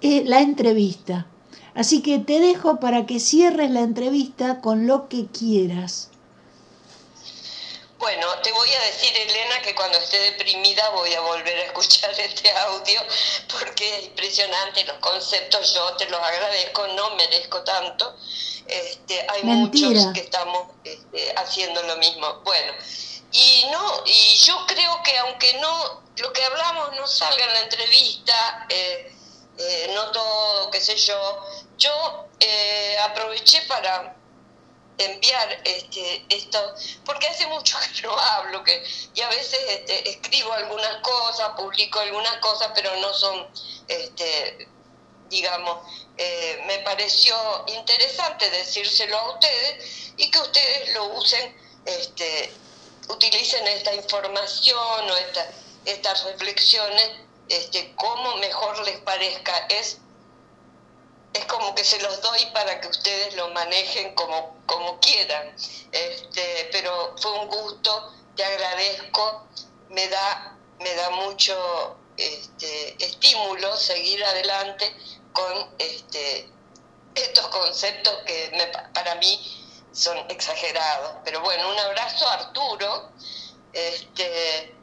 eh, 0.00 0.24
la 0.26 0.40
entrevista. 0.40 1.26
Así 1.76 2.02
que 2.02 2.18
te 2.18 2.40
dejo 2.40 2.80
para 2.80 3.04
que 3.04 3.20
cierres 3.20 3.70
la 3.70 3.80
entrevista 3.80 4.60
con 4.62 4.86
lo 4.86 5.08
que 5.08 5.26
quieras. 5.26 6.08
Bueno, 7.98 8.26
te 8.42 8.52
voy 8.52 8.68
a 8.72 8.80
decir, 8.80 9.14
Elena, 9.14 9.60
que 9.62 9.74
cuando 9.74 9.98
esté 9.98 10.18
deprimida 10.18 10.88
voy 10.90 11.12
a 11.14 11.20
volver 11.20 11.56
a 11.58 11.64
escuchar 11.64 12.10
este 12.18 12.50
audio 12.50 13.00
porque 13.50 13.98
es 13.98 14.04
impresionante 14.06 14.84
los 14.84 14.96
conceptos. 14.98 15.74
Yo 15.74 15.96
te 15.96 16.08
los 16.08 16.20
agradezco, 16.20 16.86
no 16.88 17.14
merezco 17.16 17.62
tanto. 17.62 18.16
Este, 18.66 19.26
hay 19.28 19.42
muchos 19.44 20.12
que 20.14 20.20
estamos 20.20 20.68
este, 20.82 21.34
haciendo 21.36 21.82
lo 21.82 21.96
mismo. 21.96 22.40
Bueno, 22.44 22.72
y 23.32 23.66
no, 23.70 24.02
y 24.06 24.36
yo 24.38 24.64
creo 24.66 25.02
que 25.02 25.18
aunque 25.18 25.54
no 25.60 26.00
lo 26.16 26.32
que 26.32 26.42
hablamos 26.42 26.96
no 26.96 27.06
salga 27.06 27.44
en 27.44 27.52
la 27.52 27.60
entrevista, 27.60 28.66
eh, 28.70 29.12
eh, 29.58 29.90
no 29.94 30.10
todo, 30.10 30.70
qué 30.70 30.80
sé 30.80 30.96
yo, 30.96 31.44
yo 31.76 32.26
eh, 32.40 32.96
aproveché 33.02 33.62
para 33.62 34.16
enviar 34.98 35.60
este, 35.64 36.24
esto, 36.28 36.74
porque 37.04 37.26
hace 37.26 37.46
mucho 37.48 37.76
que 37.94 38.02
no 38.02 38.18
hablo, 38.18 38.62
que, 38.64 38.82
y 39.14 39.20
a 39.20 39.28
veces 39.28 39.58
este, 39.68 40.10
escribo 40.10 40.52
algunas 40.52 40.96
cosas, 41.02 41.50
publico 41.56 42.00
algunas 42.00 42.36
cosas, 42.38 42.70
pero 42.74 42.94
no 42.96 43.12
son, 43.12 43.46
este, 43.88 44.68
digamos, 45.28 45.78
eh, 46.16 46.62
me 46.66 46.78
pareció 46.78 47.36
interesante 47.66 48.48
decírselo 48.50 49.18
a 49.18 49.32
ustedes 49.32 50.12
y 50.16 50.30
que 50.30 50.38
ustedes 50.38 50.94
lo 50.94 51.04
usen, 51.08 51.56
este, 51.84 52.52
utilicen 53.08 53.66
esta 53.68 53.94
información 53.94 55.10
o 55.10 55.16
esta, 55.16 55.46
estas 55.84 56.24
reflexiones 56.24 57.10
este, 57.48 57.94
como 57.96 58.36
mejor 58.36 58.84
les 58.86 58.98
parezca. 59.00 59.66
Es 59.68 59.98
es 61.36 61.44
como 61.46 61.74
que 61.74 61.84
se 61.84 62.00
los 62.00 62.20
doy 62.22 62.46
para 62.52 62.80
que 62.80 62.88
ustedes 62.88 63.34
lo 63.34 63.48
manejen 63.50 64.14
como, 64.14 64.56
como 64.66 64.98
quieran. 65.00 65.54
Este, 65.92 66.68
pero 66.72 67.14
fue 67.18 67.32
un 67.32 67.48
gusto, 67.48 68.12
te 68.34 68.44
agradezco, 68.44 69.46
me 69.90 70.08
da, 70.08 70.56
me 70.80 70.94
da 70.94 71.10
mucho 71.10 71.96
este, 72.16 73.04
estímulo 73.04 73.76
seguir 73.76 74.24
adelante 74.24 74.94
con 75.32 75.74
este, 75.78 76.48
estos 77.14 77.46
conceptos 77.48 78.14
que 78.24 78.72
para 78.94 79.14
mí 79.16 79.88
son 79.92 80.18
exagerados. 80.30 81.16
Pero 81.24 81.40
bueno, 81.42 81.70
un 81.70 81.78
abrazo 81.78 82.26
a 82.28 82.34
Arturo, 82.34 83.12
este, 83.72 84.74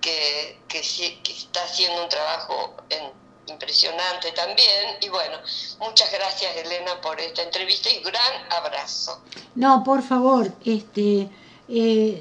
que, 0.00 0.60
que, 0.68 0.80
que 1.22 1.32
está 1.32 1.64
haciendo 1.64 2.02
un 2.02 2.08
trabajo 2.10 2.76
en 2.90 3.23
impresionante 3.46 4.32
también. 4.32 4.96
Y 5.00 5.08
bueno, 5.08 5.38
muchas 5.80 6.10
gracias 6.12 6.56
Elena 6.56 7.00
por 7.00 7.20
esta 7.20 7.42
entrevista 7.42 7.90
y 7.90 8.00
gran 8.00 8.52
abrazo. 8.52 9.20
No, 9.54 9.84
por 9.84 10.02
favor, 10.02 10.52
este, 10.64 11.28
eh, 11.68 12.20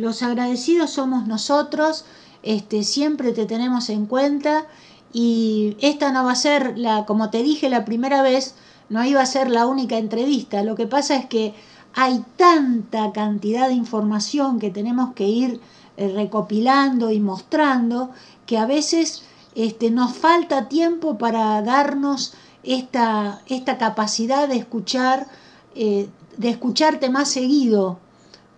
los 0.00 0.22
agradecidos 0.22 0.90
somos 0.90 1.26
nosotros, 1.26 2.04
este, 2.42 2.84
siempre 2.84 3.32
te 3.32 3.46
tenemos 3.46 3.90
en 3.90 4.06
cuenta 4.06 4.66
y 5.12 5.76
esta 5.80 6.12
no 6.12 6.24
va 6.24 6.32
a 6.32 6.36
ser 6.36 6.78
la, 6.78 7.04
como 7.04 7.30
te 7.30 7.42
dije 7.42 7.68
la 7.68 7.84
primera 7.84 8.22
vez, 8.22 8.54
no 8.88 9.04
iba 9.04 9.20
a 9.20 9.26
ser 9.26 9.50
la 9.50 9.66
única 9.66 9.98
entrevista. 9.98 10.62
Lo 10.62 10.74
que 10.74 10.86
pasa 10.86 11.16
es 11.16 11.26
que 11.26 11.54
hay 11.94 12.24
tanta 12.36 13.12
cantidad 13.12 13.68
de 13.68 13.74
información 13.74 14.58
que 14.58 14.70
tenemos 14.70 15.14
que 15.14 15.24
ir 15.24 15.60
eh, 15.96 16.08
recopilando 16.08 17.10
y 17.10 17.20
mostrando 17.20 18.10
que 18.46 18.58
a 18.58 18.66
veces 18.66 19.24
este, 19.54 19.90
nos 19.90 20.16
falta 20.16 20.68
tiempo 20.68 21.18
para 21.18 21.60
darnos 21.62 22.34
esta, 22.62 23.40
esta 23.46 23.78
capacidad 23.78 24.48
de 24.48 24.56
escuchar, 24.56 25.26
eh, 25.74 26.08
de 26.36 26.48
escucharte 26.48 27.10
más 27.10 27.28
seguido, 27.28 27.98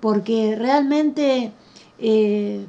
porque 0.00 0.56
realmente 0.56 1.52
eh, 1.98 2.66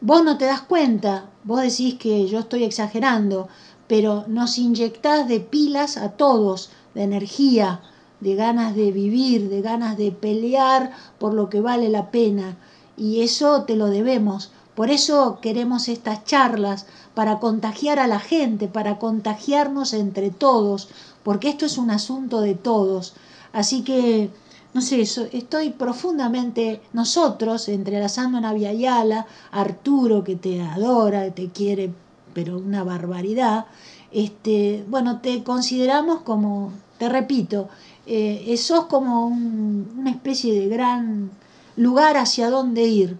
vos 0.00 0.22
no 0.24 0.38
te 0.38 0.44
das 0.44 0.62
cuenta, 0.62 1.30
vos 1.44 1.60
decís 1.60 1.94
que 1.94 2.28
yo 2.28 2.40
estoy 2.40 2.64
exagerando, 2.64 3.48
pero 3.86 4.24
nos 4.28 4.58
inyectás 4.58 5.28
de 5.28 5.40
pilas 5.40 5.96
a 5.96 6.10
todos, 6.10 6.70
de 6.94 7.02
energía, 7.02 7.82
de 8.20 8.34
ganas 8.34 8.74
de 8.74 8.92
vivir, 8.92 9.48
de 9.48 9.60
ganas 9.60 9.96
de 9.96 10.10
pelear 10.12 10.92
por 11.18 11.34
lo 11.34 11.50
que 11.50 11.60
vale 11.60 11.88
la 11.88 12.10
pena, 12.10 12.56
y 12.96 13.20
eso 13.20 13.64
te 13.64 13.76
lo 13.76 13.86
debemos. 13.86 14.50
Por 14.74 14.90
eso 14.90 15.38
queremos 15.40 15.88
estas 15.88 16.24
charlas, 16.24 16.86
para 17.16 17.38
contagiar 17.38 17.98
a 17.98 18.06
la 18.06 18.20
gente, 18.20 18.68
para 18.68 18.98
contagiarnos 18.98 19.94
entre 19.94 20.28
todos, 20.28 20.90
porque 21.22 21.48
esto 21.48 21.64
es 21.64 21.78
un 21.78 21.90
asunto 21.90 22.42
de 22.42 22.54
todos. 22.54 23.14
Así 23.54 23.80
que, 23.84 24.28
no 24.74 24.82
sé, 24.82 25.00
estoy 25.00 25.70
profundamente, 25.70 26.82
nosotros, 26.92 27.70
entrelazando 27.70 28.46
a 28.46 28.52
Yala, 28.54 29.26
Arturo, 29.50 30.24
que 30.24 30.36
te 30.36 30.60
adora, 30.60 31.30
te 31.30 31.48
quiere, 31.48 31.90
pero 32.34 32.58
una 32.58 32.84
barbaridad, 32.84 33.64
este, 34.12 34.84
bueno, 34.86 35.20
te 35.22 35.42
consideramos 35.42 36.20
como, 36.20 36.70
te 36.98 37.08
repito, 37.08 37.70
eh, 38.04 38.54
sos 38.58 38.84
como 38.88 39.28
una 39.28 40.10
especie 40.10 40.52
de 40.52 40.68
gran 40.68 41.30
lugar 41.76 42.18
hacia 42.18 42.50
donde 42.50 42.82
ir. 42.86 43.16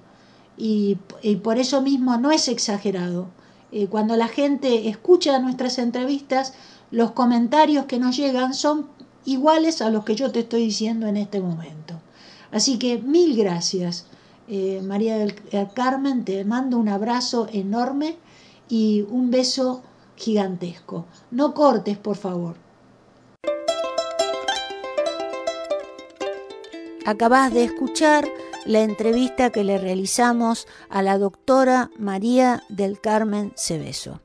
y 0.59 0.97
por 1.42 1.59
eso 1.59 1.80
mismo 1.80 2.18
no 2.18 2.30
es 2.30 2.49
exagerado. 2.49 3.28
Eh, 3.73 3.89
cuando 3.89 4.17
la 4.17 4.29
gente 4.29 4.89
escucha 4.89 5.39
nuestras 5.39 5.79
entrevistas, 5.79 6.55
los 6.91 7.12
comentarios 7.12 7.87
que 7.87 7.99
nos 7.99 8.17
llegan 8.17 8.55
son 8.55 8.87
iguales 9.25 9.83
a 9.83 9.91
los 9.91 10.05
que 10.05 10.14
yo 10.14 10.31
te 10.31 10.41
estoy 10.41 10.62
diciendo 10.62 11.07
en 11.07 11.17
este 11.17 11.41
momento. 11.41 12.01
Así 12.53 12.79
que 12.79 12.99
mil 12.99 13.37
gracias, 13.37 14.07
eh, 14.49 14.81
María 14.85 15.19
del 15.19 15.35
Carmen, 15.75 16.25
te 16.25 16.45
mando 16.45 16.79
un 16.79 16.89
abrazo 16.89 17.49
enorme 17.53 18.17
y 18.69 19.05
un 19.11 19.31
beso 19.31 19.83
gigantesco. 20.17 21.07
No 21.31 21.55
cortes, 21.55 21.99
por 21.99 22.17
favor. 22.17 22.57
Acabás 27.05 27.53
de 27.55 27.64
escuchar 27.64 28.27
la 28.67 28.81
entrevista 28.81 29.51
que 29.51 29.64
le 29.64 29.79
realizamos 29.79 30.67
a 30.89 31.03
la 31.03 31.19
doctora 31.19 31.91
María 31.99 32.62
del 32.69 33.01
Carmen 33.01 33.53
Cebeso. 33.57 34.21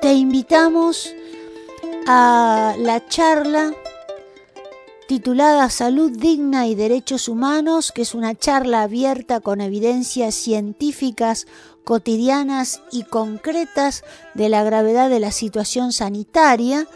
Te 0.00 0.12
invitamos 0.12 1.14
a 2.06 2.74
la 2.78 3.06
charla 3.08 3.72
titulada 5.08 5.70
Salud 5.70 6.10
digna 6.10 6.66
y 6.66 6.74
derechos 6.74 7.28
humanos, 7.28 7.92
que 7.92 8.02
es 8.02 8.14
una 8.14 8.34
charla 8.34 8.82
abierta 8.82 9.40
con 9.40 9.60
evidencias 9.60 10.34
científicas 10.34 11.46
cotidianas 11.84 12.80
y 12.90 13.04
concretas 13.04 14.04
de 14.34 14.48
la 14.48 14.64
gravedad 14.64 15.10
de 15.10 15.20
la 15.20 15.30
situación 15.30 15.92
sanitaria, 15.92 16.86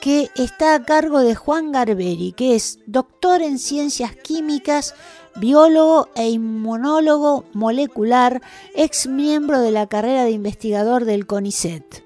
que 0.00 0.30
está 0.36 0.74
a 0.74 0.82
cargo 0.82 1.20
de 1.20 1.34
Juan 1.34 1.72
Garberi, 1.72 2.32
que 2.32 2.54
es 2.54 2.78
doctor 2.86 3.42
en 3.42 3.58
ciencias 3.58 4.14
químicas, 4.16 4.94
biólogo 5.36 6.08
e 6.14 6.28
inmunólogo 6.28 7.44
molecular, 7.52 8.42
ex 8.74 9.06
miembro 9.06 9.60
de 9.60 9.70
la 9.70 9.86
carrera 9.86 10.24
de 10.24 10.32
investigador 10.32 11.04
del 11.04 11.26
CONICET. 11.26 12.04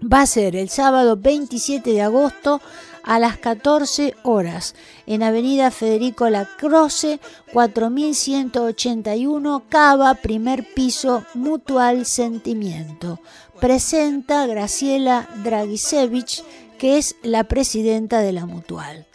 Va 0.00 0.22
a 0.22 0.26
ser 0.26 0.54
el 0.54 0.68
sábado 0.68 1.16
27 1.16 1.92
de 1.92 2.02
agosto 2.02 2.60
a 3.02 3.18
las 3.18 3.38
14 3.38 4.14
horas 4.22 4.74
en 5.06 5.22
Avenida 5.22 5.70
Federico 5.70 6.28
Lacroce 6.28 7.20
4181 7.52 9.64
Cava, 9.68 10.14
primer 10.14 10.74
piso, 10.74 11.24
Mutual 11.34 12.04
Sentimiento. 12.04 13.20
Presenta 13.58 14.46
Graciela 14.46 15.28
Dragisevich, 15.42 16.44
que 16.78 16.96
es 16.96 17.16
la 17.22 17.44
presidenta 17.44 18.20
de 18.20 18.32
la 18.32 18.46
Mutual. 18.46 19.06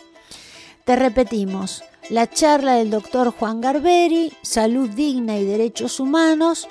Te 0.86 0.95
repetimos, 0.95 1.84
la 2.09 2.30
charla 2.30 2.76
del 2.76 2.89
doctor 2.89 3.32
Juan 3.32 3.61
Garberi, 3.61 4.34
Salud 4.41 4.89
Digna 4.89 5.38
y 5.38 5.45
Derechos 5.45 5.99
Humanos, 5.99 6.68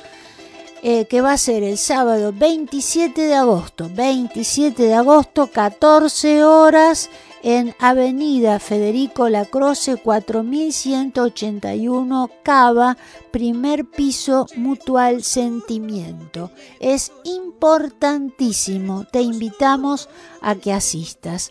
eh, 0.82 1.07
que 1.07 1.20
va 1.20 1.32
a 1.32 1.38
ser 1.38 1.62
el 1.62 1.78
sábado 1.78 2.32
27 2.36 3.22
de 3.22 3.34
agosto, 3.34 3.88
27 3.95 4.82
de 4.82 4.95
agosto, 4.95 5.47
14 5.47 6.45
horas, 6.45 7.09
en 7.43 7.74
Avenida 7.78 8.59
Federico 8.59 9.28
Lacroce 9.28 9.97
4181 9.97 12.30
Cava, 12.43 12.97
primer 13.30 13.84
piso 13.84 14.47
Mutual 14.57 15.22
Sentimiento. 15.24 16.51
Es 16.80 17.12
importantísimo, 17.24 19.05
te 19.11 19.20
invitamos 19.22 20.09
a 20.40 20.55
que 20.55 20.72
asistas. 20.72 21.51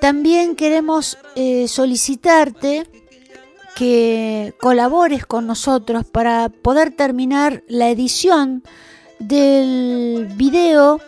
También 0.00 0.56
queremos 0.56 1.18
eh, 1.36 1.68
solicitarte 1.68 2.86
que 3.76 4.54
colabores 4.60 5.24
con 5.24 5.46
nosotros 5.46 6.04
para 6.04 6.48
poder 6.48 6.90
terminar 6.90 7.62
la 7.68 7.90
edición 7.90 8.64
del 9.18 10.26
video 10.34 11.00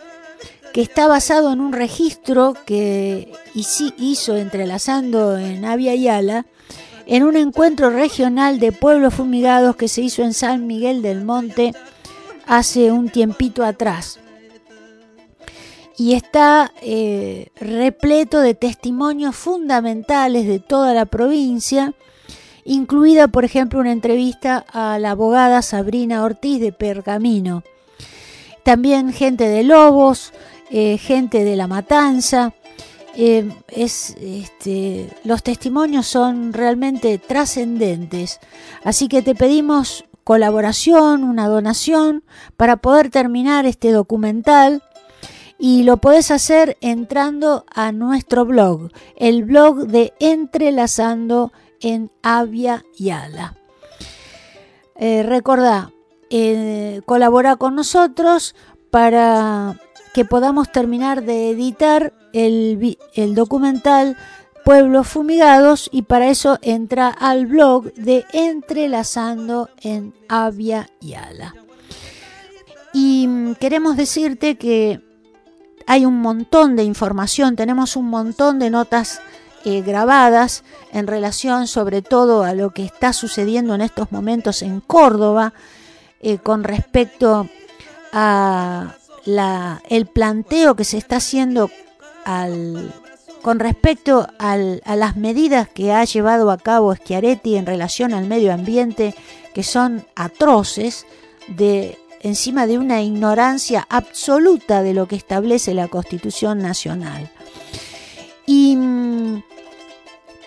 que 0.73 0.81
está 0.81 1.07
basado 1.07 1.53
en 1.53 1.61
un 1.61 1.71
registro 1.71 2.55
que 2.65 3.31
hizo 3.53 4.35
entrelazando 4.35 5.37
en 5.37 5.63
Avia 5.65 5.95
Yala 5.95 6.45
en 7.05 7.23
un 7.23 7.37
encuentro 7.37 7.89
regional 7.89 8.59
de 8.59 8.71
pueblos 8.71 9.13
fumigados 9.13 9.75
que 9.75 9.87
se 9.87 10.01
hizo 10.01 10.23
en 10.23 10.33
San 10.33 10.65
Miguel 10.65 11.01
del 11.01 11.23
Monte 11.23 11.73
hace 12.47 12.91
un 12.91 13.09
tiempito 13.09 13.63
atrás. 13.63 14.19
Y 15.97 16.13
está 16.13 16.73
eh, 16.81 17.49
repleto 17.55 18.39
de 18.39 18.55
testimonios 18.55 19.35
fundamentales 19.35 20.47
de 20.47 20.59
toda 20.59 20.93
la 20.93 21.05
provincia 21.05 21.93
incluida 22.65 23.27
por 23.27 23.45
ejemplo 23.45 23.79
una 23.79 23.91
entrevista 23.91 24.65
a 24.71 24.97
la 24.99 25.11
abogada 25.11 25.61
Sabrina 25.61 26.23
Ortiz 26.23 26.59
de 26.59 26.71
Pergamino. 26.71 27.63
También 28.63 29.11
gente 29.11 29.47
de 29.47 29.63
Lobos, 29.63 30.31
eh, 30.73 30.97
gente 30.97 31.45
de 31.45 31.55
La 31.55 31.67
Matanza. 31.67 32.53
Eh, 33.15 33.47
es, 33.67 34.15
este, 34.19 35.07
los 35.23 35.43
testimonios 35.43 36.07
son 36.07 36.51
realmente 36.51 37.19
trascendentes. 37.19 38.39
Así 38.83 39.07
que 39.07 39.21
te 39.21 39.35
pedimos 39.35 40.03
colaboración, 40.23 41.23
una 41.23 41.47
donación 41.47 42.23
para 42.57 42.77
poder 42.77 43.11
terminar 43.11 43.67
este 43.67 43.91
documental 43.91 44.81
y 45.59 45.83
lo 45.83 45.97
podés 45.97 46.31
hacer 46.31 46.75
entrando 46.81 47.65
a 47.73 47.91
nuestro 47.91 48.43
blog, 48.43 48.89
el 49.15 49.43
blog 49.43 49.85
de 49.85 50.13
Entrelazando 50.19 51.51
en 51.81 52.09
Avia 52.23 52.83
Yala. 52.97 53.55
Eh, 54.95 55.21
recordá, 55.21 55.91
eh, 56.31 57.01
colabora 57.05 57.57
con 57.57 57.75
nosotros 57.75 58.55
para 58.89 59.79
que 60.13 60.25
podamos 60.25 60.71
terminar 60.71 61.23
de 61.23 61.49
editar 61.49 62.13
el, 62.33 62.97
el 63.13 63.35
documental 63.35 64.17
Pueblos 64.63 65.07
Fumigados 65.07 65.89
y 65.91 66.03
para 66.03 66.29
eso 66.29 66.57
entra 66.61 67.09
al 67.09 67.47
blog 67.47 67.93
de 67.93 68.25
Entrelazando 68.31 69.69
en 69.81 70.13
Avia 70.29 70.89
Yala. 71.01 71.53
Y 72.93 73.27
mm, 73.27 73.55
queremos 73.55 73.97
decirte 73.97 74.55
que 74.55 75.01
hay 75.85 76.05
un 76.05 76.21
montón 76.21 76.75
de 76.77 76.83
información, 76.83 77.57
tenemos 77.57 77.97
un 77.97 78.07
montón 78.07 78.59
de 78.59 78.69
notas 78.69 79.19
eh, 79.65 79.81
grabadas 79.81 80.63
en 80.91 81.07
relación 81.07 81.67
sobre 81.67 82.01
todo 82.01 82.43
a 82.43 82.53
lo 82.53 82.69
que 82.69 82.85
está 82.85 83.11
sucediendo 83.11 83.75
en 83.75 83.81
estos 83.81 84.11
momentos 84.11 84.61
en 84.61 84.79
Córdoba 84.79 85.53
eh, 86.21 86.37
con 86.37 86.63
respecto 86.63 87.49
a 88.13 88.95
el 89.25 90.05
planteo 90.05 90.75
que 90.75 90.83
se 90.83 90.97
está 90.97 91.17
haciendo 91.17 91.69
al, 92.25 92.93
con 93.41 93.59
respecto 93.59 94.27
a 94.39 94.55
las 94.57 95.15
medidas 95.15 95.67
que 95.67 95.91
ha 95.91 96.03
llevado 96.05 96.49
a 96.51 96.57
cabo 96.57 96.95
Schiaretti 96.95 97.55
en 97.55 97.65
relación 97.65 98.13
al 98.13 98.25
medio 98.25 98.53
ambiente, 98.53 99.15
que 99.53 99.63
son 99.63 100.05
atroces, 100.15 101.05
de, 101.47 101.97
encima 102.21 102.67
de 102.67 102.77
una 102.77 103.01
ignorancia 103.01 103.85
absoluta 103.89 104.81
de 104.81 104.93
lo 104.93 105.07
que 105.07 105.17
establece 105.17 105.73
la 105.73 105.89
Constitución 105.89 106.59
Nacional. 106.59 107.29
Y 108.45 108.75
mm, 108.77 109.43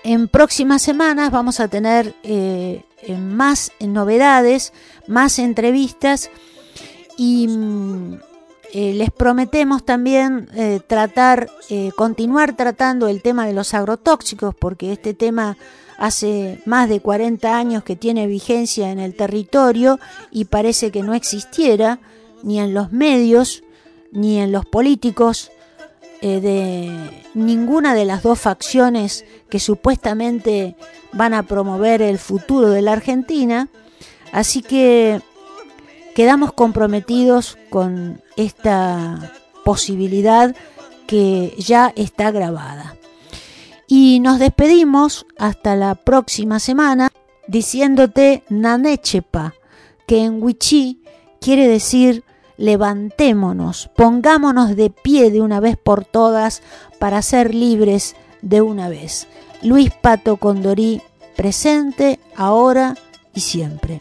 en 0.04 0.28
próximas 0.28 0.82
semanas 0.82 1.30
vamos 1.30 1.60
a 1.60 1.68
tener 1.68 2.14
eh, 2.22 2.82
más 3.18 3.72
novedades, 3.80 4.72
más 5.06 5.38
entrevistas 5.38 6.30
y 7.18 7.46
mm, 7.48 8.20
eh, 8.78 8.92
les 8.94 9.10
prometemos 9.10 9.84
también 9.84 10.48
eh, 10.54 10.80
tratar, 10.86 11.48
continuar 11.96 12.56
tratando 12.56 13.08
el 13.08 13.22
tema 13.22 13.46
de 13.46 13.54
los 13.54 13.74
agrotóxicos, 13.74 14.54
porque 14.54 14.92
este 14.92 15.14
tema 15.14 15.56
hace 15.98 16.60
más 16.66 16.88
de 16.88 17.00
40 17.00 17.56
años 17.56 17.82
que 17.82 17.96
tiene 17.96 18.26
vigencia 18.26 18.90
en 18.90 18.98
el 18.98 19.14
territorio 19.14 19.98
y 20.30 20.44
parece 20.44 20.90
que 20.90 21.02
no 21.02 21.14
existiera 21.14 22.00
ni 22.42 22.60
en 22.60 22.74
los 22.74 22.92
medios 22.92 23.62
ni 24.12 24.38
en 24.38 24.52
los 24.52 24.64
políticos 24.64 25.50
eh, 26.22 26.40
de 26.40 27.24
ninguna 27.34 27.94
de 27.94 28.06
las 28.06 28.22
dos 28.22 28.40
facciones 28.40 29.24
que 29.50 29.60
supuestamente 29.60 30.76
van 31.12 31.34
a 31.34 31.42
promover 31.42 32.00
el 32.00 32.18
futuro 32.18 32.70
de 32.70 32.82
la 32.82 32.92
Argentina. 32.92 33.68
Así 34.32 34.62
que 34.62 35.20
quedamos 36.16 36.54
comprometidos 36.54 37.58
con 37.68 38.22
esta 38.38 39.34
posibilidad 39.66 40.56
que 41.06 41.54
ya 41.58 41.92
está 41.94 42.30
grabada. 42.30 42.96
Y 43.86 44.20
nos 44.20 44.38
despedimos 44.38 45.26
hasta 45.36 45.76
la 45.76 45.94
próxima 45.94 46.58
semana 46.58 47.10
diciéndote 47.48 48.44
Nanechepa, 48.48 49.52
que 50.06 50.24
en 50.24 50.42
Wichí 50.42 51.02
quiere 51.38 51.68
decir 51.68 52.24
levantémonos, 52.56 53.90
pongámonos 53.94 54.74
de 54.74 54.88
pie 54.88 55.30
de 55.30 55.42
una 55.42 55.60
vez 55.60 55.76
por 55.76 56.06
todas 56.06 56.62
para 56.98 57.20
ser 57.20 57.54
libres 57.54 58.16
de 58.40 58.62
una 58.62 58.88
vez. 58.88 59.26
Luis 59.60 59.90
Pato 59.92 60.38
Condorí, 60.38 61.02
presente, 61.36 62.20
ahora 62.34 62.96
y 63.34 63.40
siempre. 63.40 64.00